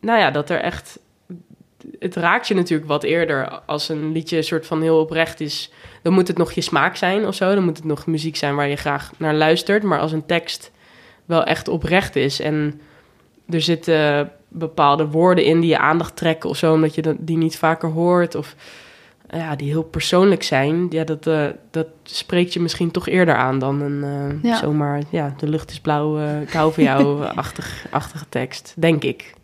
nou 0.00 0.18
ja, 0.18 0.30
dat 0.30 0.50
er 0.50 0.60
echt... 0.60 0.98
Het 1.98 2.16
raakt 2.16 2.48
je 2.48 2.54
natuurlijk 2.54 2.88
wat 2.88 3.02
eerder 3.02 3.48
als 3.66 3.88
een 3.88 4.12
liedje 4.12 4.42
soort 4.42 4.66
van 4.66 4.82
heel 4.82 5.00
oprecht 5.00 5.40
is. 5.40 5.72
Dan 6.02 6.12
moet 6.12 6.28
het 6.28 6.38
nog 6.38 6.52
je 6.52 6.60
smaak 6.60 6.96
zijn 6.96 7.26
of 7.26 7.34
zo. 7.34 7.54
Dan 7.54 7.64
moet 7.64 7.76
het 7.76 7.86
nog 7.86 8.06
muziek 8.06 8.36
zijn 8.36 8.54
waar 8.54 8.68
je 8.68 8.76
graag 8.76 9.10
naar 9.16 9.34
luistert. 9.34 9.82
Maar 9.82 10.00
als 10.00 10.12
een 10.12 10.26
tekst 10.26 10.70
wel 11.24 11.44
echt 11.44 11.68
oprecht 11.68 12.16
is. 12.16 12.40
En 12.40 12.80
er 13.48 13.60
zitten 13.60 14.32
bepaalde 14.48 15.06
woorden 15.06 15.44
in 15.44 15.60
die 15.60 15.70
je 15.70 15.78
aandacht 15.78 16.16
trekken 16.16 16.50
of 16.50 16.56
zo, 16.56 16.72
omdat 16.72 16.94
je 16.94 17.16
die 17.18 17.36
niet 17.36 17.58
vaker 17.58 17.88
hoort. 17.88 18.34
Of 18.34 18.54
ja, 19.30 19.56
die 19.56 19.68
heel 19.70 19.82
persoonlijk 19.82 20.42
zijn. 20.42 20.86
Ja, 20.90 21.04
dat, 21.04 21.26
eh, 21.26 21.46
dat 21.70 21.86
spreekt 22.02 22.52
je 22.52 22.60
misschien 22.60 22.90
toch 22.90 23.08
eerder 23.08 23.34
aan 23.34 23.58
dan 23.58 23.80
een 23.80 24.04
eh, 24.04 24.50
Ja. 24.50 24.56
zomaar, 24.56 25.02
ja, 25.10 25.34
de 25.36 25.48
lucht 25.48 25.70
is 25.70 25.80
blauw, 25.80 26.40
ik 26.40 26.50
hou 26.52 26.72
van 26.72 26.82
jou-achtige 26.82 27.88
achtige 28.00 28.24
tekst, 28.28 28.74
denk 28.76 29.02
ik. 29.04 29.34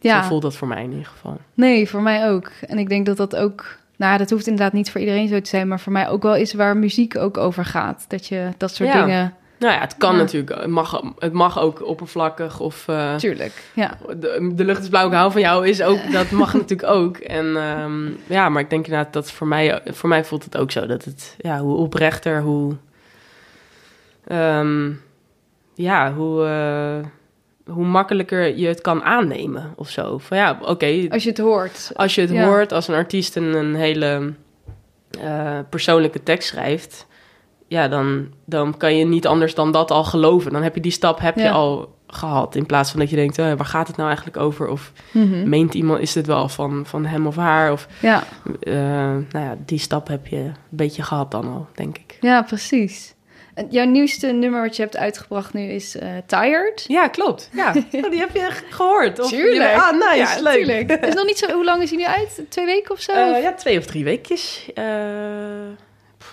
ja, 0.00 0.22
Zo 0.22 0.28
voelt 0.28 0.42
dat 0.42 0.56
voor 0.56 0.68
mij 0.68 0.82
in 0.82 0.90
ieder 0.90 1.06
geval. 1.06 1.36
nee, 1.54 1.88
voor 1.88 2.02
mij 2.02 2.30
ook. 2.30 2.50
En 2.66 2.78
ik 2.78 2.88
denk 2.88 3.06
dat 3.06 3.16
dat 3.16 3.36
ook... 3.36 3.78
Nou, 3.96 4.18
dat 4.18 4.30
hoeft 4.30 4.46
inderdaad 4.46 4.72
niet 4.72 4.90
voor 4.90 5.00
iedereen 5.00 5.28
zo 5.28 5.40
te 5.40 5.48
zijn, 5.48 5.68
maar 5.68 5.80
voor 5.80 5.92
mij 5.92 6.08
ook 6.08 6.22
wel 6.22 6.36
is 6.36 6.54
waar 6.54 6.76
muziek 6.76 7.16
ook 7.16 7.36
over 7.36 7.64
gaat. 7.64 8.04
Dat 8.08 8.26
je 8.26 8.48
dat 8.56 8.74
soort 8.74 8.92
Ja. 8.92 9.00
dingen... 9.04 9.34
Nou 9.60 9.72
ja, 9.72 9.80
het 9.80 9.96
kan 9.96 10.12
Ja. 10.12 10.18
natuurlijk. 10.18 10.60
Het 10.60 10.66
mag, 10.70 11.02
het 11.18 11.32
mag 11.32 11.58
ook 11.60 11.86
oppervlakkig 11.86 12.60
of... 12.60 12.88
eh, 12.88 13.14
Tuurlijk, 13.14 13.52
ja. 13.74 13.98
De, 14.16 14.50
de 14.54 14.64
lucht 14.64 14.82
is 14.82 14.88
blauw, 14.88 15.06
ik 15.06 15.12
hou 15.12 15.32
van 15.32 15.40
jou, 15.40 15.68
is 15.68 15.82
ook, 15.82 15.98
dat 16.12 16.30
mag 16.30 16.52
natuurlijk 16.52 16.88
ook. 16.92 17.16
En 17.16 17.56
ehm, 17.56 18.08
ja, 18.26 18.48
maar 18.48 18.62
ik 18.62 18.70
denk 18.70 18.84
inderdaad 18.86 19.12
dat 19.12 19.30
voor 19.30 19.46
mij, 19.46 19.80
voor 19.84 20.08
mij 20.08 20.24
voelt 20.24 20.44
het 20.44 20.56
ook 20.56 20.70
zo. 20.70 20.86
Dat 20.86 21.04
het, 21.04 21.34
ja, 21.38 21.58
hoe 21.58 21.76
oprechter, 21.76 22.40
hoe... 22.42 22.76
ehm, 24.26 24.90
ja, 25.74 26.12
hoe, 26.12 26.44
eh, 26.46 27.06
hoe 27.74 27.84
makkelijker 27.84 28.56
je 28.56 28.66
het 28.66 28.80
kan 28.80 29.02
aannemen 29.02 29.72
of 29.76 29.88
zo. 29.88 30.18
Van 30.18 30.36
ja, 30.36 30.58
oké, 30.62 31.06
Als 31.10 31.22
je 31.22 31.28
het 31.28 31.38
hoort. 31.38 31.90
als 31.94 32.14
je 32.14 32.20
het 32.20 32.30
Ja. 32.30 32.44
hoort, 32.46 32.72
als 32.72 32.88
een 32.88 32.94
artiest 32.94 33.36
een, 33.36 33.54
een 33.54 33.74
hele 33.74 34.32
eh, 35.20 35.58
persoonlijke 35.70 36.22
tekst 36.22 36.48
schrijft, 36.48 37.06
ja, 37.70 37.88
dan, 37.88 38.28
dan 38.44 38.76
kan 38.76 38.96
je 38.96 39.04
niet 39.04 39.26
anders 39.26 39.54
dan 39.54 39.72
dat 39.72 39.90
al 39.90 40.04
geloven. 40.04 40.52
Dan 40.52 40.62
heb 40.62 40.74
je 40.74 40.80
die 40.80 40.92
stap 40.92 41.20
heb 41.20 41.34
je 41.36 41.42
Ja. 41.42 41.50
al 41.50 41.94
gehad. 42.06 42.54
In 42.54 42.66
plaats 42.66 42.90
van 42.90 43.00
dat 43.00 43.10
je 43.10 43.16
denkt, 43.16 43.38
eh, 43.38 43.44
waar 43.52 43.64
gaat 43.66 43.86
het 43.86 43.96
nou 43.96 44.08
eigenlijk 44.08 44.36
over? 44.38 44.68
Of 44.68 44.92
Mhm. 45.12 45.48
meent 45.48 45.74
iemand, 45.74 46.00
is 46.00 46.12
dit 46.12 46.26
wel 46.26 46.48
van, 46.48 46.82
van 46.86 47.04
hem 47.06 47.26
of 47.26 47.36
haar? 47.36 47.72
Of 47.72 47.86
Ja, 48.00 48.22
eh, 48.62 48.72
nou 48.74 49.44
ja, 49.44 49.56
die 49.64 49.78
stap 49.78 50.08
heb 50.08 50.26
je 50.26 50.36
een 50.36 50.54
beetje 50.68 51.02
gehad 51.02 51.30
dan 51.30 51.44
al, 51.44 51.66
denk 51.74 51.98
ik. 51.98 52.16
ja, 52.20 52.42
precies. 52.42 53.14
En 53.54 53.66
jouw 53.70 53.84
nieuwste 53.84 54.26
nummer 54.26 54.60
wat 54.60 54.76
je 54.76 54.82
hebt 54.82 54.96
uitgebracht 54.96 55.52
nu 55.54 55.62
is 55.62 55.96
eh, 55.98 56.08
Tired. 56.26 56.84
Ja, 56.88 57.08
klopt. 57.08 57.50
Ja, 57.52 57.68
Oh, 57.92 58.10
die 58.10 58.18
heb 58.20 58.34
je 58.34 58.48
gehoord. 58.70 59.20
Of 59.20 59.28
Tuurlijk. 59.28 59.74
Ah, 59.76 59.92
nice, 59.92 60.36
Ja, 60.36 60.42
leuk. 60.42 60.54
tuurlijk. 60.54 60.90
Is 61.06 61.14
nog 61.14 61.26
niet 61.26 61.38
zo, 61.38 61.52
hoe 61.52 61.64
lang 61.64 61.82
is 61.82 61.90
hij 61.90 61.98
nu 61.98 62.04
uit? 62.04 62.42
Twee 62.48 62.64
weken 62.66 62.90
of 62.92 63.00
zo? 63.00 63.12
Eh, 63.12 63.42
ja, 63.42 63.52
twee 63.54 63.78
of 63.78 63.84
drie 63.86 64.04
weekjes. 64.04 64.70
Eh, 64.74 64.84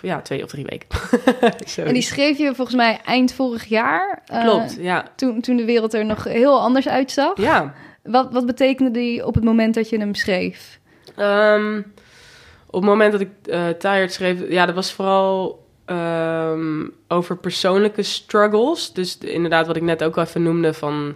ja, 0.01 0.21
twee 0.21 0.43
of 0.43 0.49
drie 0.49 0.65
weken. 0.69 0.87
En 1.85 1.93
die 1.93 2.01
schreef 2.01 2.37
je 2.37 2.55
volgens 2.55 2.75
mij 2.77 2.99
eind 3.05 3.33
vorig 3.33 3.65
jaar. 3.65 4.21
eh, 4.25 4.41
Klopt, 4.43 4.77
ja. 4.79 5.05
Toen, 5.15 5.41
toen 5.41 5.55
de 5.57 5.65
wereld 5.65 5.93
er 5.93 6.05
nog 6.05 6.23
heel 6.23 6.59
anders 6.61 6.87
uitzag. 6.87 7.31
Ja, 7.37 7.73
Wat, 8.03 8.31
wat 8.31 8.45
betekende 8.45 8.91
die 8.91 9.25
op 9.25 9.35
het 9.35 9.43
moment 9.43 9.73
dat 9.73 9.89
je 9.89 9.97
hem 9.99 10.15
schreef? 10.15 10.79
Ehm, 11.15 11.77
op 12.67 12.73
het 12.81 12.89
moment 12.89 13.11
dat 13.11 13.21
ik 13.21 13.29
eh 13.45 13.67
Tired 13.69 14.13
schreef, 14.13 14.49
ja, 14.49 14.65
dat 14.65 14.75
was 14.75 14.91
vooral 14.93 15.65
ehm, 15.85 16.85
over 17.07 17.37
persoonlijke 17.37 18.03
struggles. 18.03 18.93
Dus 18.93 19.17
de- 19.19 19.31
inderdaad, 19.31 19.67
wat 19.67 19.75
ik 19.75 19.81
net 19.81 20.03
ook 20.03 20.17
al 20.17 20.23
even 20.23 20.43
noemde 20.43 20.73
van 20.73 21.15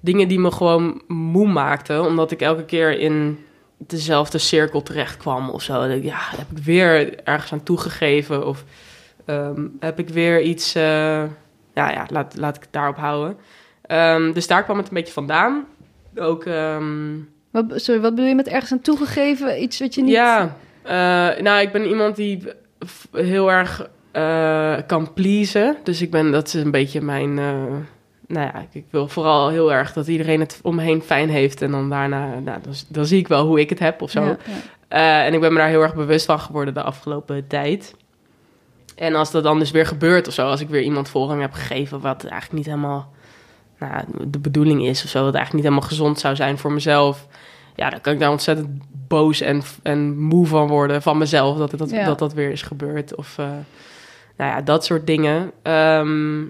dingen 0.00 0.28
die 0.28 0.38
me 0.38 0.50
gewoon 0.50 1.02
moe 1.06 1.46
maakten, 1.48 2.04
omdat 2.04 2.30
ik 2.30 2.40
elke 2.40 2.64
keer 2.64 2.98
in 2.98 3.38
dezelfde 3.78 4.38
cirkel 4.38 4.82
terecht 4.82 5.16
kwam 5.16 5.50
of 5.50 5.62
zo. 5.62 5.84
Ja, 5.84 6.18
heb 6.18 6.46
ik 6.56 6.64
weer 6.64 7.22
ergens 7.24 7.52
aan 7.52 7.62
toegegeven 7.62 8.46
of 8.46 8.64
ehm, 9.24 9.66
heb 9.80 9.98
ik 9.98 10.08
weer 10.08 10.40
iets. 10.42 10.74
eh, 10.74 10.82
ja, 11.74 11.90
ja, 11.90 12.06
laat, 12.10 12.36
laat 12.36 12.56
ik 12.56 12.62
het 12.62 12.72
daarop 12.72 12.96
houden. 12.96 13.36
Ehm, 13.82 14.32
dus 14.32 14.46
daar 14.46 14.64
kwam 14.64 14.76
het 14.76 14.88
een 14.88 14.94
beetje 14.94 15.12
vandaan. 15.12 15.64
Ook. 16.16 16.44
ehm, 16.44 17.16
Wat, 17.50 17.64
sorry, 17.74 18.00
wat 18.00 18.14
bedoel 18.14 18.28
je 18.28 18.34
met 18.34 18.48
ergens 18.48 18.72
aan 18.72 18.80
toegegeven? 18.80 19.62
Iets 19.62 19.78
wat 19.80 19.94
je 19.94 20.02
niet... 20.02 20.10
ja, 20.10 20.56
eh, 20.82 21.42
nou, 21.42 21.60
ik 21.60 21.72
ben 21.72 21.86
iemand 21.86 22.16
die 22.16 22.42
heel 23.12 23.50
erg 23.50 23.88
eh, 24.12 24.76
kan 24.86 25.12
pleasen. 25.12 25.76
Dus 25.84 26.02
ik 26.02 26.10
ben, 26.10 26.30
dat 26.32 26.46
is 26.46 26.54
een 26.54 26.70
beetje 26.70 27.00
mijn. 27.00 27.38
Nou 28.28 28.46
ja, 28.46 28.66
ik 28.72 28.84
wil 28.90 29.08
vooral 29.08 29.48
heel 29.48 29.72
erg 29.72 29.92
dat 29.92 30.06
iedereen 30.06 30.40
het 30.40 30.60
om 30.62 30.74
me 30.74 30.82
heen 30.82 31.02
fijn 31.02 31.28
heeft. 31.28 31.62
En 31.62 31.70
dan 31.70 31.90
daarna, 31.90 32.26
nou, 32.26 32.60
dan, 32.62 32.72
dan 32.88 33.06
zie 33.06 33.18
ik 33.18 33.28
wel 33.28 33.46
hoe 33.46 33.60
ik 33.60 33.70
het 33.70 33.78
heb 33.78 34.02
of 34.02 34.10
zo. 34.10 34.22
Ja, 34.22 34.36
ja. 34.46 34.54
Eh, 34.88 35.26
en 35.26 35.34
ik 35.34 35.40
ben 35.40 35.52
me 35.52 35.58
daar 35.58 35.68
heel 35.68 35.82
erg 35.82 35.94
bewust 35.94 36.26
van 36.26 36.40
geworden 36.40 36.74
de 36.74 36.82
afgelopen 36.82 37.46
tijd. 37.46 37.94
En 38.96 39.14
als 39.14 39.30
dat 39.30 39.42
dan 39.42 39.58
dus 39.58 39.70
weer 39.70 39.86
gebeurt 39.86 40.28
of 40.28 40.34
zo, 40.34 40.48
als 40.48 40.60
ik 40.60 40.68
weer 40.68 40.82
iemand 40.82 41.08
voorrang 41.08 41.40
heb 41.40 41.52
gegeven 41.52 42.00
wat 42.00 42.24
eigenlijk 42.24 42.52
niet 42.52 42.66
helemaal 42.66 43.12
nou, 43.78 44.04
de 44.26 44.38
bedoeling 44.38 44.84
is 44.86 45.04
of 45.04 45.10
zo, 45.10 45.24
wat 45.24 45.34
eigenlijk 45.34 45.54
niet 45.54 45.72
helemaal 45.72 45.88
gezond 45.88 46.18
zou 46.18 46.36
zijn 46.36 46.58
voor 46.58 46.72
mezelf, 46.72 47.26
ja, 47.74 47.90
dan 47.90 48.00
kan 48.00 48.12
ik 48.12 48.18
daar 48.18 48.30
ontzettend 48.30 48.68
boos 49.08 49.40
en, 49.40 49.62
en 49.82 50.18
moe 50.18 50.46
van 50.46 50.68
worden 50.68 51.02
van 51.02 51.18
mezelf 51.18 51.58
dat 51.58 51.78
dat, 51.78 51.90
Ja. 51.90 52.04
dat, 52.04 52.18
dat 52.18 52.32
weer 52.32 52.50
is 52.50 52.62
gebeurd. 52.62 53.14
Of 53.14 53.38
eh, 53.38 53.46
nou 54.36 54.50
ja, 54.50 54.60
dat 54.60 54.84
soort 54.84 55.06
dingen. 55.06 55.50
Ehm, 55.62 56.40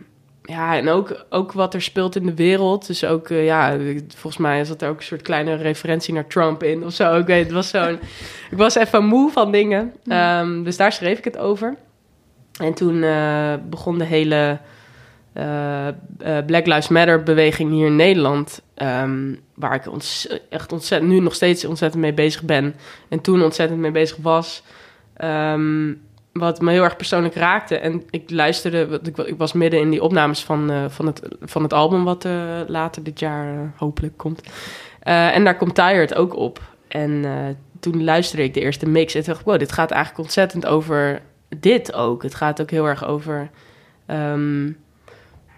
ja, 0.49 0.77
en 0.77 0.89
ook, 0.89 1.25
ook 1.31 1.53
wat 1.53 1.75
er 1.75 1.83
speelt 1.83 2.17
in 2.17 2.27
de 2.27 2.35
wereld. 2.35 2.87
Dus 2.87 3.05
ook, 3.05 3.29
eh, 3.29 3.45
ja, 3.45 3.77
volgens 4.09 4.37
mij 4.37 4.65
zat 4.65 4.83
er 4.83 4.89
ook 4.89 4.97
een 4.97 5.03
soort 5.03 5.23
kleine 5.23 5.55
referentie 5.55 6.15
naar 6.15 6.27
Trump 6.27 6.63
in 6.63 6.85
of 6.85 6.93
zo. 6.93 7.19
Ik 7.19 7.27
weet, 7.27 7.45
het 7.45 7.53
was 7.53 7.69
zo'n... 7.69 7.99
ik 8.51 8.57
was 8.57 8.75
even 8.75 9.05
moe 9.05 9.31
van 9.31 9.53
dingen. 9.53 9.93
Ehm, 10.07 10.63
dus 10.63 10.77
daar 10.77 10.93
schreef 10.93 11.19
ik 11.19 11.25
het 11.25 11.39
over. 11.39 11.77
En 12.61 12.75
toen 12.75 13.03
eh, 13.03 13.55
begon 13.69 13.99
de 13.99 14.05
hele 14.05 14.59
eh, 15.33 15.89
Black 16.47 16.67
Lives 16.67 16.89
Matter 16.89 17.23
beweging 17.23 17.71
hier 17.71 17.87
in 17.87 17.97
Nederland. 17.97 18.63
ehm, 18.75 19.35
waar 19.55 19.75
ik 19.75 19.85
echt 20.49 20.73
ontzettend, 20.73 21.11
nu 21.11 21.21
nog 21.21 21.35
steeds 21.35 21.65
ontzettend 21.65 22.03
mee 22.03 22.15
bezig 22.15 22.43
ben. 22.43 22.75
En 23.09 23.21
toen 23.21 23.43
ontzettend 23.43 23.81
mee 23.81 23.91
bezig 23.91 24.17
was. 24.23 24.63
Ehm, 25.17 25.93
wat 26.39 26.61
me 26.61 26.71
heel 26.71 26.83
erg 26.83 26.97
persoonlijk 26.97 27.35
raakte. 27.35 27.79
En 27.79 28.03
ik 28.11 28.31
luisterde, 28.31 29.01
ik, 29.03 29.19
ik 29.19 29.39
was 29.39 29.53
midden 29.53 29.81
in 29.81 29.91
die 29.91 30.03
opnames 30.03 30.45
van, 30.45 30.71
eh, 30.71 30.85
van, 30.89 31.07
het, 31.07 31.21
van 31.41 31.63
het 31.63 31.73
album, 31.73 32.05
wat 32.05 32.25
eh, 32.25 32.61
later 32.67 33.03
dit 33.03 33.19
jaar 33.19 33.55
eh, 33.55 33.61
hopelijk 33.77 34.17
komt. 34.17 34.43
En 35.03 35.45
daar 35.45 35.57
komt 35.57 35.75
Tired 35.75 36.15
ook 36.15 36.37
op. 36.37 36.61
En 36.89 37.25
toen 37.81 38.05
luisterde 38.05 38.45
ik 38.45 38.55
de 38.55 38.61
eerste 38.61 38.89
mix 38.89 39.15
en 39.15 39.23
dacht 39.25 39.41
ik, 39.41 39.47
wow, 39.47 39.59
dit 39.59 39.73
gaat 39.73 39.91
eigenlijk 39.91 40.25
ontzettend 40.25 40.67
over 40.67 41.23
dit 41.59 41.93
ook. 41.93 42.23
Het 42.23 42.35
gaat 42.35 42.61
ook 42.61 42.71
heel 42.71 42.87
erg 42.87 43.07
over, 43.07 43.51
ehm, 44.07 44.67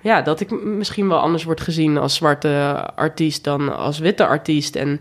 ja, 0.00 0.22
dat 0.22 0.40
ik 0.40 0.64
misschien 0.64 1.08
wel 1.08 1.18
anders 1.18 1.44
word 1.44 1.60
gezien 1.60 1.98
als 1.98 2.14
zwarte 2.14 2.84
artiest 2.94 3.44
dan 3.44 3.76
als 3.76 3.98
witte 3.98 4.26
artiest. 4.26 4.76
En 4.76 5.00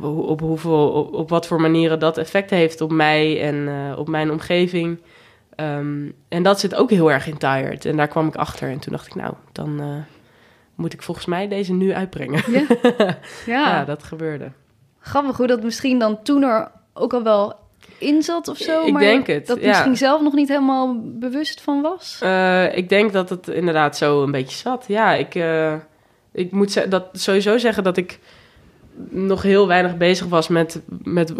op, 0.00 0.40
hoeveel, 0.40 0.88
op, 0.88 1.14
op 1.14 1.28
wat 1.28 1.46
voor 1.46 1.60
manieren 1.60 1.98
dat 1.98 2.18
effect 2.18 2.50
heeft 2.50 2.80
op 2.80 2.90
mij 2.90 3.42
en 3.42 3.68
eh, 3.68 3.98
op 3.98 4.08
mijn 4.08 4.30
omgeving. 4.30 5.00
Ehm, 5.54 6.10
en 6.28 6.42
dat 6.42 6.60
zit 6.60 6.74
ook 6.74 6.90
heel 6.90 7.10
erg 7.10 7.26
in 7.26 7.38
Tired. 7.38 7.84
En 7.84 7.96
daar 7.96 8.08
kwam 8.08 8.26
ik 8.26 8.36
achter. 8.36 8.70
En 8.70 8.78
toen 8.78 8.92
dacht 8.92 9.06
ik, 9.06 9.14
nou, 9.14 9.34
dan 9.52 9.80
eh, 9.80 9.86
moet 10.74 10.92
ik 10.92 11.02
volgens 11.02 11.26
mij 11.26 11.48
deze 11.48 11.72
nu 11.72 11.92
uitbrengen. 11.92 12.42
Ja. 12.50 12.62
ja, 12.96 13.16
Ja, 13.46 13.84
dat 13.84 14.02
gebeurde. 14.02 14.50
grappig 15.00 15.36
hoe 15.36 15.46
dat 15.46 15.62
misschien 15.62 15.98
dan 15.98 16.22
toen 16.22 16.42
er 16.42 16.70
ook 16.92 17.12
al 17.12 17.22
wel 17.22 17.54
in 17.98 18.22
zat 18.22 18.48
of 18.48 18.56
zo. 18.56 18.84
Ik 18.86 18.92
maar 18.92 19.02
denk 19.02 19.26
het, 19.26 19.46
Dat 19.46 19.60
ja. 19.60 19.66
misschien 19.66 19.96
zelf 19.96 20.20
nog 20.20 20.34
niet 20.34 20.48
helemaal 20.48 21.00
bewust 21.02 21.60
van 21.60 21.82
was. 21.82 22.18
Eh, 22.22 22.76
ik 22.76 22.88
denk 22.88 23.12
dat 23.12 23.28
het 23.28 23.48
inderdaad 23.48 23.96
zo 23.96 24.22
een 24.22 24.30
beetje 24.30 24.56
zat. 24.56 24.84
Ja, 24.88 25.12
ik, 25.14 25.34
ik 26.32 26.52
moet 26.52 26.90
dat 26.90 27.08
sowieso 27.12 27.58
zeggen 27.58 27.84
dat 27.84 27.96
ik 27.96 28.18
nog 29.10 29.42
heel 29.42 29.66
weinig 29.66 29.96
bezig 29.96 30.26
was 30.26 30.48
met, 30.48 30.80
met 31.02 31.32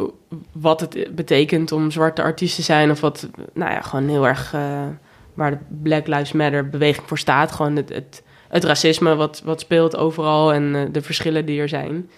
wat 0.53 0.81
het 0.81 1.15
betekent 1.15 1.73
om 1.73 1.91
zwarte 1.91 2.23
artiest 2.23 2.57
te 2.57 2.63
zijn. 2.63 2.91
Of 2.91 3.01
wat, 3.01 3.29
nou 3.53 3.73
ja, 3.73 3.81
gewoon 3.81 4.09
heel 4.09 4.27
erg 4.27 4.55
eh, 4.55 4.87
waar 5.35 5.51
de 5.51 5.59
Black 5.83 6.07
Lives 6.07 6.33
Matter 6.33 6.69
beweging 6.69 7.09
voor 7.09 7.19
staat. 7.19 7.53
Gewoon 7.53 7.77
het, 7.77 7.89
het, 7.89 8.23
het 8.49 8.65
racisme 8.65 9.15
wat, 9.15 9.43
wat 9.45 9.61
speelt 9.61 9.97
overal 9.97 10.53
en 10.53 10.75
eh, 10.75 10.83
de 10.93 11.03
verschillen 11.03 11.47
die 11.47 11.61
er 11.61 11.69
zijn. 11.69 12.11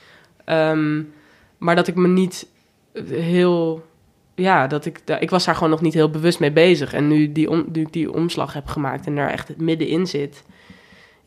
Ehm, 0.45 1.03
maar 1.59 1.77
dat 1.77 1.89
ik 1.89 1.95
me 1.95 2.09
niet 2.09 2.47
heel 3.09 3.87
ja, 4.35 4.67
dat 4.67 4.85
ik, 4.85 5.01
ik 5.21 5.31
was 5.31 5.45
daar 5.45 5.55
gewoon 5.55 5.71
nog 5.71 5.81
niet 5.81 5.95
heel 5.95 6.11
bewust 6.11 6.41
mee 6.41 6.53
bezig. 6.53 6.93
En 6.93 7.09
nu, 7.09 7.33
die 7.33 7.51
om, 7.51 7.65
nu 7.73 7.81
ik 7.81 7.93
die 7.93 8.13
omslag 8.13 8.53
heb 8.53 8.67
gemaakt 8.67 9.07
en 9.07 9.15
daar 9.15 9.31
echt 9.31 9.57
middenin 9.57 10.07
zit... 10.07 10.45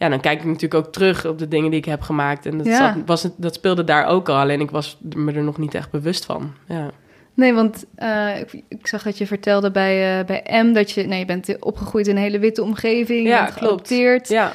Ja, 0.01 0.09
dan 0.09 0.19
kijk 0.19 0.39
ik 0.39 0.45
natuurlijk 0.45 0.85
ook 0.85 0.91
terug 0.93 1.25
op 1.25 1.39
de 1.39 1.47
dingen 1.47 1.69
die 1.69 1.79
ik 1.79 1.85
heb 1.85 2.01
gemaakt. 2.01 2.45
En 2.45 2.57
dat, 2.57 2.67
Ja. 2.67 2.93
zat, 2.93 3.03
was 3.05 3.23
het, 3.23 3.33
dat 3.37 3.53
speelde 3.53 3.83
daar 3.83 4.05
ook 4.05 4.29
al, 4.29 4.35
alleen 4.35 4.59
ik 4.59 4.71
was 4.71 4.97
me 5.15 5.33
er 5.33 5.43
nog 5.43 5.57
niet 5.57 5.73
echt 5.73 5.91
bewust 5.91 6.25
van. 6.25 6.53
Ja, 6.67 6.91
Nee, 7.33 7.53
want 7.53 7.85
eh, 7.95 8.39
ik, 8.39 8.63
ik 8.67 8.87
zag 8.87 9.03
dat 9.03 9.17
je 9.17 9.27
vertelde 9.27 9.71
bij, 9.71 10.19
eh, 10.19 10.25
bij 10.25 10.63
M 10.63 10.73
dat 10.73 10.91
je, 10.91 11.03
nee, 11.03 11.19
je 11.19 11.25
bent 11.25 11.59
opgegroeid 11.59 12.07
in 12.07 12.15
een 12.15 12.21
hele 12.21 12.39
witte 12.39 12.63
omgeving. 12.63 13.27
Ja, 13.27 13.45
klopt. 13.45 13.89
ja. 14.27 14.51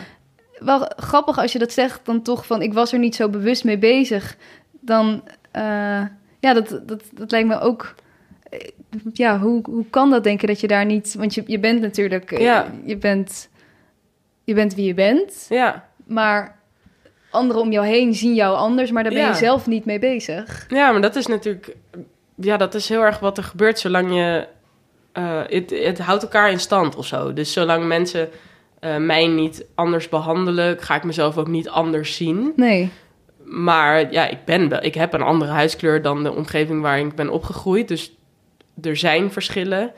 Wel 0.58 0.90
grappig 0.96 1.38
als 1.38 1.52
je 1.52 1.58
dat 1.58 1.72
zegt, 1.72 2.00
dan 2.04 2.22
toch 2.22 2.46
van 2.46 2.62
ik 2.62 2.72
was 2.72 2.92
er 2.92 2.98
niet 2.98 3.14
zo 3.14 3.28
bewust 3.28 3.64
mee 3.64 3.78
bezig. 3.78 4.36
Dan, 4.80 5.22
eh, 5.50 5.62
ja, 6.40 6.52
dat, 6.54 6.80
dat, 6.86 7.02
dat 7.12 7.30
lijkt 7.30 7.48
me 7.48 7.60
ook. 7.60 7.94
Ja, 9.12 9.38
hoe, 9.38 9.60
hoe 9.70 9.84
kan 9.90 10.10
dat 10.10 10.24
denken 10.24 10.48
dat 10.48 10.60
je 10.60 10.66
daar 10.66 10.84
niet. 10.84 11.14
Want 11.14 11.34
je, 11.34 11.42
je 11.46 11.58
bent 11.58 11.80
natuurlijk. 11.80 12.38
Ja. 12.38 12.66
Je, 12.84 12.96
bent, 12.96 13.48
je 14.46 14.54
bent 14.54 14.74
wie 14.74 14.86
je 14.86 14.94
bent. 14.94 15.46
ja. 15.48 15.88
Maar 16.06 16.58
anderen 17.30 17.62
om 17.62 17.72
jou 17.72 17.86
heen 17.86 18.14
zien 18.14 18.34
jou 18.34 18.56
anders. 18.56 18.90
Maar 18.90 19.02
daar 19.02 19.12
ben 19.12 19.22
Ja. 19.22 19.28
je 19.28 19.34
zelf 19.34 19.66
niet 19.66 19.84
mee 19.84 19.98
bezig. 19.98 20.66
Ja, 20.68 20.90
maar 20.92 21.00
dat 21.00 21.16
is 21.16 21.26
natuurlijk... 21.26 21.76
Ja, 22.34 22.56
dat 22.56 22.74
is 22.74 22.88
heel 22.88 23.02
erg 23.02 23.18
wat 23.18 23.38
er 23.38 23.44
gebeurt 23.44 23.78
zolang 23.78 24.14
je... 24.14 24.46
eh, 25.12 25.40
het, 25.46 25.70
het 25.70 25.98
houdt 25.98 26.22
elkaar 26.22 26.50
in 26.50 26.60
stand 26.60 26.96
of 26.96 27.06
zo. 27.06 27.32
Dus 27.32 27.52
zolang 27.52 27.84
mensen 27.86 28.28
eh, 28.80 28.96
mij 28.96 29.26
niet 29.26 29.66
anders 29.74 30.08
behandelen... 30.08 30.78
ga 30.82 30.94
ik 30.94 31.04
mezelf 31.04 31.38
ook 31.38 31.48
niet 31.48 31.68
anders 31.68 32.16
zien. 32.16 32.52
Nee. 32.56 32.90
Maar 33.44 34.12
ja, 34.12 34.26
ik, 34.28 34.44
ben 34.44 34.68
wel, 34.68 34.82
ik 34.82 34.94
heb 34.94 35.12
een 35.12 35.22
andere 35.22 35.50
huidskleur 35.52 36.02
dan 36.02 36.22
de 36.22 36.32
omgeving 36.34 36.82
waarin 36.82 37.06
ik 37.06 37.14
ben 37.14 37.30
opgegroeid. 37.30 37.88
Dus 37.88 38.12
er 38.82 38.96
zijn 38.96 39.32
verschillen. 39.32 39.92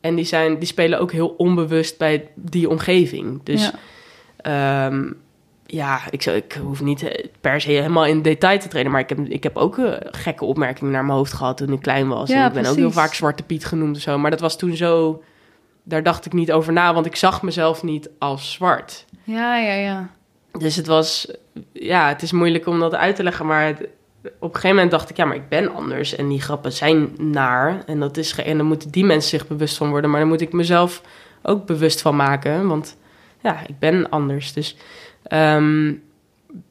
En 0.00 0.14
die, 0.14 0.24
zijn, 0.24 0.58
die 0.58 0.68
spelen 0.68 1.00
ook 1.00 1.12
heel 1.12 1.28
onbewust 1.36 1.98
bij 1.98 2.28
die 2.34 2.68
omgeving. 2.68 3.40
Dus 3.42 3.62
ja. 3.62 3.72
ja, 4.86 4.90
ja 5.66 6.00
ik, 6.10 6.22
zou, 6.22 6.36
ik 6.36 6.58
hoef 6.62 6.80
niet 6.82 7.02
eh, 7.02 7.24
per 7.40 7.60
se 7.60 7.70
helemaal 7.70 8.06
in 8.06 8.22
detail 8.22 8.58
te 8.58 8.68
treden. 8.68 8.92
Maar 8.92 9.00
ik 9.00 9.08
heb, 9.08 9.18
ik 9.18 9.42
heb 9.42 9.56
ook 9.56 9.78
eh, 9.78 9.92
gekke 10.00 10.44
opmerkingen 10.44 10.92
naar 10.92 11.04
mijn 11.04 11.16
hoofd 11.18 11.32
gehad 11.32 11.56
toen 11.56 11.72
ik 11.72 11.82
klein 11.82 12.08
was. 12.08 12.28
Ja, 12.28 12.40
en 12.40 12.46
ik 12.46 12.52
ben 12.52 12.66
ook 12.66 12.76
heel 12.76 12.90
vaak 12.90 13.14
Zwarte 13.14 13.42
Piet 13.42 13.64
genoemd 13.64 13.96
of 13.96 14.02
zo. 14.02 14.18
Maar 14.18 14.30
dat 14.30 14.40
was 14.40 14.58
toen 14.58 14.76
zo... 14.76 15.22
Daar 15.82 16.02
dacht 16.02 16.26
ik 16.26 16.32
niet 16.32 16.52
over 16.52 16.72
na, 16.72 16.94
want 16.94 17.06
ik 17.06 17.16
zag 17.16 17.42
mezelf 17.42 17.82
niet 17.82 18.10
als 18.18 18.52
zwart. 18.52 19.04
ja, 19.24 19.56
ja, 19.58 19.72
ja. 19.74 20.10
Dus 20.58 20.76
het 20.76 20.86
was, 20.86 21.30
ja, 21.72 22.08
het 22.08 22.22
is 22.22 22.32
moeilijk 22.32 22.66
om 22.66 22.78
dat 22.80 22.94
uit 22.94 23.16
te 23.16 23.22
leggen, 23.22 23.46
maar 23.46 23.66
het- 23.66 23.88
op 24.22 24.32
een 24.40 24.54
gegeven 24.54 24.68
moment 24.68 24.90
dacht 24.90 25.10
ik, 25.10 25.16
ja, 25.16 25.24
maar 25.24 25.36
ik 25.36 25.48
ben 25.48 25.74
anders 25.74 26.16
en 26.16 26.28
die 26.28 26.40
grappen 26.40 26.72
zijn 26.72 27.08
naar 27.18 27.82
en 27.86 28.00
dat 28.00 28.16
is 28.16 28.34
en 28.34 28.56
dan 28.56 28.66
moeten 28.66 28.90
die 28.90 29.04
mensen 29.04 29.38
zich 29.38 29.48
bewust 29.48 29.76
van 29.76 29.90
worden, 29.90 30.10
maar 30.10 30.20
dan 30.20 30.28
moet 30.28 30.40
ik 30.40 30.52
mezelf 30.52 31.02
ook 31.42 31.66
bewust 31.66 32.00
van 32.00 32.16
maken, 32.16 32.66
want 32.66 32.96
ja, 33.42 33.60
ik 33.66 33.78
ben 33.78 34.10
anders. 34.10 34.52
Dus 34.52 34.76
ehm, 35.22 35.92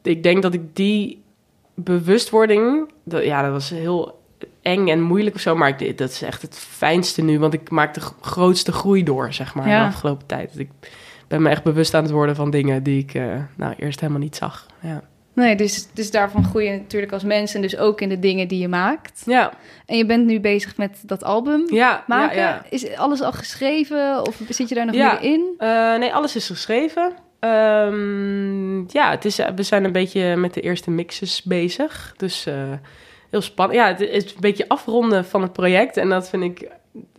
ik 0.02 0.24
denk 0.24 0.42
dat 0.42 0.54
ik 0.54 0.76
die 0.76 1.22
bewustwording, 1.74 2.92
dat, 3.04 3.24
ja, 3.24 3.42
dat 3.42 3.52
was 3.52 3.70
heel 3.70 4.20
eng 4.62 4.88
en 4.88 5.02
moeilijk 5.02 5.36
of 5.36 5.42
zo, 5.42 5.56
maar 5.56 5.82
ik, 5.82 5.98
dat 5.98 6.10
is 6.10 6.22
echt 6.22 6.42
het 6.42 6.58
fijnste 6.58 7.22
nu, 7.22 7.40
want 7.40 7.54
ik 7.54 7.70
maak 7.70 7.94
de 7.94 8.02
grootste 8.22 8.72
groei 8.72 9.04
door, 9.04 9.34
zeg 9.34 9.56
maar, 9.56 9.68
Ja. 9.68 9.82
de 9.82 9.88
afgelopen 9.88 10.26
tijd. 10.26 10.60
Ik 10.60 10.70
ben 11.28 11.42
me 11.42 11.50
echt 11.50 11.64
bewust 11.64 11.94
aan 11.94 12.04
het 12.04 12.12
worden 12.12 12.36
van 12.36 12.50
dingen 12.50 12.84
die 12.84 13.00
ik 13.04 13.14
eh, 13.14 13.24
nou 13.56 13.74
eerst 13.78 14.00
helemaal 14.00 14.22
niet 14.22 14.36
zag. 14.36 14.66
Ja. 14.80 15.04
Nee, 15.34 15.56
dus, 15.56 15.88
dus 15.94 16.12
daarvan 16.12 16.44
groei 16.44 16.66
je 16.66 16.78
natuurlijk 16.78 17.12
als 17.12 17.24
mens 17.24 17.54
en 17.54 17.62
dus 17.62 17.78
ook 17.78 18.02
in 18.02 18.10
de 18.10 18.20
dingen 18.20 18.48
die 18.48 18.60
je 18.60 18.68
maakt. 18.68 19.22
Ja, 19.26 19.52
En 19.86 19.98
je 19.98 20.06
bent 20.06 20.26
nu 20.26 20.40
bezig 20.40 20.78
met 20.78 20.98
dat 21.06 21.24
album 21.24 21.64
ja, 21.74 22.04
maken. 22.08 22.38
ja, 22.38 22.48
ja. 22.50 22.66
Is 22.70 22.96
alles 22.96 23.22
al 23.22 23.32
geschreven 23.32 24.28
of 24.28 24.42
zit 24.50 24.70
je 24.70 24.76
daar 24.76 24.86
nog 24.86 24.96
Ja. 24.96 25.12
middenin? 25.12 25.54
Eh, 25.58 25.96
nee, 25.98 26.14
alles 26.14 26.36
is 26.36 26.48
geschreven. 26.48 27.12
Ehm, 27.40 28.80
ja, 28.88 29.10
het 29.10 29.26
is, 29.26 29.40
we 29.56 29.64
zijn 29.64 29.84
een 29.84 29.92
beetje 29.92 30.36
met 30.36 30.54
de 30.54 30.62
eerste 30.62 30.92
mixes 30.92 31.44
bezig. 31.44 32.14
Dus 32.18 32.46
eh, 32.46 32.54
heel 33.30 33.42
spannend. 33.42 33.80
Ja, 33.80 33.88
het 33.88 34.00
is 34.02 34.24
een 34.34 34.40
beetje 34.40 34.68
afronden 34.68 35.26
van 35.26 35.42
het 35.42 35.54
project. 35.54 35.98
En 35.98 36.10
dat 36.10 36.30
vind 36.30 36.44
ik... 36.44 36.70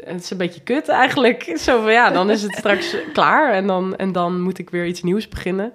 Het 0.05 0.23
is 0.23 0.31
een 0.31 0.37
beetje 0.37 0.61
kut 0.63 0.89
eigenlijk. 0.89 1.43
Zo 1.67 1.81
van, 1.83 1.93
ja, 1.93 2.11
dan 2.11 2.31
is 2.31 2.43
het 2.43 2.55
straks 2.57 2.97
klaar. 3.13 3.53
En 3.53 3.67
dan, 3.67 3.97
en 3.97 4.13
dan 4.13 4.41
moet 4.41 4.59
ik 4.59 4.71
weer 4.71 4.87
iets 4.87 5.03
nieuws 5.03 5.29
beginnen. 5.29 5.73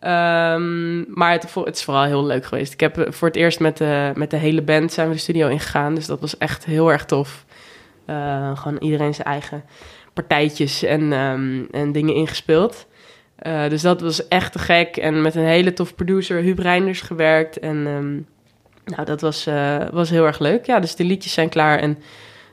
Ehm, 0.00 1.12
maar 1.18 1.32
het, 1.32 1.54
het 1.54 1.76
is 1.76 1.84
vooral 1.84 2.04
heel 2.04 2.24
leuk 2.24 2.44
geweest. 2.44 2.72
Ik 2.72 2.80
heb 2.80 2.98
eh, 2.98 3.12
voor 3.12 3.28
het 3.28 3.36
eerst 3.36 3.60
met 3.60 3.76
de, 3.76 4.12
met 4.14 4.30
de 4.30 4.36
hele 4.36 4.62
band 4.62 4.92
zijn 4.92 5.08
we 5.08 5.14
de 5.14 5.20
studio 5.20 5.48
ingegaan. 5.48 5.94
Dus 5.94 6.06
dat 6.06 6.20
was 6.20 6.38
echt 6.38 6.64
heel 6.64 6.92
erg 6.92 7.04
tof. 7.04 7.44
Eh, 8.04 8.58
gewoon 8.58 8.78
iedereen 8.78 9.14
zijn 9.14 9.26
eigen 9.26 9.64
partijtjes 10.12 10.82
en, 10.82 11.12
ehm, 11.12 11.62
en 11.70 11.92
dingen 11.92 12.14
ingespeeld. 12.14 12.86
Eh, 13.36 13.68
dus 13.68 13.82
dat 13.82 14.00
was 14.00 14.28
echt 14.28 14.52
te 14.52 14.58
gek. 14.58 14.96
En 14.96 15.22
met 15.22 15.34
een 15.34 15.44
hele 15.44 15.72
tof 15.72 15.94
producer, 15.94 16.40
Huub 16.40 16.58
Reinders, 16.58 17.00
gewerkt. 17.00 17.58
En 17.58 17.86
ehm, 17.86 18.14
nou, 18.94 19.04
dat 19.04 19.20
was, 19.20 19.48
was 19.92 20.10
heel 20.10 20.26
erg 20.26 20.38
leuk. 20.38 20.66
Ja, 20.66 20.80
dus 20.80 20.96
de 20.96 21.04
liedjes 21.04 21.32
zijn 21.32 21.48
klaar. 21.48 21.78
En 21.78 21.98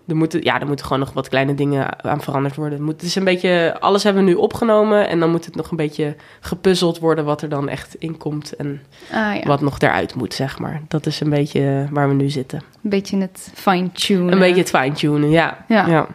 er 0.07 0.15
moeten, 0.15 0.43
ja, 0.43 0.59
er 0.59 0.67
moeten 0.67 0.85
gewoon 0.85 1.01
nog 1.01 1.13
wat 1.13 1.29
kleine 1.29 1.55
dingen 1.55 2.03
aan 2.03 2.21
veranderd 2.21 2.55
worden. 2.55 2.73
Het, 2.73 2.87
moet, 2.87 2.93
het 2.93 3.03
is 3.03 3.15
een 3.15 3.23
beetje, 3.23 3.77
alles 3.79 4.03
hebben 4.03 4.23
we 4.23 4.29
nu 4.29 4.35
opgenomen. 4.35 5.07
En 5.07 5.19
dan 5.19 5.31
moet 5.31 5.45
het 5.45 5.55
nog 5.55 5.71
een 5.71 5.77
beetje 5.77 6.15
gepuzzeld 6.39 6.99
worden 6.99 7.25
wat 7.25 7.41
er 7.41 7.49
dan 7.49 7.69
echt 7.69 7.95
in 7.95 8.17
komt. 8.17 8.55
En 8.55 8.81
Ah 9.11 9.35
ja, 9.35 9.41
wat 9.43 9.61
nog 9.61 9.79
eruit 9.79 10.15
moet, 10.15 10.33
zeg 10.33 10.59
maar. 10.59 10.81
Dat 10.87 11.05
is 11.05 11.19
een 11.19 11.29
beetje 11.29 11.87
waar 11.91 12.07
we 12.07 12.13
nu 12.13 12.29
zitten. 12.29 12.61
een 12.83 12.89
beetje 12.89 13.17
het 13.17 13.51
fine-tunen. 13.53 14.33
Een 14.33 14.39
beetje 14.39 14.61
het 14.61 14.69
fine-tunen, 14.69 15.29
ja. 15.29 15.65
Ja. 15.67 15.87
ja. 15.87 16.07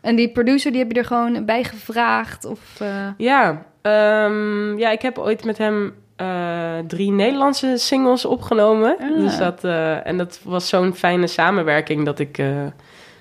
En 0.00 0.16
die 0.16 0.28
producer, 0.28 0.70
die 0.70 0.80
heb 0.80 0.92
je 0.92 0.98
er 0.98 1.04
gewoon 1.04 1.44
bij 1.44 1.64
gevraagd? 1.64 2.44
Of, 2.44 2.60
eh, 2.80 2.88
Ja, 3.16 3.62
ehm, 3.82 4.78
ja, 4.78 4.90
ik 4.90 5.02
heb 5.02 5.18
ooit 5.18 5.44
met 5.44 5.58
hem 5.58 5.94
eh, 6.16 6.78
drie 6.86 7.10
Nederlandse 7.10 7.74
singles 7.76 8.24
opgenomen. 8.24 8.96
Ah. 9.00 9.16
Dus 9.16 9.38
dat, 9.38 9.64
eh, 9.64 10.06
en 10.06 10.16
dat 10.16 10.40
was 10.42 10.68
zo'n 10.68 10.94
fijne 10.94 11.26
samenwerking 11.26 12.04
dat 12.04 12.18
ik, 12.18 12.42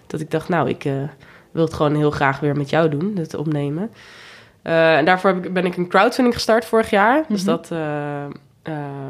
dat 0.08 0.20
ik 0.20 0.32
dacht, 0.32 0.50
nou, 0.50 0.70
ik 0.70 0.86
eh, 0.86 0.94
wil 1.52 1.64
het 1.66 1.74
gewoon 1.74 1.96
heel 1.96 2.12
graag 2.12 2.40
weer 2.40 2.56
met 2.58 2.70
jou 2.70 2.90
doen, 2.90 3.16
het 3.18 3.34
opnemen. 3.36 3.92
Eh, 4.62 4.98
en 4.98 5.06
daarvoor 5.06 5.30
heb 5.34 5.46
ik, 5.46 5.54
ben 5.54 5.66
ik 5.66 5.78
een 5.78 5.88
crowdfunding 5.88 6.36
gestart 6.36 6.66
vorig 6.66 6.90
jaar. 6.90 7.24
Dus 7.28 7.42
Mhm. 7.44 7.50
dat, 7.50 7.72
eh, 7.72 8.24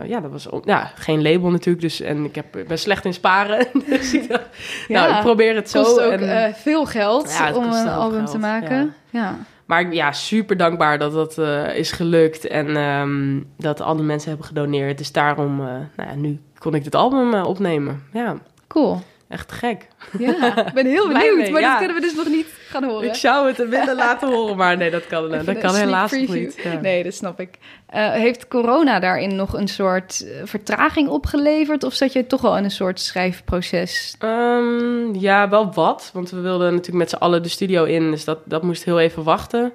ja, 0.07 0.19
dat 0.19 0.31
was 0.31 0.47
ja, 0.63 0.91
geen 0.95 1.21
label 1.21 1.49
natuurlijk. 1.49 1.81
Dus, 1.83 2.01
en 2.01 2.25
ik 2.25 2.35
heb, 2.35 2.55
ik 2.55 2.67
ben 2.67 2.79
slecht 2.79 3.05
in 3.05 3.13
sparen. 3.13 3.67
dus 3.89 4.13
ik 4.13 4.29
dacht, 4.29 4.45
nou, 4.87 5.09
Ja, 5.09 5.15
ik 5.17 5.23
probeer 5.23 5.55
het 5.55 5.69
zo. 5.69 5.83
kost 5.83 5.99
ook 6.01 6.11
en- 6.11 6.55
veel 6.55 6.85
geld 6.85 7.35
Ja, 7.37 7.45
het 7.45 7.55
om 7.55 7.63
een 7.71 7.87
album 7.89 8.17
geld, 8.17 8.31
te 8.31 8.37
maken. 8.37 8.93
Ja. 9.09 9.35
Maar 9.65 9.81
ik- 9.81 9.93
ja, 9.93 10.11
super 10.11 10.57
dankbaar 10.57 10.99
dat 10.99 11.11
dat 11.13 11.37
is 11.75 11.91
gelukt 11.91 12.47
en 12.47 12.75
ehm, 12.77 13.39
dat 13.57 13.81
al 13.81 13.95
die 13.95 14.05
mensen 14.05 14.29
hebben 14.29 14.47
gedoneerd. 14.47 14.97
Dus 14.97 15.11
daarom, 15.11 15.55
nou 15.95 16.09
ja, 16.09 16.15
nu 16.15 16.39
kon 16.57 16.73
ik 16.75 16.83
dit 16.83 16.95
album 16.95 17.33
opnemen. 17.33 18.03
Ja, 18.13 18.35
cool. 18.67 19.01
Echt 19.29 19.51
gek. 19.51 19.87
Ja, 20.17 20.65
ik 20.67 20.73
ben 20.73 20.85
heel 20.85 21.07
benieuwd. 21.13 21.37
mee, 21.37 21.51
maar 21.51 21.61
ja. 21.61 21.69
dat 21.69 21.77
kunnen 21.77 21.95
we 21.95 22.01
dus 22.01 22.15
nog 22.15 22.27
niet 22.27 22.47
gaan 22.69 22.83
horen. 22.83 23.07
Ik 23.07 23.15
zou 23.15 23.47
het 23.47 23.57
willen 23.69 23.95
laten 23.95 24.27
horen, 24.27 24.57
maar 24.57 24.77
nee, 24.77 24.91
dat 24.91 25.07
kan, 25.07 25.29
dat 25.29 25.57
kan 25.57 25.75
helaas 25.75 26.09
preview. 26.09 26.35
niet. 26.35 26.59
Ja. 26.63 26.79
Nee, 26.79 27.03
dat 27.03 27.13
snap 27.13 27.39
ik. 27.39 27.49
Eh, 27.85 28.11
heeft 28.11 28.47
corona 28.47 28.99
daarin 28.99 29.35
nog 29.35 29.53
een 29.53 29.67
soort 29.67 30.25
eh, 30.25 30.41
vertraging 30.43 31.09
opgeleverd? 31.09 31.83
Of 31.83 31.93
zat 31.93 32.13
je 32.13 32.27
toch 32.27 32.45
al 32.45 32.57
in 32.57 32.63
een 32.63 32.71
soort 32.71 32.99
schrijfproces? 32.99 34.15
Ehm, 34.19 35.15
ja, 35.15 35.49
wel 35.49 35.73
wat. 35.73 36.09
Want 36.13 36.29
we 36.29 36.39
wilden 36.39 36.71
natuurlijk 36.71 36.97
met 36.97 37.09
z'n 37.09 37.15
allen 37.15 37.43
de 37.43 37.49
studio 37.49 37.83
in. 37.83 38.11
Dus 38.11 38.25
dat, 38.25 38.39
dat 38.45 38.63
moest 38.63 38.83
heel 38.83 38.99
even 38.99 39.23
wachten. 39.23 39.73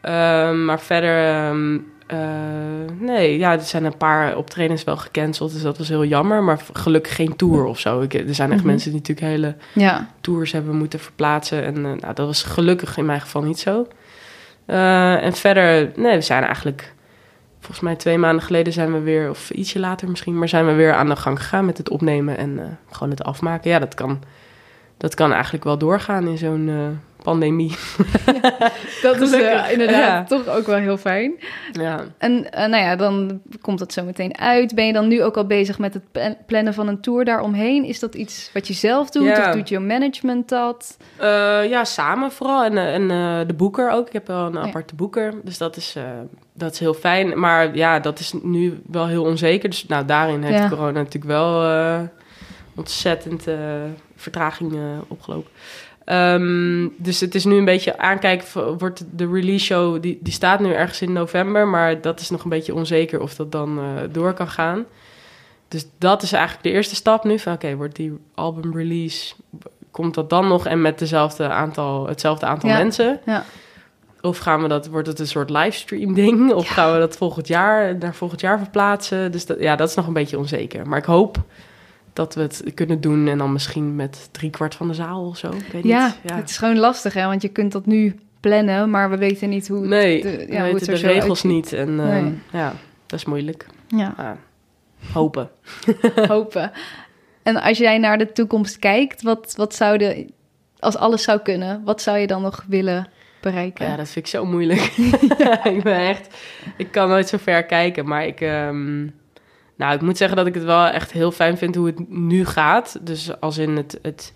Ehm, 0.00 0.64
maar 0.64 0.80
verder... 0.80 1.34
ehm, 1.34 1.78
eh, 2.06 2.18
nee, 2.98 3.38
ja, 3.38 3.52
er 3.52 3.60
zijn 3.60 3.84
een 3.84 3.96
paar 3.96 4.36
optredens 4.36 4.84
wel 4.84 4.96
gecanceld. 4.96 5.52
Dus 5.52 5.62
dat 5.62 5.78
was 5.78 5.88
heel 5.88 6.04
jammer. 6.04 6.42
Maar 6.42 6.60
gelukkig 6.72 7.14
geen 7.14 7.36
tour 7.36 7.64
of 7.64 7.78
zo. 7.78 8.00
Ik, 8.00 8.14
er 8.14 8.34
zijn 8.34 8.50
echt 8.50 8.60
Mhm. 8.60 8.68
mensen 8.70 8.90
die 8.90 9.00
natuurlijk 9.00 9.26
hele 9.26 9.56
Ja, 9.72 10.08
tours 10.20 10.52
hebben 10.52 10.76
moeten 10.76 10.98
verplaatsen. 11.00 11.64
En 11.64 11.76
eh, 11.76 11.82
nou, 11.82 12.14
dat 12.14 12.26
was 12.26 12.42
gelukkig 12.42 12.96
in 12.96 13.04
mijn 13.06 13.20
geval 13.20 13.42
niet 13.42 13.58
zo. 13.58 13.86
Eh, 14.66 15.22
en 15.24 15.32
verder, 15.32 15.90
nee, 15.96 16.14
we 16.14 16.20
zijn 16.22 16.42
eigenlijk... 16.44 16.94
Volgens 17.60 17.80
mij 17.86 17.96
twee 17.96 18.18
maanden 18.18 18.44
geleden 18.44 18.72
zijn 18.72 18.92
we 18.92 18.98
weer, 19.00 19.30
of 19.30 19.50
ietsje 19.50 19.78
later 19.78 20.08
misschien... 20.08 20.38
maar 20.38 20.48
zijn 20.48 20.66
we 20.66 20.72
weer 20.72 20.94
aan 20.94 21.08
de 21.08 21.16
gang 21.16 21.38
gegaan 21.38 21.64
met 21.64 21.78
het 21.78 21.88
opnemen 21.90 22.36
en 22.36 22.78
gewoon 22.90 23.10
het 23.10 23.24
afmaken. 23.24 23.70
Ja, 23.70 23.78
dat 23.78 23.94
kan, 23.94 24.22
dat 24.96 25.14
kan 25.14 25.32
eigenlijk 25.32 25.64
wel 25.64 25.78
doorgaan 25.78 26.26
in 26.28 26.38
zo'n 26.38 26.70
pandemie. 27.26 27.76
dat 29.02 29.20
is 29.20 29.32
eh, 29.32 29.70
inderdaad 29.72 29.98
ja. 29.98 30.24
toch 30.24 30.48
ook 30.48 30.66
wel 30.66 30.76
heel 30.76 30.96
fijn. 30.96 31.34
Ja, 31.72 32.04
En 32.18 32.52
eh, 32.52 32.68
nou 32.68 32.84
ja, 32.84 32.96
dan 32.96 33.40
komt 33.60 33.78
dat 33.78 33.92
zo 33.92 34.04
meteen 34.04 34.38
uit. 34.38 34.74
Ben 34.74 34.86
je 34.86 34.92
dan 34.92 35.08
nu 35.08 35.22
ook 35.22 35.36
al 35.36 35.46
bezig 35.46 35.78
met 35.78 35.94
het 35.94 36.02
plan- 36.12 36.36
plannen 36.46 36.74
van 36.74 36.88
een 36.88 37.00
tour 37.00 37.24
daaromheen? 37.24 37.84
Is 37.84 37.98
dat 37.98 38.14
iets 38.14 38.50
wat 38.52 38.66
je 38.66 38.74
zelf 38.74 39.10
doet 39.10 39.24
Ja. 39.24 39.48
of 39.48 39.54
doet 39.54 39.68
je 39.68 39.78
management 39.78 40.48
dat? 40.48 40.96
Eh, 41.16 41.68
ja 41.68 41.84
samen 41.84 42.32
vooral. 42.32 42.64
En, 42.64 42.78
en 42.78 43.08
de 43.46 43.54
boeker 43.54 43.90
ook. 43.90 44.06
Ik 44.06 44.12
heb 44.12 44.26
wel 44.26 44.46
een 44.46 44.58
aparte 44.58 44.94
boeker. 44.94 45.34
Dus 45.44 45.58
dat 45.58 45.76
is, 45.76 45.96
dat 46.52 46.72
is 46.72 46.78
heel 46.78 46.94
fijn. 46.94 47.38
Maar 47.40 47.76
ja, 47.76 48.00
dat 48.00 48.18
is 48.18 48.32
nu 48.42 48.80
wel 48.90 49.06
heel 49.06 49.24
onzeker. 49.24 49.70
Dus 49.70 49.86
nou, 49.86 50.04
daarin 50.04 50.42
heeft 50.42 50.68
corona 50.68 50.98
natuurlijk 50.98 51.32
wel 51.32 51.64
ontzettend 52.74 53.44
vertraging 54.16 54.74
eh, 54.74 54.80
opgelopen. 55.08 55.50
Ehm, 56.06 56.88
dus 56.96 57.20
het 57.20 57.34
is 57.34 57.44
nu 57.44 57.56
een 57.56 57.64
beetje 57.64 57.98
aankijken. 57.98 58.78
Wordt 58.78 59.04
de 59.12 59.28
release 59.32 59.64
show, 59.64 60.02
die, 60.02 60.18
die 60.22 60.32
staat 60.32 60.60
nu 60.60 60.72
ergens 60.72 61.02
in 61.02 61.12
november. 61.12 61.68
Maar 61.68 62.00
dat 62.00 62.20
is 62.20 62.30
nog 62.30 62.44
een 62.44 62.50
beetje 62.50 62.74
onzeker 62.74 63.20
of 63.20 63.34
dat 63.34 63.52
dan 63.52 63.78
eh, 63.78 63.84
door 64.12 64.32
kan 64.32 64.48
gaan. 64.48 64.84
Dus 65.68 65.86
dat 65.98 66.22
is 66.22 66.32
eigenlijk 66.32 66.64
de 66.64 66.70
eerste 66.70 66.94
stap 66.94 67.24
nu. 67.24 67.38
Van 67.38 67.52
oké, 67.52 67.76
wordt 67.76 67.96
die 67.96 68.18
album 68.34 68.76
release 68.76 69.34
komt 69.90 70.14
dat 70.14 70.30
dan 70.30 70.48
nog 70.48 70.66
en 70.66 70.80
met 70.80 70.98
dezelfde 70.98 71.48
aantal, 71.48 72.06
hetzelfde 72.06 72.46
aantal 72.46 72.68
Ja, 72.70 72.76
mensen? 72.76 73.20
ja. 73.24 73.44
Of 74.20 74.38
gaan 74.38 74.62
we 74.62 74.68
dat, 74.68 74.86
wordt 74.86 75.08
het 75.08 75.18
een 75.18 75.26
soort 75.26 75.50
livestream 75.50 76.14
ding? 76.14 76.52
Of 76.52 76.68
gaan 76.68 76.92
we 76.92 76.98
dat 76.98 77.16
volgend 77.16 77.48
jaar 77.48 77.96
naar 77.96 78.14
volgend 78.14 78.40
jaar 78.40 78.58
verplaatsen? 78.58 79.32
Dus 79.32 79.46
dat, 79.46 79.60
ja, 79.60 79.76
dat 79.76 79.88
is 79.88 79.94
nog 79.94 80.06
een 80.06 80.12
beetje 80.12 80.38
onzeker. 80.38 80.88
Maar 80.88 80.98
ik 80.98 81.04
hoop 81.04 81.38
dat 82.16 82.34
we 82.34 82.40
het 82.40 82.62
kunnen 82.74 83.00
doen 83.00 83.28
en 83.28 83.38
dan 83.38 83.52
misschien 83.52 83.96
met 83.96 84.28
driekwart 84.32 84.74
van 84.74 84.88
de 84.88 84.94
zaal 84.94 85.26
of 85.26 85.36
zo. 85.38 85.48
Ik 85.50 85.72
weet 85.72 85.84
Ja, 85.84 86.06
niet. 86.06 86.16
Ja. 86.30 86.36
het 86.36 86.50
is 86.50 86.56
gewoon 86.58 86.78
lastig, 86.78 87.14
hè? 87.14 87.26
Want 87.26 87.42
je 87.42 87.48
kunt 87.48 87.72
dat 87.72 87.86
nu 87.86 88.14
plannen, 88.40 88.90
maar 88.90 89.10
we 89.10 89.16
weten 89.16 89.48
niet 89.48 89.68
hoe 89.68 89.80
het, 89.80 89.88
Nee, 89.88 90.22
de, 90.22 90.30
we 90.30 90.52
ja, 90.52 90.64
hoe 90.64 90.74
het 90.74 90.86
weten 90.86 90.94
de 91.06 91.12
regels 91.12 91.28
uitziet. 91.44 91.50
niet. 91.50 91.72
En 91.72 92.00
eh, 92.00 92.26
ja, 92.60 92.72
dat 93.06 93.18
is 93.18 93.24
moeilijk. 93.24 93.66
Ja, 93.88 94.14
Ja, 94.16 94.36
hopen. 95.12 95.50
hopen. 96.28 96.70
En 97.42 97.56
als 97.62 97.78
jij 97.78 97.98
naar 97.98 98.18
de 98.18 98.32
toekomst 98.32 98.78
kijkt, 98.78 99.22
wat, 99.22 99.54
wat 99.56 99.74
zou 99.74 99.98
de, 99.98 100.26
als 100.78 100.96
alles 100.96 101.22
zou 101.22 101.40
kunnen, 101.40 101.82
wat 101.84 102.02
zou 102.02 102.18
je 102.18 102.26
dan 102.26 102.42
nog 102.42 102.64
willen 102.68 103.08
bereiken? 103.40 103.86
Ja, 103.86 103.96
dat 103.96 104.08
vind 104.08 104.24
ik 104.26 104.30
zo 104.30 104.44
moeilijk. 104.44 104.80
ik 105.76 105.82
ben 105.82 105.98
echt... 106.08 106.34
Ik 106.76 106.90
kan 106.90 107.08
nooit 107.08 107.28
zo 107.28 107.36
ver 107.36 107.64
kijken, 107.64 108.06
maar 108.08 108.26
ik... 108.26 108.40
ehm, 108.40 109.06
nou, 109.76 109.94
ik 109.94 110.00
moet 110.00 110.16
zeggen 110.16 110.36
dat 110.36 110.46
ik 110.46 110.54
het 110.54 110.64
wel 110.64 110.86
echt 110.86 111.12
heel 111.12 111.30
fijn 111.30 111.58
vind 111.58 111.74
hoe 111.74 111.86
het 111.86 112.08
nu 112.08 112.44
gaat. 112.44 112.98
Dus 113.06 113.40
als 113.40 113.58
in 113.58 113.76
het... 113.76 113.98
het 114.02 114.34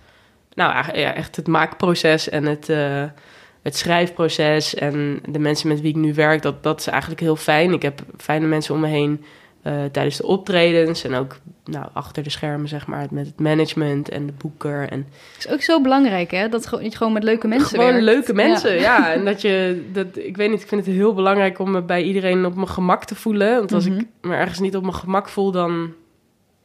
nou, 0.55 0.99
ja, 0.99 1.15
echt 1.15 1.37
het 1.37 1.47
maakproces 1.47 2.29
en 2.29 2.45
het, 2.45 2.69
eh, 2.69 3.05
het 3.63 3.77
schrijfproces... 3.77 4.75
en 4.75 5.21
de 5.29 5.39
mensen 5.39 5.69
met 5.69 5.81
wie 5.81 5.91
ik 5.91 5.97
nu 5.97 6.15
werk, 6.15 6.43
dat, 6.43 6.63
dat 6.63 6.81
is 6.81 6.87
eigenlijk 6.87 7.21
heel 7.21 7.37
fijn. 7.37 7.73
Ik 7.73 7.83
heb 7.83 8.01
fijne 8.17 8.47
mensen 8.47 8.75
om 8.75 8.81
me 8.81 8.87
heen 8.87 9.25
eh, 9.63 9.85
tijdens 9.93 10.17
de 10.17 10.27
optredens... 10.27 11.05
en 11.05 11.15
ook 11.15 11.37
nou, 11.65 11.87
achter 11.93 12.23
de 12.23 12.31
schermen, 12.31 12.69
zeg 12.69 12.87
maar, 12.87 13.07
met 13.11 13.27
het 13.27 13.41
management 13.41 14.09
en 14.09 14.27
de 14.27 14.33
boeker... 14.39 14.89
en 14.89 15.07
Het 15.35 15.45
is 15.47 15.53
ook 15.53 15.63
zo 15.63 15.81
belangrijk, 15.81 16.31
hè? 16.31 16.49
Dat 16.49 16.71
je 16.81 16.97
gewoon 16.97 17.13
met 17.13 17.23
leuke 17.23 17.49
mensen 17.49 17.69
gewoon 17.69 17.87
werkt. 17.87 18.03
leuke 18.05 18.33
mensen, 18.35 18.75
Ja. 18.75 18.81
ja. 18.81 19.13
En 19.15 19.25
dat 19.25 19.41
je, 19.41 19.83
dat, 19.93 20.07
ik 20.13 20.37
weet 20.37 20.51
niet, 20.51 20.61
ik 20.63 20.69
vind 20.69 20.87
het 20.87 20.95
heel 20.95 21.15
belangrijk 21.15 21.59
om 21.59 21.71
me 21.71 21.83
bij 21.83 22.03
iedereen 22.03 22.45
op 22.45 22.55
mijn 22.55 22.69
gemak 22.69 23.05
te 23.05 23.15
voelen. 23.15 23.55
Want 23.59 23.73
als 23.73 23.89
Mhm. 23.89 23.99
ik 23.99 24.07
me 24.21 24.35
ergens 24.35 24.59
niet 24.59 24.77
op 24.77 24.83
mijn 24.83 24.95
gemak 24.95 25.29
voel, 25.29 25.51
dan, 25.51 25.71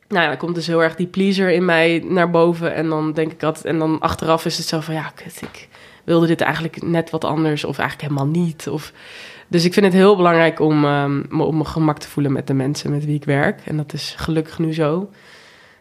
nou 0.08 0.22
ja, 0.24 0.28
dan 0.28 0.38
komt 0.38 0.56
dus 0.56 0.68
heel 0.68 0.84
erg 0.84 0.96
die 0.96 1.08
pleaser 1.08 1.50
in 1.52 1.66
mij 1.66 2.04
naar 2.08 2.30
boven. 2.30 2.74
En 2.74 2.90
dan 2.90 3.14
denk 3.14 3.32
ik 3.32 3.40
dat, 3.40 3.64
en 3.64 3.80
dan 3.80 4.00
achteraf 4.00 4.46
is 4.46 4.58
het 4.58 4.68
zo 4.68 4.80
van, 4.80 4.94
ja, 4.94 5.12
kut, 5.16 5.42
ik 5.42 5.68
wilde 6.04 6.28
dit 6.28 6.42
eigenlijk 6.42 6.82
net 6.84 7.10
wat 7.10 7.24
anders 7.24 7.64
of 7.64 7.78
eigenlijk 7.80 8.10
helemaal 8.12 8.34
niet. 8.44 8.68
Of, 8.70 8.92
dus 9.48 9.66
ik 9.66 9.74
vind 9.74 9.86
het 9.86 9.96
heel 9.96 10.16
belangrijk 10.16 10.60
om 10.60 10.86
ehm, 10.86 11.22
me 11.30 11.44
op 11.44 11.54
mijn 11.54 11.66
gemak 11.68 11.98
te 12.00 12.08
voelen 12.08 12.32
met 12.32 12.48
de 12.48 12.54
mensen 12.54 12.92
met 12.92 13.06
wie 13.06 13.16
ik 13.16 13.24
werk. 13.26 13.62
En 13.66 13.78
dat 13.78 13.94
is 13.94 14.14
gelukkig 14.18 14.60
nu 14.60 14.74
zo. 14.74 15.10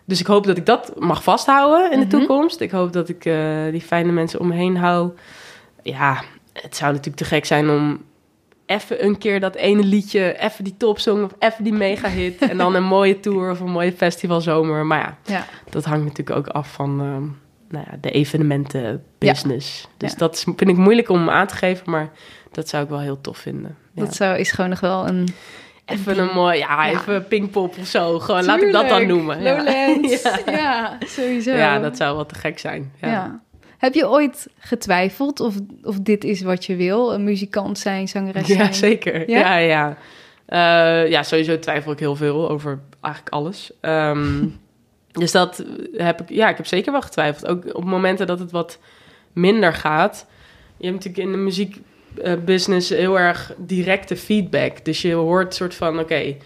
Dus 0.04 0.20
ik 0.20 0.26
hoop 0.26 0.44
dat 0.46 0.56
ik 0.56 0.66
dat 0.66 0.92
mag 1.00 1.22
vasthouden 1.22 1.92
in 1.92 1.98
de 2.00 2.06
Mhm. 2.06 2.16
toekomst. 2.18 2.60
Ik 2.60 2.70
hoop 2.70 2.92
dat 2.92 3.08
ik 3.08 3.24
eh, 3.24 3.36
die 3.70 3.80
fijne 3.80 4.12
mensen 4.12 4.40
om 4.40 4.46
me 4.48 4.54
heen 4.54 4.76
hou. 4.76 5.10
Ja, 5.82 6.22
het 6.52 6.76
zou 6.76 6.90
natuurlijk 6.90 7.16
te 7.18 7.24
gek 7.24 7.44
zijn 7.44 7.70
om 7.70 8.02
even 8.66 9.04
een 9.04 9.18
keer 9.18 9.40
dat 9.40 9.54
ene 9.54 9.82
liedje, 9.84 10.38
even 10.38 10.64
die 10.64 10.76
topsong 10.76 11.24
of 11.24 11.30
even 11.38 11.64
die 11.64 11.72
mega 11.72 12.08
hit. 12.08 12.38
en 12.48 12.56
dan 12.56 12.74
een 12.74 12.84
mooie 12.84 13.20
tour 13.20 13.50
of 13.50 13.60
een 13.60 13.70
mooie 13.70 13.92
festivalzomer. 13.92 14.86
Maar 14.86 14.98
ja, 14.98 15.16
Ja. 15.34 15.46
dat 15.70 15.84
hangt 15.84 16.04
natuurlijk 16.04 16.36
ook 16.36 16.46
af 16.48 16.72
van 16.72 16.90
ehm, 17.00 17.22
nou 17.68 17.84
ja, 17.90 17.96
de 18.00 18.10
evenementenbusiness. 18.10 19.88
Dus 19.96 20.10
Ja. 20.10 20.16
dat 20.18 20.34
is- 20.34 20.42
vind 20.42 20.68
ik 20.70 20.76
moeilijk 20.76 21.08
om 21.08 21.30
aan 21.30 21.46
te 21.46 21.54
geven, 21.54 21.90
maar 21.90 22.10
dat 22.54 22.68
zou 22.68 22.84
ik 22.84 22.88
wel 22.88 23.00
heel 23.00 23.20
tof 23.20 23.38
vinden. 23.38 23.76
Ja. 23.94 24.04
Dat 24.04 24.14
zou, 24.14 24.38
is 24.38 24.50
gewoon 24.52 24.70
nog 24.70 24.80
wel 24.80 25.06
een... 25.08 25.28
Even 25.84 26.18
een 26.18 26.34
mooi, 26.34 26.58
ja, 26.58 26.86
Ja. 26.86 26.92
even 26.92 27.28
Pinkpop 27.28 27.78
of 27.78 27.86
zo. 27.86 28.18
Gewoon, 28.18 28.44
laat 28.44 28.62
ik 28.62 28.72
dat 28.72 28.88
dan 28.88 29.06
noemen. 29.06 29.42
Ja. 29.42 29.56
Lowlands. 29.56 30.22
Ja. 30.22 30.52
ja. 30.52 30.98
sowieso. 31.06 31.52
Ja, 31.52 31.78
dat 31.78 31.96
zou 31.96 32.14
wel 32.16 32.26
te 32.26 32.34
gek 32.34 32.58
zijn. 32.58 32.92
Ja. 33.00 33.08
Ja. 33.08 33.40
Heb 33.78 33.94
je 33.94 34.08
ooit 34.08 34.48
getwijfeld 34.58 35.40
of, 35.40 35.54
of 35.82 35.98
dit 36.00 36.24
is 36.24 36.42
wat 36.42 36.64
je 36.64 36.76
wil? 36.76 37.14
Een 37.14 37.24
muzikant 37.24 37.78
zijn, 37.78 38.08
zangeres 38.08 38.46
Ja, 38.46 38.54
zijn? 38.56 38.74
zeker. 38.74 39.30
Ja? 39.30 39.38
Ja, 39.38 39.56
ja. 39.56 39.96
Eh, 40.46 41.10
ja, 41.10 41.22
sowieso 41.22 41.58
twijfel 41.58 41.92
ik 41.92 41.98
heel 41.98 42.16
veel 42.16 42.50
over 42.50 42.80
eigenlijk 43.00 43.34
alles. 43.34 43.72
Ehm, 43.80 44.46
dus 45.22 45.32
dat 45.32 45.64
heb 45.92 46.20
ik, 46.20 46.28
ja, 46.30 46.48
ik 46.48 46.56
heb 46.56 46.66
zeker 46.66 46.92
wel 46.92 47.02
getwijfeld. 47.02 47.46
Ook 47.46 47.76
op 47.76 47.84
momenten 47.84 48.26
dat 48.26 48.38
het 48.38 48.50
wat 48.50 48.78
minder 49.32 49.72
gaat. 49.72 50.26
Je 50.76 50.86
hebt 50.86 50.96
natuurlijk 51.04 51.26
in 51.26 51.32
de 51.32 51.38
muziekbusiness 52.16 52.88
heel 52.88 53.18
erg 53.18 53.52
directe 53.58 54.16
feedback. 54.16 54.84
Dus 54.84 55.02
je 55.02 55.14
hoort 55.14 55.54
soort 55.54 55.74
van, 55.74 55.98
oké, 55.98 56.36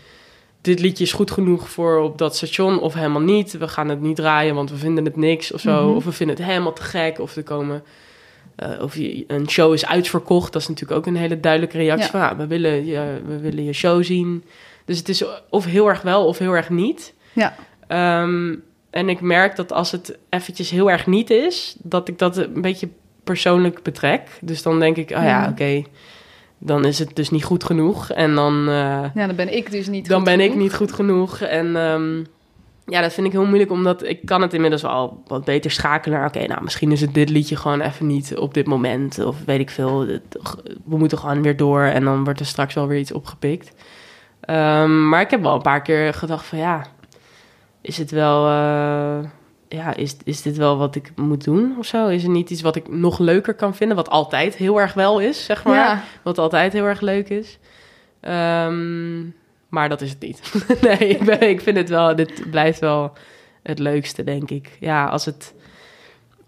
dit 0.61 0.81
liedje 0.81 1.05
is 1.05 1.13
goed 1.13 1.31
genoeg 1.31 1.71
voor 1.71 1.99
op 1.99 2.19
dat 2.19 2.37
station 2.37 2.81
of 2.81 2.95
helemaal 2.95 3.21
niet. 3.23 3.59
We 3.59 3.69
gaan 3.69 3.89
het 3.89 4.01
niet 4.01 4.17
draaien, 4.17 4.55
want 4.55 4.71
we 4.71 4.77
vinden 4.77 5.05
het 5.05 5.17
niks 5.17 5.53
of 5.53 5.61
zo. 5.61 5.87
Mhm. 5.87 5.97
Of 5.97 6.05
we 6.05 6.13
vinden 6.13 6.37
het 6.37 6.45
helemaal 6.47 6.73
te 6.73 6.83
gek. 6.83 7.21
Of 7.21 7.37
er 7.37 7.43
komen 7.43 7.83
eh, 8.57 8.83
of 8.83 8.97
je, 8.97 9.25
een 9.27 9.51
show 9.51 9.73
is 9.73 9.87
uitverkocht, 9.87 10.53
dat 10.53 10.63
is 10.63 10.69
natuurlijk 10.69 10.99
ook 10.99 11.07
een 11.07 11.17
hele 11.17 11.41
duidelijke 11.41 11.77
reactie 11.77 12.05
Ja. 12.05 12.11
van 12.11 12.21
ja, 12.21 12.37
we, 12.37 12.47
willen 12.47 12.87
je, 12.87 13.21
we 13.27 13.39
willen 13.39 13.65
je 13.65 13.73
show 13.73 14.05
zien. 14.05 14.45
Dus 14.85 14.99
het 14.99 15.09
is 15.09 15.25
of 15.51 15.65
heel 15.65 15.89
erg 15.89 16.03
wel 16.03 16.27
of 16.27 16.39
heel 16.39 16.53
erg 16.53 16.71
niet. 16.71 17.15
Ja. 17.33 17.55
Ehm, 17.87 18.55
en 18.91 19.09
ik 19.09 19.21
merk 19.21 19.57
dat 19.57 19.73
als 19.73 19.91
het 19.93 20.19
eventjes 20.29 20.71
heel 20.71 20.91
erg 20.91 21.07
niet 21.07 21.31
is, 21.31 21.77
dat 21.79 22.09
ik 22.09 22.19
dat 22.19 22.37
een 22.37 22.61
beetje 22.63 22.89
persoonlijk 23.29 23.83
betrek. 23.83 24.21
Dus 24.41 24.63
dan 24.63 24.79
denk 24.81 24.97
ik, 24.97 25.11
oh 25.11 25.17
ja, 25.17 25.23
Ja. 25.25 25.49
oké, 25.51 25.83
dan 26.59 26.85
is 26.85 26.99
het 26.99 27.17
dus 27.17 27.31
niet 27.31 27.45
goed 27.45 27.65
genoeg. 27.65 28.11
En 28.11 28.35
dan, 28.35 28.59
eh, 28.69 29.05
Ja, 29.15 29.27
dan 29.27 29.37
ben 29.37 29.57
ik 29.57 29.71
dus 29.71 29.87
niet 29.89 30.09
dan 30.09 30.17
goed 30.17 30.27
ben 30.27 30.41
ik 30.41 30.51
genoeg. 30.51 30.63
niet 30.63 30.75
goed 30.75 30.93
genoeg. 30.93 31.41
En 31.41 31.77
ehm, 31.77 32.17
ja, 32.87 33.01
dat 33.01 33.13
vind 33.13 33.27
ik 33.27 33.33
heel 33.33 33.45
moeilijk, 33.47 33.71
omdat 33.71 34.03
ik 34.05 34.19
kan 34.27 34.43
het 34.43 34.55
inmiddels 34.55 34.83
wel 34.83 35.23
wat 35.27 35.45
beter 35.45 35.71
schakelen. 35.71 36.25
Oké, 36.25 36.47
nou, 36.47 36.63
misschien 36.63 36.93
is 36.93 37.01
het 37.01 37.15
dit 37.15 37.29
liedje 37.31 37.57
gewoon 37.57 37.81
even 37.81 38.07
niet 38.07 38.37
op 38.37 38.55
dit 38.55 38.67
moment. 38.67 39.25
Of 39.25 39.37
weet 39.47 39.61
ik 39.61 39.71
veel. 39.71 40.07
We 40.85 40.97
moeten 40.99 41.19
gewoon 41.19 41.43
weer 41.43 41.57
door 41.57 41.83
en 41.83 42.05
dan 42.05 42.25
wordt 42.25 42.41
er 42.41 42.47
straks 42.47 42.75
wel 42.75 42.87
weer 42.87 42.99
iets 42.99 43.13
opgepikt. 43.13 43.73
Ehm, 44.41 45.09
maar 45.09 45.21
ik 45.21 45.31
heb 45.31 45.43
wel 45.43 45.55
een 45.55 45.63
paar 45.63 45.83
keer 45.83 46.15
gedacht 46.15 46.45
van 46.47 46.59
ja, 46.59 46.87
is 47.81 47.99
het 47.99 48.11
wel... 48.11 48.47
eh, 48.49 49.19
ja, 49.69 49.95
is, 49.95 50.17
is 50.25 50.43
dit 50.43 50.57
wel 50.57 50.77
wat 50.77 50.95
ik 50.95 51.13
moet 51.17 51.45
doen 51.45 51.75
of 51.79 51.87
zo? 51.87 52.09
Is 52.09 52.23
er 52.23 52.29
niet 52.29 52.51
iets 52.51 52.63
wat 52.63 52.77
ik 52.77 52.89
nog 52.89 53.19
leuker 53.19 53.55
kan 53.55 53.75
vinden? 53.75 53.97
Wat 53.97 54.11
altijd 54.11 54.55
heel 54.55 54.81
erg 54.81 54.95
wel 54.95 55.19
is, 55.19 55.45
zeg 55.45 55.65
maar. 55.65 55.75
Ja, 55.75 56.03
Wat 56.23 56.39
altijd 56.39 56.73
heel 56.73 56.85
erg 56.85 57.01
leuk 57.01 57.29
is. 57.29 57.59
Ehm, 58.21 59.21
maar 59.69 59.89
dat 59.89 60.01
is 60.01 60.11
het 60.11 60.21
niet. 60.21 60.53
nee, 60.83 61.09
ik, 61.09 61.25
ben, 61.25 61.49
ik 61.49 61.61
vind 61.61 61.77
het 61.77 61.89
wel, 61.89 62.17
dit 62.17 62.51
blijft 62.51 62.81
wel 62.81 63.13
het 63.63 63.79
leukste, 63.79 64.25
denk 64.25 64.51
ik. 64.51 64.77
Ja, 64.81 65.07
als 65.07 65.25
het, 65.25 65.55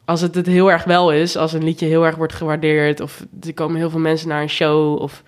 als 0.05 0.21
het 0.21 0.35
het 0.35 0.47
heel 0.47 0.71
erg 0.71 0.85
wel 0.85 1.13
is, 1.13 1.37
als 1.37 1.53
een 1.53 1.65
liedje 1.65 1.87
heel 1.87 2.07
erg 2.07 2.17
wordt 2.17 2.35
gewaardeerd, 2.35 3.01
of 3.01 3.27
er 3.43 3.55
komen 3.55 3.77
heel 3.77 3.91
veel 3.91 3.99
mensen 4.01 4.29
naar 4.29 4.43
een 4.43 4.49
show, 4.49 5.01
of 5.01 5.23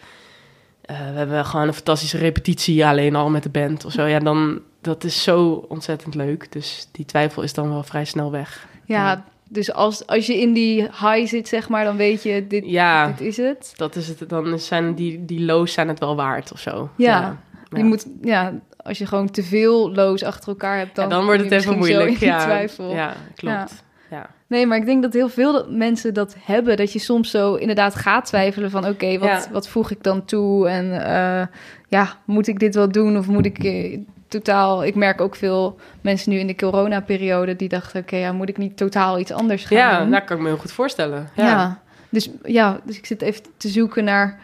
eh, 0.82 0.96
we 0.96 1.18
hebben 1.18 1.44
gewoon 1.44 1.66
een 1.66 1.74
fantastische 1.74 2.18
repetitie 2.18 2.86
alleen 2.86 3.14
al 3.14 3.30
met 3.30 3.42
de 3.42 3.48
band 3.48 3.84
of 3.84 3.92
zo. 3.92 4.04
Ja, 4.04 4.18
dan 4.18 4.60
dat 4.82 5.04
is 5.04 5.22
zo 5.22 5.64
ontzettend 5.68 6.14
leuk. 6.14 6.52
Dus 6.52 6.88
die 6.92 7.04
twijfel 7.04 7.42
is 7.42 7.52
dan 7.54 7.68
wel 7.68 7.82
vrij 7.82 8.04
snel 8.04 8.30
weg. 8.30 8.66
Ja, 8.84 9.24
dus 9.48 9.72
als, 9.72 10.06
als 10.06 10.26
je 10.26 10.40
in 10.40 10.52
die 10.52 10.82
high 10.82 11.26
zit, 11.26 11.48
zeg 11.48 11.68
maar, 11.68 11.84
dan 11.84 11.96
weet 11.96 12.22
je, 12.22 12.46
dit, 12.46 12.64
Ja. 12.66 13.06
dit 13.06 13.20
is 13.20 13.36
het. 13.36 13.72
Dat 13.76 13.96
is 13.96 14.08
het. 14.08 14.28
Dan 14.28 14.58
zijn 14.58 14.94
die, 14.94 15.24
die 15.24 15.40
lows 15.44 15.72
zijn 15.72 15.88
het 15.88 15.98
wel 15.98 16.16
waard 16.16 16.52
of 16.52 16.58
zo. 16.58 16.90
Ja. 16.96 17.36
Je 17.70 17.76
Ja. 17.78 17.84
moet, 17.84 18.06
ja, 18.22 18.52
als 18.76 18.98
je 18.98 19.06
gewoon 19.06 19.30
te 19.30 19.42
veel 19.42 19.92
lows 19.92 20.22
achter 20.22 20.48
elkaar 20.48 20.78
hebt, 20.78 20.94
dan, 20.94 21.08
Ja, 21.08 21.10
dan 21.14 21.24
wordt 21.24 21.42
het 21.42 21.52
even 21.52 21.78
moeilijk. 21.78 22.16
Ja, 22.16 22.38
twijfel. 22.44 22.90
ja, 22.94 23.14
klopt. 23.34 23.84
Ja. 24.10 24.30
Nee, 24.46 24.66
maar 24.66 24.78
ik 24.78 24.86
denk 24.86 25.02
dat 25.02 25.12
heel 25.12 25.28
veel 25.28 25.66
mensen 25.70 26.14
dat 26.14 26.36
hebben. 26.38 26.76
Dat 26.76 26.92
je 26.92 26.98
soms 26.98 27.30
zo 27.30 27.54
inderdaad 27.54 27.94
gaat 27.94 28.24
twijfelen 28.26 28.70
van... 28.70 28.86
oké, 28.86 29.18
wat, 29.18 29.48
wat 29.52 29.68
voeg 29.68 29.90
ik 29.90 30.02
dan 30.02 30.24
toe? 30.24 30.68
En 30.68 31.04
eh, 31.06 31.46
ja, 31.88 32.16
moet 32.24 32.46
ik 32.46 32.58
dit 32.58 32.74
wel 32.74 32.88
doen? 32.92 33.16
Of 33.18 33.26
moet 33.26 33.46
ik 33.46 33.58
eh, 33.64 33.98
totaal... 34.32 34.84
Ik 34.84 34.94
merk 34.94 35.20
ook 35.20 35.34
veel 35.36 35.78
mensen 36.00 36.30
nu 36.32 36.38
in 36.38 36.46
de 36.46 36.54
corona-periode... 36.56 37.56
die 37.56 37.68
dachten, 37.68 38.00
oké, 38.00 38.16
ja, 38.16 38.32
moet 38.32 38.48
ik 38.48 38.56
niet 38.58 38.76
totaal 38.76 39.18
iets 39.18 39.30
anders 39.30 39.64
gaan 39.64 39.78
Ja, 39.78 40.00
doen? 40.00 40.10
dat 40.10 40.24
kan 40.24 40.36
ik 40.36 40.42
me 40.42 40.48
heel 40.48 40.58
goed 40.58 40.72
voorstellen. 40.72 41.28
ja. 41.36 41.44
Ja. 41.46 41.80
Dus, 42.08 42.30
ja, 42.42 42.80
dus 42.84 42.98
ik 42.98 43.06
zit 43.06 43.22
even 43.22 43.42
te 43.56 43.68
zoeken 43.68 44.04
naar... 44.04 44.38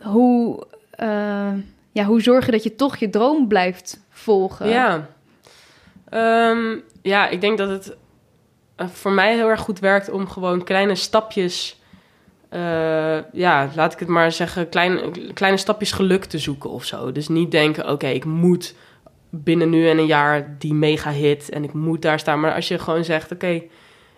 hoe, 0.00 0.66
eh, 0.90 1.52
ja, 1.92 2.04
hoe 2.04 2.22
zorgen 2.22 2.52
dat 2.52 2.62
je 2.62 2.74
toch 2.76 2.96
je 2.96 3.10
droom 3.10 3.48
blijft 3.48 4.00
volgen? 4.10 4.68
Ja. 4.68 5.06
Ehm, 6.08 6.76
ja, 7.02 7.28
ik 7.28 7.40
denk 7.40 7.58
dat 7.58 7.68
het 7.68 7.96
eh, 8.76 8.88
voor 8.88 9.12
mij 9.12 9.34
heel 9.34 9.48
erg 9.48 9.60
goed 9.60 9.78
werkt 9.78 10.10
om 10.10 10.28
gewoon 10.28 10.64
kleine 10.64 10.94
stapjes, 10.94 11.80
eh, 12.54 13.18
ja, 13.32 13.68
laat 13.74 13.92
ik 13.92 13.98
het 13.98 14.08
maar 14.08 14.32
zeggen, 14.32 14.68
klein, 14.68 14.98
kleine 15.32 15.58
stapjes 15.58 15.92
geluk 15.92 16.24
te 16.24 16.38
zoeken 16.38 16.70
of 16.70 16.84
zo. 16.84 17.12
Dus 17.12 17.28
niet 17.28 17.50
denken, 17.50 17.90
oké, 17.90 18.06
ik 18.06 18.24
moet 18.24 18.74
binnen 19.30 19.70
nu 19.70 19.88
en 19.88 19.98
een 19.98 20.06
jaar 20.06 20.56
die 20.58 20.74
mega 20.74 21.10
hit 21.10 21.50
en 21.50 21.64
ik 21.64 21.72
moet 21.72 22.02
daar 22.02 22.18
staan. 22.18 22.40
Maar 22.40 22.54
als 22.54 22.68
je 22.68 22.78
gewoon 22.78 23.04
zegt, 23.04 23.32
oké, 23.32 23.62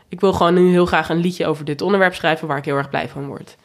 ik 0.09 0.21
wil 0.21 0.33
gewoon 0.33 0.55
nu 0.55 0.71
heel 0.71 0.87
graag 0.87 1.09
een 1.09 1.21
liedje 1.21 1.47
over 1.47 1.65
dit 1.65 1.83
onderwerp 1.83 2.15
schrijven 2.15 2.49
waar 2.49 2.59
ik 2.59 2.65
heel 2.65 2.77
erg 2.77 2.91
blij 2.91 3.09
van 3.09 3.27
word. 3.27 3.57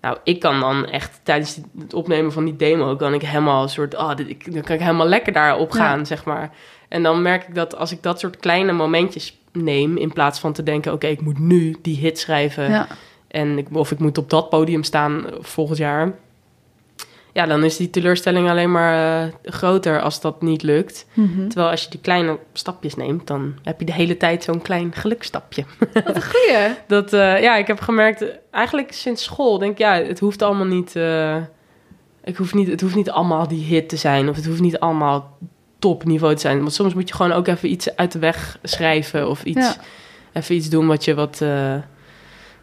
Nou, 0.00 0.16
ik 0.24 0.40
kan 0.40 0.60
dan 0.60 0.86
echt 0.86 1.20
tijdens 1.22 1.58
het 1.78 1.94
opnemen 1.94 2.32
van 2.32 2.44
die 2.44 2.56
demo, 2.56 2.96
kan 2.96 3.14
ik 3.14 3.22
helemaal 3.22 3.62
een 3.62 3.68
soort, 3.68 3.96
oh, 3.96 4.14
dit, 4.14 4.28
ik, 4.28 4.52
dan 4.52 4.62
kan 4.62 4.74
ik 4.74 4.80
helemaal 4.80 5.06
lekker 5.08 5.32
daarop 5.32 5.72
Ja. 5.72 5.78
gaan, 5.78 6.06
zeg 6.06 6.24
maar. 6.24 6.50
En 6.88 7.02
dan 7.02 7.22
merk 7.22 7.48
ik 7.48 7.54
dat 7.54 7.76
als 7.76 7.92
ik 7.92 8.02
dat 8.02 8.20
soort 8.20 8.36
kleine 8.36 8.72
momentjes 8.72 9.38
neem, 9.52 9.96
in 9.96 10.12
plaats 10.12 10.40
van 10.40 10.52
te 10.52 10.62
denken, 10.62 10.92
oké, 10.92 11.06
ik 11.06 11.20
moet 11.20 11.38
nu 11.38 11.76
die 11.82 11.96
hit 11.96 12.18
schrijven 12.18 12.70
Ja. 12.70 12.86
En 13.30 13.58
ik, 13.58 13.66
of 13.72 13.90
ik 13.90 13.98
moet 13.98 14.18
op 14.18 14.30
dat 14.30 14.48
podium 14.48 14.82
staan 14.82 15.24
volgend 15.40 15.78
jaar. 15.78 16.12
Ja, 17.32 17.46
dan 17.46 17.64
is 17.64 17.76
die 17.76 17.90
teleurstelling 17.90 18.48
alleen 18.48 18.70
maar 18.70 19.22
eh, 19.24 19.32
groter 19.44 20.00
als 20.00 20.20
dat 20.20 20.42
niet 20.42 20.62
lukt. 20.62 21.06
Mhm. 21.12 21.46
Terwijl 21.48 21.70
als 21.70 21.82
je 21.84 21.90
die 21.90 22.00
kleine 22.00 22.38
stapjes 22.52 22.94
neemt, 22.94 23.26
dan 23.26 23.54
heb 23.62 23.80
je 23.80 23.86
de 23.86 23.92
hele 23.92 24.16
tijd 24.16 24.44
zo'n 24.44 24.62
klein 24.62 24.92
gelukstapje. 24.94 25.64
Wat 25.92 26.16
een 26.16 26.22
goeie. 26.22 26.68
Dat, 26.86 27.12
eh, 27.12 27.42
ja, 27.42 27.56
ik 27.56 27.66
heb 27.66 27.80
gemerkt, 27.80 28.24
eigenlijk 28.50 28.92
sinds 28.92 29.22
school, 29.24 29.58
denk 29.58 29.72
ik, 29.72 29.78
ja, 29.78 29.92
het 29.94 30.18
hoeft 30.18 30.42
allemaal 30.42 30.66
niet, 30.66 30.96
eh, 30.96 31.36
ik 32.24 32.36
hoef 32.36 32.54
niet, 32.54 32.68
het 32.68 32.80
hoeft 32.80 32.94
niet 32.94 33.10
allemaal 33.10 33.48
die 33.48 33.64
hit 33.64 33.88
te 33.88 33.96
zijn, 33.96 34.28
of 34.28 34.36
het 34.36 34.46
hoeft 34.46 34.60
niet 34.60 34.78
allemaal 34.78 35.36
topniveau 35.78 36.34
te 36.34 36.40
zijn. 36.40 36.58
Want 36.58 36.72
soms 36.72 36.94
moet 36.94 37.08
je 37.08 37.14
gewoon 37.14 37.32
ook 37.32 37.46
even 37.46 37.70
iets 37.70 37.96
uit 37.96 38.12
de 38.12 38.18
weg 38.18 38.58
schrijven, 38.62 39.28
of 39.28 39.44
iets, 39.44 39.66
Ja. 39.66 39.76
even 40.32 40.54
iets 40.54 40.68
doen 40.68 40.86
wat 40.86 41.04
je 41.04 41.14
wat, 41.14 41.40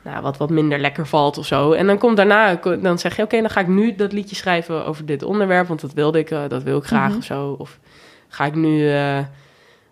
nou, 0.08 0.22
wat, 0.22 0.38
wat 0.38 0.50
minder 0.50 0.80
lekker 0.80 1.08
valt 1.08 1.38
of 1.38 1.46
zo. 1.46 1.72
En 1.72 1.88
dan 1.88 1.98
komt 1.98 2.18
daarna, 2.18 2.60
dan 2.82 3.00
zeg 3.00 3.16
je, 3.16 3.24
oké, 3.24 3.42
dan 3.42 3.50
ga 3.50 3.60
ik 3.60 3.68
nu 3.68 3.96
dat 3.96 4.12
liedje 4.12 4.36
schrijven 4.36 4.86
over 4.86 5.06
dit 5.06 5.24
onderwerp, 5.24 5.68
want 5.68 5.82
dat 5.82 5.94
wilde 5.94 6.20
ik, 6.20 6.32
eh, 6.32 6.42
dat 6.48 6.64
wil 6.64 6.78
ik 6.78 6.84
graag 6.84 7.10
Mhm. 7.10 7.18
of 7.18 7.24
zo. 7.24 7.56
Of 7.58 7.80
ga 8.28 8.46
ik 8.46 8.56
nu... 8.56 8.92
eh, 8.94 9.18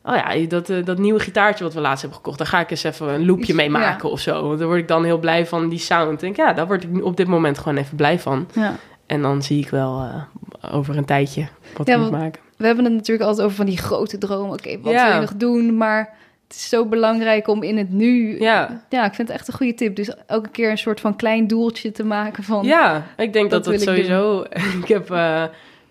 Oh 0.07 0.15
ja, 0.15 0.47
dat, 0.47 0.69
eh, 0.69 0.85
dat 0.85 0.97
nieuwe 0.97 1.19
gitaartje 1.19 1.63
wat 1.63 1.73
we 1.73 1.79
laatst 1.79 1.99
hebben 2.01 2.17
gekocht, 2.17 2.37
daar 2.37 2.47
ga 2.47 2.59
ik 2.59 2.71
eens 2.71 2.83
even 2.83 3.07
een 3.07 3.25
loopje 3.25 3.53
mee 3.53 3.69
maken 3.69 4.11
of 4.11 4.19
zo. 4.19 4.47
Want 4.47 4.59
daar 4.59 4.67
word 4.67 4.79
ik 4.79 4.87
dan 4.87 5.03
heel 5.03 5.17
blij 5.19 5.45
van, 5.45 5.69
die 5.69 5.79
sound. 5.79 6.11
Ik 6.11 6.19
denk, 6.19 6.35
ja, 6.35 6.53
daar 6.53 6.67
word 6.67 6.83
ik 6.83 6.89
nu 6.89 7.01
op 7.01 7.17
dit 7.17 7.27
moment 7.27 7.57
gewoon 7.57 7.77
even 7.77 7.95
blij 7.95 8.19
van. 8.19 8.47
Ja. 8.53 8.75
En 9.05 9.21
dan 9.21 9.41
zie 9.43 9.59
ik 9.61 9.69
wel 9.69 10.09
over 10.71 10.97
een 10.97 11.05
tijdje 11.05 11.47
wat 11.77 11.87
Ja, 11.87 11.93
ik 11.95 11.99
moet 12.01 12.11
maken. 12.11 12.41
We 12.57 12.65
hebben 12.65 12.83
het 12.85 12.93
natuurlijk 12.93 13.27
altijd 13.27 13.45
over 13.45 13.57
van 13.57 13.65
die 13.65 13.77
grote 13.77 14.17
dromen. 14.17 14.51
Oké, 14.53 14.79
wat 14.81 14.93
wil 14.93 15.13
je 15.13 15.19
nog 15.19 15.33
doen? 15.35 15.77
Maar 15.77 16.13
het 16.47 16.55
is 16.55 16.69
zo 16.69 16.85
belangrijk 16.85 17.47
om 17.47 17.63
in 17.63 17.77
het 17.77 17.89
nu... 17.89 18.39
Ja. 18.39 18.83
Ja, 18.89 19.05
ik 19.05 19.13
vind 19.13 19.27
het 19.27 19.37
echt 19.37 19.47
een 19.47 19.53
goede 19.53 19.73
tip. 19.73 19.95
Dus 19.95 20.09
elke 20.25 20.49
keer 20.49 20.69
een 20.69 20.77
soort 20.77 20.99
van 20.99 21.15
klein 21.15 21.47
doeltje 21.47 21.91
te 21.91 22.03
maken 22.03 22.43
van... 22.43 22.65
Ja, 22.65 23.05
ik 23.17 23.33
denk 23.33 23.49
dat 23.49 23.63
dat 23.63 23.73
dat, 23.73 23.83
wil 23.83 23.93
ik 23.93 24.03
sowieso... 24.05 24.45
Ik, 24.81 24.87
heb, 24.87 25.11
eh, 25.11 25.43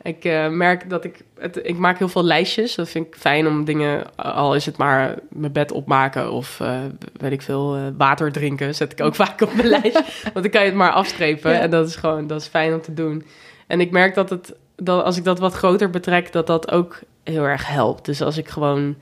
ik 0.03 0.25
eh, 0.25 0.49
merk 0.49 0.91
dat 0.91 1.05
ik... 1.05 1.25
Het, 1.39 1.61
ik 1.63 1.77
maak 1.77 1.99
heel 1.99 2.09
veel 2.09 2.25
lijstjes. 2.25 2.75
Dat 2.75 2.89
vind 2.89 3.07
ik 3.07 3.15
fijn 3.17 3.47
om 3.47 3.65
dingen... 3.65 4.17
Al 4.17 4.55
is 4.55 4.67
het 4.67 4.77
maar 4.77 5.19
mijn 5.29 5.53
bed 5.53 5.73
opmaken 5.73 6.33
of 6.33 6.61
eh, 6.61 6.79
weet 7.17 7.33
ik 7.33 7.43
veel, 7.43 7.93
water 7.97 8.33
drinken. 8.33 8.75
Zet 8.75 8.93
ik 8.93 9.01
ook 9.01 9.15
vaak 9.25 9.41
op 9.41 9.55
mijn 9.55 9.69
lijst. 9.69 10.03
Want 10.33 10.43
dan 10.43 10.51
kan 10.51 10.61
je 10.61 10.67
het 10.67 10.77
maar 10.77 10.93
afstrepen. 10.93 11.53
Ja. 11.53 11.61
En 11.61 11.71
dat 11.71 11.89
is 11.89 11.97
gewoon 11.97 12.27
dat 12.27 12.41
is 12.41 12.47
fijn 12.47 12.75
om 12.75 12.81
te 12.81 12.95
doen. 12.95 13.25
En 13.67 13.81
ik 13.81 13.91
merk 13.91 14.15
dat, 14.15 14.31
het, 14.31 14.55
dat 14.77 15.05
als 15.05 15.17
ik 15.17 15.25
dat 15.25 15.39
wat 15.39 15.55
groter 15.55 15.91
betrek... 15.91 16.33
dat 16.33 16.47
dat 16.47 16.71
ook 16.71 17.01
heel 17.25 17.45
erg 17.45 17.69
helpt. 17.69 18.05
Dus 18.05 18.23
als 18.23 18.37
ik 18.37 18.49
gewoon... 18.49 18.97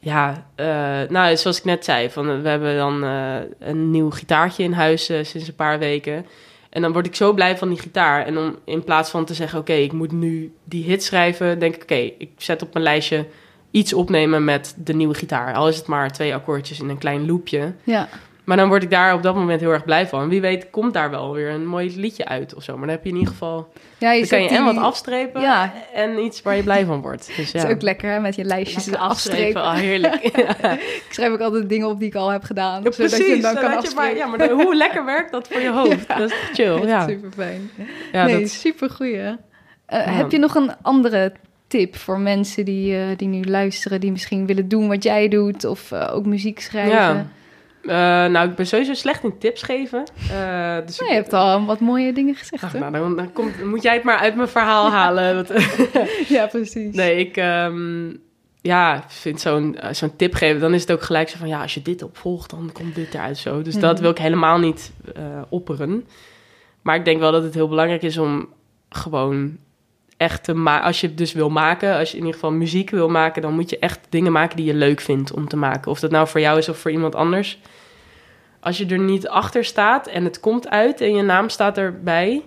Ja, 0.00 0.46
eh, 0.54 1.00
nou, 1.08 1.36
zoals 1.36 1.58
ik 1.58 1.64
net 1.64 1.84
zei, 1.84 2.10
van, 2.10 2.30
eh, 2.30 2.40
we 2.40 2.48
hebben 2.48 2.76
dan 2.76 3.04
eh, 3.04 3.36
een 3.58 3.90
nieuw 3.90 4.10
gitaartje 4.10 4.62
in 4.62 4.72
huis 4.72 5.04
sinds 5.04 5.48
een 5.48 5.54
paar 5.54 5.78
weken. 5.78 6.26
En 6.70 6.82
dan 6.82 6.92
word 6.92 7.06
ik 7.06 7.14
zo 7.14 7.32
blij 7.32 7.58
van 7.58 7.68
die 7.68 7.78
gitaar. 7.78 8.26
En 8.26 8.38
om 8.38 8.56
in 8.64 8.84
plaats 8.84 9.10
van 9.10 9.24
te 9.24 9.34
zeggen, 9.34 9.58
oké, 9.58 9.72
ik 9.72 9.92
moet 9.92 10.12
nu 10.12 10.54
die 10.64 10.84
hit 10.84 11.04
schrijven, 11.04 11.58
denk 11.58 11.74
ik, 11.74 11.82
oké, 11.82 12.10
ik 12.18 12.30
zet 12.36 12.62
op 12.62 12.72
mijn 12.72 12.84
lijstje 12.84 13.26
iets 13.70 13.92
opnemen 13.92 14.44
met 14.44 14.74
de 14.76 14.92
nieuwe 14.92 15.14
gitaar. 15.14 15.54
Al 15.54 15.68
is 15.68 15.76
het 15.76 15.86
maar 15.86 16.10
twee 16.10 16.34
akkoordjes 16.34 16.80
in 16.80 16.88
een 16.88 16.98
klein 16.98 17.26
loopje. 17.26 17.72
Ja. 17.84 18.08
Maar 18.50 18.58
dan 18.58 18.68
word 18.68 18.82
ik 18.82 18.90
daar 18.90 19.14
op 19.14 19.22
dat 19.22 19.34
moment 19.34 19.60
heel 19.60 19.72
erg 19.72 19.84
blij 19.84 20.06
van. 20.06 20.28
Wie 20.28 20.40
weet 20.40 20.70
komt 20.70 20.94
daar 20.94 21.10
wel 21.10 21.32
weer 21.32 21.50
een 21.50 21.66
mooi 21.66 22.00
liedje 22.00 22.24
uit 22.24 22.54
of 22.54 22.62
zo. 22.62 22.72
Maar 22.72 22.86
dan 22.86 22.96
heb 22.96 23.04
je 23.04 23.10
in 23.10 23.16
ieder 23.16 23.32
geval... 23.32 23.68
Ja, 23.98 24.12
je 24.12 24.20
Dan 24.20 24.28
kan 24.28 24.42
je 24.42 24.48
en 24.48 24.64
wat 24.64 24.76
afstrepen 24.76 25.40
Ja. 25.40 25.72
en 25.94 26.18
iets 26.18 26.42
waar 26.42 26.56
je 26.56 26.62
blij 26.62 26.84
van 26.84 27.00
wordt. 27.00 27.36
Dus 27.36 27.50
ja. 27.52 27.64
is 27.64 27.70
ook 27.74 27.82
lekker 27.82 28.10
hè, 28.10 28.20
met 28.20 28.34
je 28.34 28.44
lijstjes 28.44 28.86
Lekker 28.86 29.08
afstrepen. 29.08 29.62
Oh, 29.62 29.74
heerlijk. 29.74 30.14
Ik 31.04 31.06
schrijf 31.10 31.32
ook 31.32 31.40
altijd 31.40 31.68
dingen 31.68 31.88
op 31.88 31.98
die 31.98 32.08
ik 32.08 32.14
al 32.14 32.28
heb 32.28 32.42
gedaan. 32.42 32.82
Ja, 32.82 32.90
zodat 32.90 33.16
je 33.16 33.38
dan 33.40 33.54
kan 33.54 33.62
je 33.62 33.68
maar, 33.68 33.76
afstrepen. 33.76 34.16
ja, 34.16 34.26
maar 34.26 34.38
dan- 34.38 34.60
hoe 34.60 34.74
lekker 34.76 35.04
werkt 35.04 35.32
dat 35.32 35.48
voor 35.48 35.60
je 35.60 35.70
hoofd? 35.70 36.08
Dat 36.18 36.30
is 36.30 36.34
chill. 36.52 36.86
Ja, 36.86 37.06
Super 37.08 37.30
fijn. 37.32 37.70
ja 38.12 38.24
nee, 38.24 38.40
dat, 38.40 38.48
super 38.48 38.90
goeie. 38.90 39.36
Heb 39.86 40.30
je 40.30 40.38
nog 40.38 40.54
een 40.54 40.70
andere 40.82 41.32
tip 41.66 41.96
voor 41.96 42.18
mensen 42.18 42.64
die, 42.64 42.96
eh, 42.96 43.02
die 43.16 43.28
nu 43.28 43.44
luisteren, 43.44 44.00
die 44.00 44.10
misschien 44.12 44.46
willen 44.46 44.68
doen 44.68 44.88
wat 44.88 45.02
jij 45.02 45.28
doet 45.28 45.64
of 45.64 45.92
eh, 45.92 46.10
ook 46.14 46.26
muziek 46.26 46.60
schrijven? 46.60 47.30
Eh, 47.82 47.96
nou, 48.26 48.48
ik 48.48 48.54
ben 48.54 48.66
sowieso 48.66 48.94
slecht 48.94 49.24
in 49.24 49.38
tips 49.38 49.62
geven. 49.62 50.04
Eh, 50.30 50.76
dus 50.86 50.98
Nou, 50.98 51.10
je 51.10 51.16
hebt 51.16 51.32
al 51.32 51.64
wat 51.64 51.80
mooie 51.80 52.12
dingen 52.12 52.34
gezegd. 52.34 52.62
Ach, 52.62 52.72
nou, 52.74 52.92
dan, 52.92 53.16
dan 53.16 53.32
komt, 53.32 53.64
moet 53.64 53.82
jij 53.82 53.94
het 53.94 54.02
maar 54.02 54.18
uit 54.18 54.34
mijn 54.36 54.48
verhaal 54.48 54.90
halen. 54.90 55.46
Ja, 56.28 56.46
precies. 56.46 56.94
nee, 56.94 57.16
ik 57.16 57.36
ehm, 57.36 58.10
ja, 58.60 59.04
vind 59.08 59.40
zo'n 59.40 59.76
eh, 59.78 59.92
zo'n 59.92 60.16
tip 60.16 60.34
geven, 60.34 60.60
dan 60.60 60.74
is 60.74 60.80
het 60.80 60.92
ook 60.92 61.02
gelijk 61.02 61.28
zo 61.28 61.36
van... 61.38 61.48
ja, 61.48 61.62
als 61.62 61.74
je 61.74 61.82
dit 61.82 62.02
opvolgt, 62.02 62.50
dan 62.50 62.70
komt 62.72 62.94
dit 62.94 63.14
eruit 63.14 63.38
zo. 63.38 63.62
Dus 63.62 63.78
dat 63.78 63.92
Mhm. 63.92 64.02
wil 64.02 64.10
ik 64.10 64.18
helemaal 64.18 64.58
niet 64.58 64.92
opperen. 65.48 66.06
Maar 66.82 66.96
ik 66.96 67.04
denk 67.04 67.18
wel 67.20 67.32
dat 67.32 67.42
het 67.42 67.54
heel 67.54 67.68
belangrijk 67.68 68.02
is 68.02 68.18
om 68.18 68.48
gewoon 68.88 69.56
echt 70.20 70.44
te. 70.44 70.80
Als 70.82 71.00
je 71.00 71.06
het 71.06 71.18
dus 71.18 71.32
wil 71.32 71.50
maken, 71.50 71.96
als 71.96 72.10
je 72.10 72.16
in 72.16 72.24
ieder 72.24 72.40
geval 72.40 72.52
muziek 72.52 72.90
wil 72.90 73.08
maken... 73.08 73.42
dan 73.42 73.54
moet 73.54 73.70
je 73.70 73.78
echt 73.78 74.00
dingen 74.08 74.32
maken 74.32 74.56
die 74.56 74.66
je 74.66 74.74
leuk 74.74 75.00
vindt 75.00 75.32
om 75.32 75.48
te 75.48 75.56
maken. 75.56 75.90
Of 75.90 76.00
dat 76.00 76.10
nou 76.10 76.28
voor 76.28 76.40
jou 76.40 76.58
is 76.58 76.68
of 76.68 76.78
voor 76.78 76.90
iemand 76.90 77.14
anders. 77.14 77.58
Als 78.60 78.78
je 78.78 78.86
er 78.86 78.98
niet 78.98 79.28
achter 79.28 79.64
staat 79.64 80.06
en 80.06 80.24
het 80.24 80.40
komt 80.40 80.68
uit 80.68 81.00
en 81.00 81.14
je 81.14 81.22
naam 81.22 81.48
staat 81.48 81.78
erbij... 81.78 82.42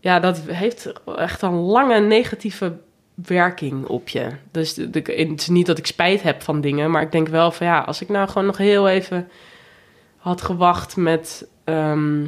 ja, 0.00 0.20
dat 0.20 0.38
heeft 0.38 0.92
echt 1.16 1.42
een 1.42 1.60
lange 1.60 2.00
negatieve 2.00 2.76
werking 3.14 3.86
op 3.86 4.08
je. 4.08 4.28
Dus 4.50 4.76
het 4.76 5.08
is 5.40 5.48
niet 5.48 5.66
dat 5.66 5.78
ik 5.78 5.86
spijt 5.86 6.22
heb 6.22 6.42
van 6.42 6.60
dingen... 6.60 6.90
maar 6.90 7.02
ik 7.02 7.12
denk 7.12 7.28
wel 7.28 7.50
van 7.50 7.66
ja, 7.66 7.80
als 7.80 8.00
ik 8.00 8.08
nou 8.08 8.28
gewoon 8.28 8.46
nog 8.46 8.56
heel 8.56 8.88
even 8.88 9.28
had 10.16 10.42
gewacht 10.42 10.96
met... 10.96 11.48
ehm, 11.64 12.24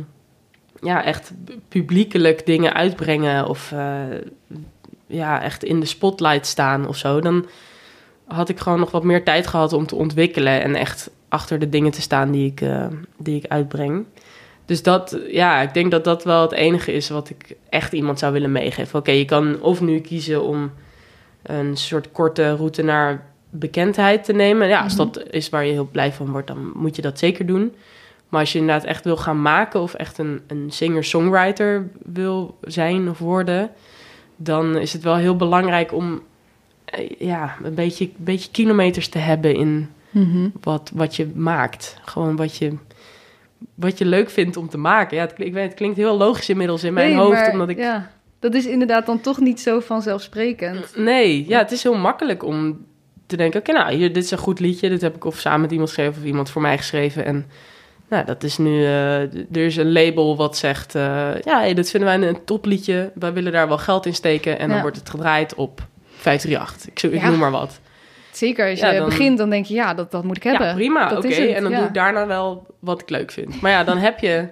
ja, 0.80 1.04
echt 1.04 1.32
publiekelijk 1.68 2.46
dingen 2.46 2.74
uitbrengen 2.74 3.48
of 3.48 3.72
eh, 3.72 4.02
ja, 5.06 5.42
echt 5.42 5.64
in 5.64 5.80
de 5.80 5.86
spotlight 5.86 6.46
staan 6.46 6.88
of 6.88 6.96
zo, 6.96 7.20
dan 7.20 7.46
had 8.26 8.48
ik 8.48 8.58
gewoon 8.58 8.78
nog 8.78 8.90
wat 8.90 9.04
meer 9.04 9.24
tijd 9.24 9.46
gehad 9.46 9.72
om 9.72 9.86
te 9.86 9.94
ontwikkelen 9.96 10.62
en 10.62 10.74
echt 10.74 11.10
achter 11.28 11.58
de 11.58 11.68
dingen 11.68 11.90
te 11.90 12.00
staan 12.00 12.30
die 12.30 12.50
ik, 12.50 12.60
eh, 12.60 12.86
die 13.16 13.36
ik 13.36 13.50
uitbreng. 13.50 14.04
Dus 14.64 14.82
dat, 14.82 15.18
ja, 15.28 15.60
ik 15.60 15.74
denk 15.74 15.90
dat 15.90 16.04
dat 16.04 16.24
wel 16.24 16.42
het 16.42 16.52
enige 16.52 16.92
is 16.92 17.08
wat 17.08 17.30
ik 17.30 17.56
echt 17.68 17.92
iemand 17.92 18.18
zou 18.18 18.32
willen 18.32 18.52
meegeven. 18.52 18.98
Oké, 18.98 19.10
je 19.10 19.24
kan 19.24 19.60
of 19.60 19.80
nu 19.80 20.00
kiezen 20.00 20.42
om 20.42 20.72
een 21.42 21.76
soort 21.76 22.12
korte 22.12 22.54
route 22.56 22.82
naar 22.82 23.26
bekendheid 23.50 24.24
te 24.24 24.32
nemen. 24.32 24.68
Ja, 24.68 24.82
als 24.82 24.96
Mhm. 24.96 25.02
dat 25.04 25.22
is 25.30 25.48
waar 25.48 25.64
je 25.64 25.72
heel 25.72 25.88
blij 25.92 26.12
van 26.12 26.30
wordt, 26.30 26.46
dan 26.46 26.70
moet 26.74 26.96
je 26.96 27.02
dat 27.02 27.18
zeker 27.18 27.46
doen. 27.46 27.74
Maar 28.28 28.40
als 28.40 28.52
je 28.52 28.58
inderdaad 28.58 28.84
echt 28.84 29.04
wil 29.04 29.16
gaan 29.16 29.42
maken 29.42 29.80
of 29.80 29.94
echt 29.94 30.18
een, 30.18 30.40
een 30.46 30.66
singer-songwriter 30.70 31.88
wil 32.04 32.58
zijn 32.60 33.08
of 33.08 33.18
worden, 33.18 33.70
dan 34.36 34.76
is 34.76 34.92
het 34.92 35.02
wel 35.02 35.16
heel 35.16 35.36
belangrijk 35.36 35.92
om 35.92 36.22
eh, 36.84 37.10
ja, 37.18 37.56
een 37.62 37.74
beetje, 37.74 38.04
een 38.04 38.12
beetje 38.16 38.50
kilometers 38.50 39.08
te 39.08 39.18
hebben 39.18 39.54
in 39.54 39.90
Mhm. 40.10 40.48
wat, 40.60 40.90
wat 40.94 41.16
je 41.16 41.30
maakt. 41.34 41.96
Gewoon 42.04 42.36
wat 42.36 42.56
je, 42.56 42.72
wat 43.74 43.98
je 43.98 44.04
leuk 44.04 44.30
vindt 44.30 44.56
om 44.56 44.68
te 44.68 44.78
maken. 44.78 45.16
Ja, 45.16 45.22
het, 45.22 45.32
ik 45.36 45.52
weet, 45.52 45.64
het 45.64 45.74
klinkt 45.74 45.96
heel 45.96 46.16
logisch 46.16 46.48
inmiddels 46.48 46.84
in 46.84 46.92
mijn 46.92 47.08
Nee, 47.08 47.18
hoofd, 47.18 47.32
maar 47.40 47.52
omdat 47.52 47.68
ik 47.68 47.78
Ja, 47.78 48.10
dat 48.38 48.54
is 48.54 48.66
inderdaad 48.66 49.06
dan 49.06 49.20
toch 49.20 49.40
niet 49.40 49.60
zo 49.60 49.80
vanzelfsprekend. 49.80 50.96
Nee, 50.96 51.48
ja, 51.48 51.58
het 51.58 51.72
is 51.72 51.82
heel 51.82 51.96
makkelijk 51.96 52.44
om 52.44 52.86
te 53.26 53.36
denken... 53.36 53.60
oké, 53.60 53.72
nou, 53.72 53.94
hier, 53.94 54.12
dit 54.12 54.24
is 54.24 54.30
een 54.30 54.38
goed 54.38 54.60
liedje. 54.60 54.88
Dit 54.88 55.00
heb 55.00 55.14
ik 55.14 55.24
of 55.24 55.38
samen 55.38 55.60
met 55.60 55.70
iemand 55.70 55.88
geschreven... 55.88 56.20
of 56.20 56.26
iemand 56.26 56.50
voor 56.50 56.62
mij 56.62 56.76
geschreven. 56.76 57.24
En 57.24 57.46
nou, 58.08 58.24
dat 58.24 58.42
is 58.42 58.58
nu... 58.58 58.80
d- 58.80 59.56
er 59.56 59.64
is 59.64 59.76
een 59.76 59.92
label 59.92 60.36
wat 60.36 60.56
zegt... 60.56 60.94
eh, 60.94 61.02
ja, 61.44 61.58
hey, 61.58 61.74
dit 61.74 61.90
vinden 61.90 62.18
wij 62.20 62.28
een 62.28 62.44
topliedje. 62.44 63.10
Wij 63.14 63.32
willen 63.32 63.52
daar 63.52 63.68
wel 63.68 63.78
geld 63.78 64.06
in 64.06 64.14
steken. 64.14 64.58
En 64.58 64.68
dan 64.68 64.80
wordt 64.80 64.96
het 64.96 65.10
gedraaid 65.10 65.54
op 65.54 65.80
538. 66.16 66.86
Ik, 66.90 66.98
zo- 66.98 67.06
ik 67.06 67.20
Ja. 67.20 67.28
noem 67.30 67.38
maar 67.38 67.50
wat. 67.50 67.80
Zeker, 68.32 68.70
als 68.70 68.80
je 68.80 68.86
Ja, 68.86 68.92
dan- 68.92 69.08
begint, 69.08 69.38
dan 69.38 69.50
denk 69.50 69.66
je, 69.66 69.74
ja, 69.74 69.94
dat, 69.94 70.10
dat 70.10 70.24
moet 70.24 70.36
ik 70.36 70.42
hebben. 70.42 70.66
Ja, 70.66 70.74
prima, 70.74 71.08
Dat 71.08 71.24
oké. 71.24 71.34
En 71.34 71.62
dan 71.62 71.72
doe 71.72 71.84
ik 71.84 71.94
daarna 71.94 72.26
wel 72.26 72.66
wat 72.78 73.00
ik 73.00 73.10
leuk 73.10 73.30
vind. 73.30 73.60
Maar 73.60 73.70
ja, 73.70 73.84
dan 73.84 73.98
heb 73.98 74.18
je... 74.18 74.48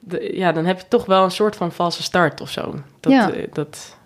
De, 0.00 0.30
ja, 0.36 0.52
dan 0.52 0.64
heb 0.66 0.78
je 0.78 0.84
toch 0.88 1.04
wel 1.06 1.24
een 1.24 1.30
soort 1.30 1.56
van 1.56 1.72
valse 1.72 2.02
start 2.02 2.40
of 2.40 2.50
zo. 2.50 2.74
Dat, 3.00 3.12
Ja. 3.12 3.32
eh, 3.32 3.46
dat, 3.52 3.96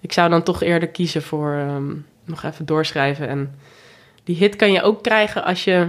ik 0.00 0.12
zou 0.12 0.30
dan 0.30 0.42
toch 0.42 0.62
eerder 0.62 0.88
kiezen 0.88 1.22
voor 1.22 1.52
ehm, 1.52 1.94
nog 2.24 2.42
even 2.44 2.66
doorschrijven. 2.66 3.28
En 3.28 3.54
die 4.24 4.36
hit 4.36 4.56
kan 4.56 4.72
je 4.72 4.82
ook 4.82 5.02
krijgen 5.02 5.44
als 5.44 5.64
je 5.64 5.86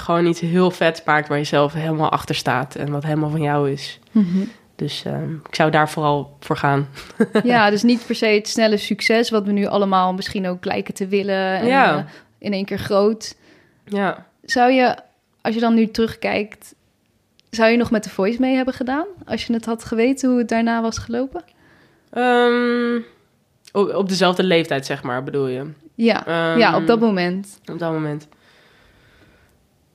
gewoon 0.00 0.26
iets 0.26 0.40
heel 0.40 0.70
vets 0.70 1.04
maakt... 1.04 1.28
waar 1.28 1.38
je 1.38 1.44
zelf 1.44 1.72
helemaal 1.72 2.10
achter 2.10 2.34
staat 2.34 2.74
en 2.74 2.90
wat 2.90 3.02
helemaal 3.02 3.30
van 3.30 3.42
jou 3.42 3.70
is. 3.70 3.98
Mhm. 4.10 4.38
Dus 4.76 5.04
ehm, 5.04 5.34
ik 5.48 5.54
zou 5.54 5.70
daar 5.70 5.90
vooral 5.90 6.36
voor 6.40 6.56
gaan. 6.56 6.88
Ja, 7.42 7.70
dus 7.70 7.82
niet 7.82 8.06
per 8.06 8.14
se 8.14 8.26
het 8.26 8.48
snelle 8.48 8.76
succes... 8.76 9.30
wat 9.30 9.44
we 9.44 9.52
nu 9.52 9.66
allemaal 9.66 10.12
misschien 10.12 10.48
ook 10.48 10.64
lijken 10.64 10.94
te 10.94 11.06
willen. 11.06 11.58
En, 11.58 11.66
Ja. 11.66 11.96
eh, 11.96 12.04
in 12.38 12.52
één 12.52 12.64
keer 12.64 12.78
groot. 12.78 13.36
Ja, 13.84 14.26
Zou 14.44 14.70
je, 14.72 14.96
als 15.40 15.54
je 15.54 15.60
dan 15.60 15.74
nu 15.74 15.86
terugkijkt... 15.90 16.74
zou 17.50 17.70
je 17.70 17.76
nog 17.76 17.90
met 17.90 18.02
The 18.02 18.10
Voice 18.10 18.40
mee 18.40 18.56
hebben 18.56 18.74
gedaan? 18.74 19.06
Als 19.26 19.46
je 19.46 19.52
het 19.52 19.64
had 19.64 19.84
geweten 19.84 20.28
hoe 20.30 20.38
het 20.38 20.48
daarna 20.48 20.82
was 20.82 20.98
gelopen? 20.98 21.42
Ehm, 22.10 22.96
op, 23.72 23.94
op 23.94 24.08
dezelfde 24.08 24.42
leeftijd, 24.42 24.86
zeg 24.86 25.02
maar, 25.02 25.22
bedoel 25.24 25.46
je? 25.46 25.66
Ja, 25.94 26.26
Ehm, 26.26 26.58
ja 26.58 26.76
op 26.76 26.86
dat 26.86 27.00
moment. 27.00 27.60
Op 27.72 27.78
dat 27.78 27.92
moment. 27.92 28.28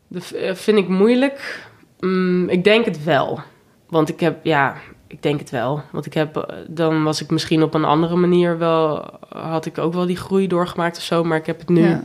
Dat 0.08 0.32
eh, 0.32 0.53
vind 0.53 0.78
ik 0.78 0.88
moeilijk. 0.88 1.64
Mm, 1.99 2.49
ik 2.49 2.64
denk 2.64 2.86
het 2.86 3.03
wel. 3.03 3.39
Want 3.89 4.10
ik 4.10 4.20
heb, 4.20 4.38
ja, 4.45 4.76
ik 5.08 5.22
denk 5.24 5.39
het 5.39 5.49
wel. 5.49 5.82
Want 5.91 6.06
ik 6.06 6.14
heb, 6.14 6.38
eh, 6.38 6.56
dan 6.68 7.03
was 7.03 7.22
ik 7.22 7.30
misschien 7.30 7.64
op 7.64 7.74
een 7.74 7.86
andere 7.86 8.16
manier 8.16 8.58
wel, 8.58 9.10
had 9.30 9.66
ik 9.66 9.78
ook 9.78 9.93
wel 9.93 10.06
die 10.06 10.16
groei 10.18 10.47
doorgemaakt 10.47 10.97
of 10.97 11.03
zo. 11.03 11.24
Maar 11.24 11.38
ik 11.38 11.45
heb 11.45 11.60
het 11.60 11.70
nu, 11.70 11.88
ja, 11.88 12.03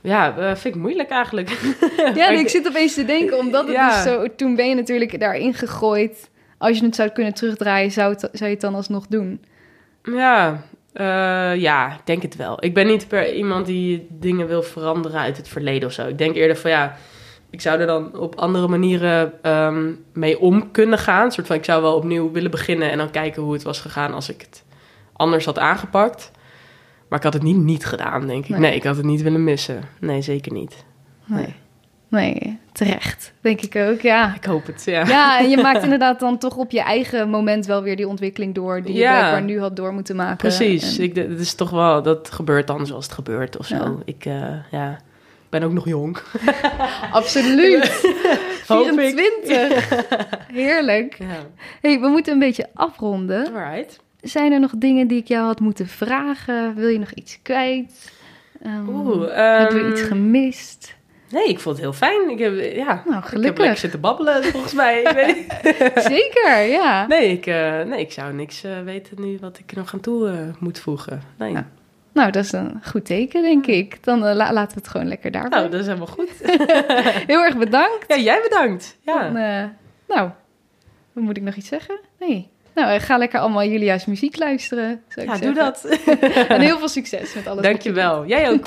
Ja. 0.00 0.36
eh, 0.38 0.54
vind 0.56 0.74
ik 0.74 0.80
moeilijk 0.80 1.10
eigenlijk. 1.10 1.50
Ja, 2.14 2.28
ik 2.28 2.48
zit 2.48 2.68
opeens 2.68 2.94
te 2.94 3.04
denken, 3.04 3.38
omdat 3.38 3.64
het 3.66 3.72
Ja. 3.74 3.88
dus 3.88 4.12
zo... 4.12 4.26
Toen 4.36 4.56
ben 4.56 4.68
je 4.68 4.74
natuurlijk 4.74 5.20
daarin 5.20 5.54
gegooid. 5.54 6.30
Als 6.58 6.78
je 6.78 6.84
het 6.84 6.94
zou 6.94 7.08
kunnen 7.08 7.34
terugdraaien, 7.34 7.90
zou, 7.90 8.10
het, 8.12 8.20
zou 8.20 8.44
je 8.44 8.44
het 8.50 8.60
dan 8.60 8.74
alsnog 8.74 9.06
doen? 9.06 9.40
Ja, 10.02 10.62
eh, 10.96 11.54
ja, 11.56 11.92
ik 11.92 12.00
denk 12.04 12.22
het 12.22 12.36
wel. 12.36 12.64
Ik 12.64 12.74
ben 12.74 12.86
niet 12.86 13.08
per 13.08 13.34
iemand 13.34 13.66
die 13.66 14.06
dingen 14.10 14.46
wil 14.46 14.62
veranderen 14.62 15.20
uit 15.20 15.36
het 15.36 15.48
verleden 15.48 15.88
of 15.88 15.94
zo. 15.94 16.06
Ik 16.08 16.18
denk 16.18 16.34
eerder 16.34 16.56
van 16.56 16.70
ja, 16.70 16.96
ik 17.50 17.60
zou 17.60 17.80
er 17.80 17.86
dan 17.86 18.18
op 18.18 18.34
andere 18.34 18.68
manieren 18.68 19.42
ehm, 19.42 19.92
mee 20.12 20.38
om 20.38 20.70
kunnen 20.70 20.98
gaan. 20.98 21.24
Een 21.24 21.30
soort 21.30 21.46
van, 21.46 21.56
ik 21.56 21.64
zou 21.64 21.82
wel 21.82 21.94
opnieuw 21.94 22.32
willen 22.32 22.50
beginnen 22.50 22.90
en 22.90 22.98
dan 22.98 23.10
kijken 23.10 23.42
hoe 23.42 23.52
het 23.52 23.62
was 23.62 23.80
gegaan 23.80 24.14
als 24.14 24.28
ik 24.28 24.40
het 24.40 24.64
anders 25.12 25.44
had 25.44 25.58
aangepakt. 25.58 26.30
Maar 27.08 27.18
ik 27.18 27.24
had 27.24 27.34
het 27.34 27.42
niet 27.42 27.56
niet 27.56 27.86
gedaan, 27.86 28.26
denk 28.26 28.44
ik. 28.44 28.50
Nee. 28.50 28.60
Nee, 28.60 28.74
ik 28.74 28.84
had 28.84 28.96
het 28.96 29.06
niet 29.06 29.22
willen 29.22 29.44
missen. 29.44 29.82
Nee, 30.00 30.22
zeker 30.22 30.52
niet. 30.52 30.84
Nee. 31.24 31.42
Nee, 31.42 31.54
terecht. 32.72 33.32
Denk 33.40 33.60
ik 33.60 33.76
ook, 33.76 34.00
ja. 34.00 34.34
Ik 34.34 34.44
hoop 34.44 34.66
het, 34.66 34.82
ja. 34.84 35.06
Ja, 35.06 35.38
en 35.38 35.50
je 35.50 35.56
maakt 35.56 35.82
inderdaad 35.88 36.20
dan 36.20 36.38
toch 36.38 36.56
op 36.56 36.70
je 36.70 36.80
eigen 36.80 37.28
moment 37.30 37.66
wel 37.66 37.82
weer 37.82 37.96
die 37.96 38.08
ontwikkeling 38.08 38.54
door... 38.54 38.82
die 38.82 38.92
je 38.94 38.98
blijkbaar 39.00 39.42
nu 39.42 39.60
had 39.60 39.76
door 39.76 39.92
moeten 39.92 40.16
maken. 40.16 40.36
Precies. 40.36 40.98
En- 40.98 41.04
Ik, 41.04 41.14
het 41.16 41.40
is 41.40 41.54
toch 41.54 41.70
wel, 41.70 42.02
dat 42.02 42.30
gebeurt 42.30 42.66
dan 42.66 42.86
zoals 42.86 43.04
het 43.04 43.14
gebeurt 43.14 43.58
of 43.58 43.66
zo. 43.66 43.74
Ja. 43.76 43.94
Ik, 44.04 44.24
eh, 44.24 44.70
ja, 44.70 44.90
ik 44.92 45.50
ben 45.50 45.62
ook 45.62 45.72
nog 45.72 45.88
jong. 45.88 46.18
Absoluut. 47.10 48.14
Hoop 48.68 48.86
ik. 49.00 49.18
24. 49.44 50.06
Heerlijk. 50.52 51.16
Ja. 51.18 51.26
hey, 51.80 52.00
we 52.00 52.08
moeten 52.08 52.32
een 52.32 52.38
beetje 52.38 52.66
afronden. 52.74 53.46
Alright. 53.54 54.00
Zijn 54.20 54.52
er 54.52 54.60
nog 54.60 54.72
dingen 54.76 55.06
die 55.06 55.18
ik 55.18 55.26
jou 55.28 55.46
had 55.46 55.60
moeten 55.60 55.86
vragen? 55.88 56.74
Wil 56.74 56.88
je 56.88 56.98
nog 56.98 57.10
iets 57.12 57.38
kwijt? 57.42 58.12
Ehm, 58.62 58.88
Oeh, 58.88 59.34
hebben 59.34 59.76
we 59.78 59.82
ehm, 59.82 59.90
iets 59.92 60.02
gemist? 60.02 60.94
Nee, 61.30 61.48
ik 61.48 61.58
vond 61.60 61.76
het 61.76 61.84
heel 61.84 61.92
fijn. 61.94 62.30
Ik 62.30 62.38
heb, 62.38 62.74
ja, 62.74 63.02
Nou, 63.06 63.18
ik 63.24 63.30
heb 63.30 63.38
lekker 63.58 63.76
zitten 63.76 64.00
babbelen, 64.00 64.44
volgens 64.44 64.72
mij. 64.72 65.02
Zeker, 65.96 66.60
ja. 66.60 67.06
Nee, 67.06 67.28
ik, 67.30 67.46
eh, 67.46 67.80
nee, 67.82 68.00
ik 68.00 68.12
zou 68.12 68.32
niks 68.32 68.64
eh, 68.64 68.72
weten 68.84 69.20
nu 69.20 69.38
wat 69.40 69.58
ik 69.58 69.70
er 69.70 69.76
nog 69.76 69.92
aan 69.94 70.00
toe 70.00 70.28
eh, 70.28 70.34
moet 70.58 70.78
voegen. 70.78 71.22
Nee. 71.38 71.52
Ja. 71.52 71.66
Nou, 72.12 72.30
dat 72.30 72.44
is 72.44 72.52
een 72.52 72.80
goed 72.84 73.04
teken, 73.04 73.42
denk 73.42 73.66
ik. 73.66 74.04
Dan 74.04 74.18
la- 74.18 74.52
laten 74.52 74.74
we 74.76 74.80
het 74.82 74.88
gewoon 74.88 75.08
lekker 75.08 75.30
daarbij. 75.30 75.58
Nou, 75.58 75.70
dat 75.70 75.80
is 75.80 75.86
helemaal 75.86 76.06
goed. 76.06 76.30
Heel 77.32 77.42
erg 77.44 77.56
bedankt. 77.56 78.04
Ja, 78.08 78.16
jij 78.18 78.40
bedankt. 78.42 78.96
Ja. 79.00 79.22
Dan, 79.22 79.32
nou, 80.08 80.30
moet 81.12 81.36
ik 81.36 81.42
nog 81.42 81.54
iets 81.54 81.68
zeggen? 81.68 81.98
Nee. 82.18 82.48
Nou, 82.74 83.00
ga 83.00 83.16
lekker 83.18 83.40
allemaal 83.40 83.64
Julia's 83.64 84.04
muziek 84.04 84.38
luisteren. 84.38 85.02
Zou 85.08 85.26
ik 85.26 85.32
ja, 85.34 85.40
doe 85.40 85.54
dat. 85.54 85.84
En 86.48 86.60
heel 86.60 86.78
veel 86.78 86.88
succes 86.88 87.34
met 87.34 87.46
alles. 87.46 87.62
Dankjewel. 87.62 88.26
Jij 88.26 88.50
ook. 88.50 88.66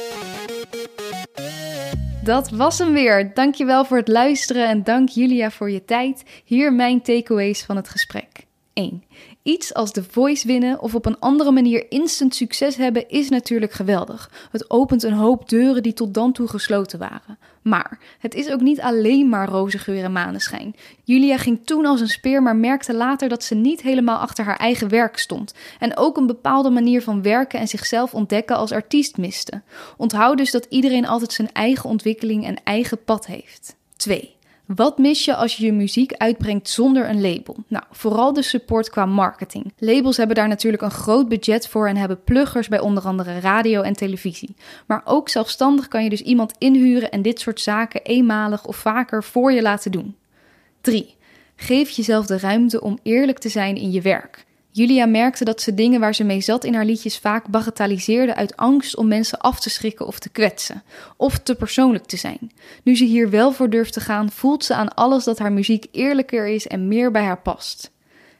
Dat 2.23 2.49
was 2.49 2.77
hem 2.77 2.93
weer. 2.93 3.33
Dankjewel 3.33 3.85
voor 3.85 3.97
het 3.97 4.07
luisteren 4.07 4.67
en 4.67 4.83
dank 4.83 5.09
Julia 5.09 5.51
voor 5.51 5.71
je 5.71 5.85
tijd. 5.85 6.23
Hier 6.45 6.73
mijn 6.73 7.01
takeaways 7.01 7.63
van 7.63 7.75
het 7.75 7.89
gesprek. 7.89 8.27
1. 8.73 9.03
Iets 9.43 9.73
als 9.73 9.91
The 9.91 10.03
Voice 10.03 10.47
winnen 10.47 10.81
of 10.81 10.95
op 10.95 11.05
een 11.05 11.19
andere 11.19 11.51
manier 11.51 11.91
instant 11.91 12.35
succes 12.35 12.75
hebben 12.75 13.09
is 13.09 13.29
natuurlijk 13.29 13.71
geweldig. 13.71 14.47
Het 14.51 14.69
opent 14.69 15.03
een 15.03 15.13
hoop 15.13 15.49
deuren 15.49 15.83
die 15.83 15.93
tot 15.93 16.13
dan 16.13 16.31
toe 16.31 16.47
gesloten 16.47 16.99
waren. 16.99 17.37
Maar 17.61 17.99
het 18.19 18.33
is 18.33 18.51
ook 18.51 18.61
niet 18.61 18.81
alleen 18.81 19.29
maar 19.29 19.49
roze 19.49 19.77
geur 19.77 20.03
en 20.03 20.11
maneschijn. 20.11 20.75
Julia 21.03 21.37
ging 21.37 21.59
toen 21.65 21.85
als 21.85 22.01
een 22.01 22.09
speer, 22.09 22.43
maar 22.43 22.55
merkte 22.55 22.93
later 22.93 23.29
dat 23.29 23.43
ze 23.43 23.55
niet 23.55 23.81
helemaal 23.81 24.19
achter 24.19 24.45
haar 24.45 24.57
eigen 24.57 24.89
werk 24.89 25.17
stond. 25.17 25.53
En 25.79 25.97
ook 25.97 26.17
een 26.17 26.27
bepaalde 26.27 26.69
manier 26.69 27.01
van 27.01 27.21
werken 27.21 27.59
en 27.59 27.67
zichzelf 27.67 28.13
ontdekken 28.13 28.55
als 28.55 28.71
artiest 28.71 29.17
miste. 29.17 29.61
Onthoud 29.97 30.37
dus 30.37 30.51
dat 30.51 30.65
iedereen 30.69 31.07
altijd 31.07 31.33
zijn 31.33 31.51
eigen 31.51 31.89
ontwikkeling 31.89 32.45
en 32.45 32.63
eigen 32.63 33.03
pad 33.03 33.25
heeft. 33.25 33.75
2. 33.95 34.37
Wat 34.75 34.97
mis 34.97 35.25
je 35.25 35.35
als 35.35 35.57
je 35.57 35.65
je 35.65 35.73
muziek 35.73 36.13
uitbrengt 36.13 36.69
zonder 36.69 37.09
een 37.09 37.21
label? 37.21 37.55
Nou, 37.67 37.83
vooral 37.91 38.33
de 38.33 38.41
support 38.41 38.89
qua 38.89 39.05
marketing. 39.05 39.73
Labels 39.77 40.17
hebben 40.17 40.35
daar 40.35 40.47
natuurlijk 40.47 40.83
een 40.83 40.91
groot 40.91 41.29
budget 41.29 41.67
voor 41.67 41.87
en 41.87 41.97
hebben 41.97 42.23
pluggers 42.23 42.67
bij 42.67 42.79
onder 42.79 43.03
andere 43.03 43.39
radio 43.39 43.81
en 43.81 43.93
televisie. 43.93 44.55
Maar 44.87 45.01
ook 45.05 45.29
zelfstandig 45.29 45.87
kan 45.87 46.03
je 46.03 46.09
dus 46.09 46.21
iemand 46.21 46.53
inhuren 46.57 47.11
en 47.11 47.21
dit 47.21 47.39
soort 47.39 47.61
zaken 47.61 48.03
eenmalig 48.03 48.65
of 48.65 48.75
vaker 48.75 49.23
voor 49.23 49.51
je 49.51 49.61
laten 49.61 49.91
doen. 49.91 50.15
3. 50.81 51.15
Geef 51.55 51.89
jezelf 51.89 52.25
de 52.25 52.39
ruimte 52.39 52.81
om 52.81 52.99
eerlijk 53.03 53.37
te 53.37 53.49
zijn 53.49 53.75
in 53.75 53.91
je 53.91 54.01
werk. 54.01 54.45
Julia 54.79 55.05
merkte 55.05 55.43
dat 55.43 55.61
ze 55.61 55.73
dingen 55.73 55.99
waar 55.99 56.15
ze 56.15 56.23
mee 56.23 56.41
zat 56.41 56.63
in 56.63 56.73
haar 56.73 56.85
liedjes 56.85 57.17
vaak 57.17 57.47
bagatelliseerde 57.47 58.35
uit 58.35 58.57
angst 58.57 58.95
om 58.95 59.07
mensen 59.07 59.39
af 59.39 59.59
te 59.59 59.69
schrikken 59.69 60.07
of 60.07 60.19
te 60.19 60.29
kwetsen, 60.29 60.83
of 61.17 61.37
te 61.37 61.55
persoonlijk 61.55 62.05
te 62.05 62.17
zijn. 62.17 62.51
Nu 62.83 62.95
ze 62.95 63.03
hier 63.03 63.29
wel 63.29 63.51
voor 63.51 63.69
durft 63.69 63.93
te 63.93 63.99
gaan, 63.99 64.31
voelt 64.31 64.63
ze 64.63 64.73
aan 64.73 64.93
alles 64.93 65.23
dat 65.23 65.39
haar 65.39 65.51
muziek 65.51 65.85
eerlijker 65.91 66.47
is 66.47 66.67
en 66.67 66.87
meer 66.87 67.11
bij 67.11 67.23
haar 67.23 67.41
past. 67.41 67.91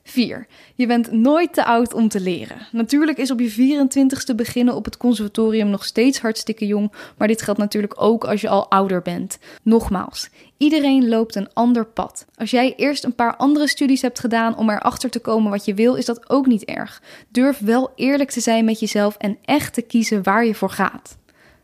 4. 0.03 0.47
Je 0.75 0.87
bent 0.87 1.11
nooit 1.11 1.53
te 1.53 1.65
oud 1.65 1.93
om 1.93 2.07
te 2.07 2.19
leren. 2.19 2.67
Natuurlijk 2.71 3.17
is 3.17 3.31
op 3.31 3.39
je 3.39 3.51
24ste 3.51 4.35
beginnen 4.35 4.75
op 4.75 4.85
het 4.85 4.97
conservatorium 4.97 5.69
nog 5.69 5.85
steeds 5.85 6.19
hartstikke 6.19 6.67
jong, 6.67 6.91
maar 7.17 7.27
dit 7.27 7.41
geldt 7.41 7.59
natuurlijk 7.59 8.01
ook 8.01 8.23
als 8.23 8.41
je 8.41 8.49
al 8.49 8.69
ouder 8.69 9.01
bent. 9.01 9.39
Nogmaals, 9.63 10.29
iedereen 10.57 11.09
loopt 11.09 11.35
een 11.35 11.53
ander 11.53 11.85
pad. 11.85 12.25
Als 12.35 12.51
jij 12.51 12.73
eerst 12.75 13.03
een 13.03 13.15
paar 13.15 13.35
andere 13.35 13.67
studies 13.67 14.01
hebt 14.01 14.19
gedaan 14.19 14.57
om 14.57 14.69
erachter 14.69 15.09
te 15.09 15.19
komen 15.19 15.51
wat 15.51 15.65
je 15.65 15.73
wil, 15.73 15.95
is 15.95 16.05
dat 16.05 16.29
ook 16.29 16.45
niet 16.45 16.65
erg. 16.65 17.01
Durf 17.29 17.59
wel 17.59 17.91
eerlijk 17.95 18.31
te 18.31 18.39
zijn 18.39 18.65
met 18.65 18.79
jezelf 18.79 19.15
en 19.17 19.37
echt 19.45 19.73
te 19.73 19.81
kiezen 19.81 20.23
waar 20.23 20.45
je 20.45 20.55
voor 20.55 20.69
gaat. 20.69 21.17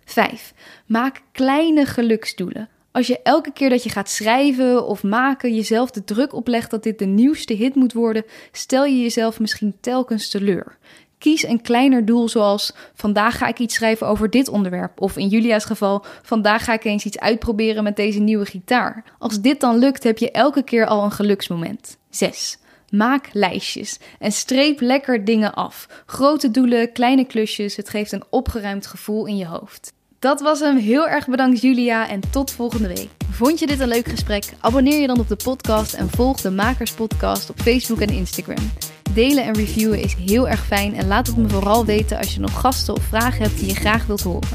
5. 0.06 0.54
Maak 0.86 1.22
kleine 1.32 1.86
geluksdoelen. 1.86 2.70
Als 2.96 3.08
je 3.08 3.20
elke 3.24 3.52
keer 3.52 3.70
dat 3.70 3.84
je 3.84 3.90
gaat 3.90 4.10
schrijven 4.10 4.86
of 4.86 5.04
maken 5.04 5.56
jezelf 5.56 5.92
de 5.92 6.04
druk 6.04 6.34
oplegt 6.34 6.72
dat 6.72 6.84
dit 6.84 7.00
de 7.00 7.06
nieuwste 7.06 7.54
hit 7.54 7.76
moet 7.76 7.94
worden, 7.94 8.26
stel 8.52 8.86
je 8.86 9.02
jezelf 9.02 9.40
misschien 9.40 9.76
telkens 9.82 10.30
teleur. 10.30 10.78
Kies 11.18 11.44
een 11.44 11.62
kleiner 11.62 12.06
doel 12.06 12.30
zoals 12.30 12.74
vandaag 12.94 13.38
ga 13.38 13.48
ik 13.48 13.60
iets 13.60 13.76
schrijven 13.76 14.08
over 14.08 14.30
dit 14.30 14.48
onderwerp. 14.48 15.02
Of 15.02 15.18
in 15.18 15.28
Julia's 15.28 15.66
geval, 15.66 16.06
vandaag 16.22 16.64
ga 16.64 16.74
ik 16.74 16.84
eens 16.84 17.06
iets 17.06 17.20
uitproberen 17.20 17.84
met 17.84 17.96
deze 17.96 18.20
nieuwe 18.20 18.46
gitaar. 18.46 19.04
Als 19.20 19.42
dit 19.42 19.60
dan 19.60 19.78
lukt, 19.78 20.04
heb 20.04 20.18
je 20.18 20.32
elke 20.32 20.64
keer 20.64 20.86
al 20.86 21.04
een 21.04 21.12
geluksmoment. 21.12 21.98
6. 22.10 22.58
Maak 22.90 23.30
lijstjes 23.34 24.00
en 24.20 24.32
streep 24.32 24.82
lekker 24.82 25.26
dingen 25.26 25.54
af. 25.54 25.88
Grote 26.06 26.52
doelen, 26.52 26.92
kleine 26.92 27.26
klusjes, 27.26 27.76
het 27.76 27.90
geeft 27.90 28.12
een 28.12 28.24
opgeruimd 28.30 28.88
gevoel 28.88 29.26
in 29.26 29.38
je 29.38 29.46
hoofd. 29.46 29.94
Dat 30.26 30.42
was 30.42 30.60
hem. 30.60 30.78
Heel 30.78 31.08
erg 31.08 31.28
bedankt 31.28 31.62
Julia 31.62 32.10
en 32.10 32.20
tot 32.30 32.52
volgende 32.52 32.88
week. 32.88 33.10
Vond 33.32 33.60
je 33.60 33.68
dit 33.68 33.80
een 33.80 33.88
leuk 33.88 34.08
gesprek? 34.08 34.54
Abonneer 34.60 35.02
je 35.02 35.08
dan 35.08 35.20
op 35.20 35.28
de 35.28 35.36
podcast 35.44 35.94
en 35.94 36.10
volg 36.10 36.42
de 36.42 36.52
Makers 36.52 36.92
Podcast 36.92 37.50
op 37.50 37.60
Facebook 37.62 38.00
en 38.00 38.10
Instagram. 38.10 38.72
Delen 39.14 39.44
en 39.44 39.54
reviewen 39.54 40.00
is 40.00 40.16
heel 40.26 40.50
erg 40.50 40.66
fijn 40.66 40.96
en 40.96 41.08
laat 41.08 41.28
het 41.28 41.38
me 41.38 41.50
vooral 41.50 41.86
weten 41.86 42.18
als 42.18 42.34
je 42.34 42.40
nog 42.40 42.60
gasten 42.60 42.94
of 42.94 43.04
vragen 43.04 43.42
hebt 43.42 43.60
die 43.60 43.68
je 43.68 43.76
graag 43.76 44.06
wilt 44.06 44.22
horen. 44.22 44.50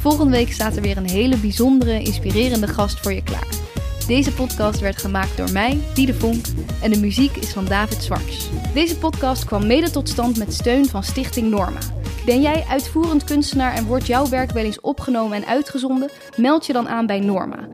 Volgende 0.00 0.36
week 0.36 0.52
staat 0.52 0.76
er 0.76 0.82
weer 0.82 0.96
een 0.96 1.10
hele 1.10 1.36
bijzondere, 1.36 2.02
inspirerende 2.02 2.68
gast 2.68 3.00
voor 3.00 3.12
je 3.12 3.22
klaar. 3.22 3.69
Deze 4.10 4.32
podcast 4.32 4.80
werd 4.80 4.98
gemaakt 4.98 5.36
door 5.36 5.52
mij, 5.52 5.80
Diede 5.94 6.14
Vonk, 6.14 6.44
en 6.82 6.90
de 6.90 6.98
muziek 6.98 7.36
is 7.36 7.52
van 7.52 7.64
David 7.64 8.02
Zwarts. 8.02 8.50
Deze 8.74 8.98
podcast 8.98 9.44
kwam 9.44 9.66
mede 9.66 9.90
tot 9.90 10.08
stand 10.08 10.38
met 10.38 10.52
steun 10.52 10.86
van 10.86 11.02
Stichting 11.02 11.50
Norma. 11.50 11.78
Ben 12.26 12.40
jij 12.40 12.64
uitvoerend 12.68 13.24
kunstenaar 13.24 13.74
en 13.74 13.86
wordt 13.86 14.06
jouw 14.06 14.28
werk 14.28 14.50
wel 14.50 14.64
eens 14.64 14.80
opgenomen 14.80 15.36
en 15.36 15.46
uitgezonden? 15.46 16.10
Meld 16.36 16.66
je 16.66 16.72
dan 16.72 16.88
aan 16.88 17.06
bij 17.06 17.20
Norma. 17.20 17.68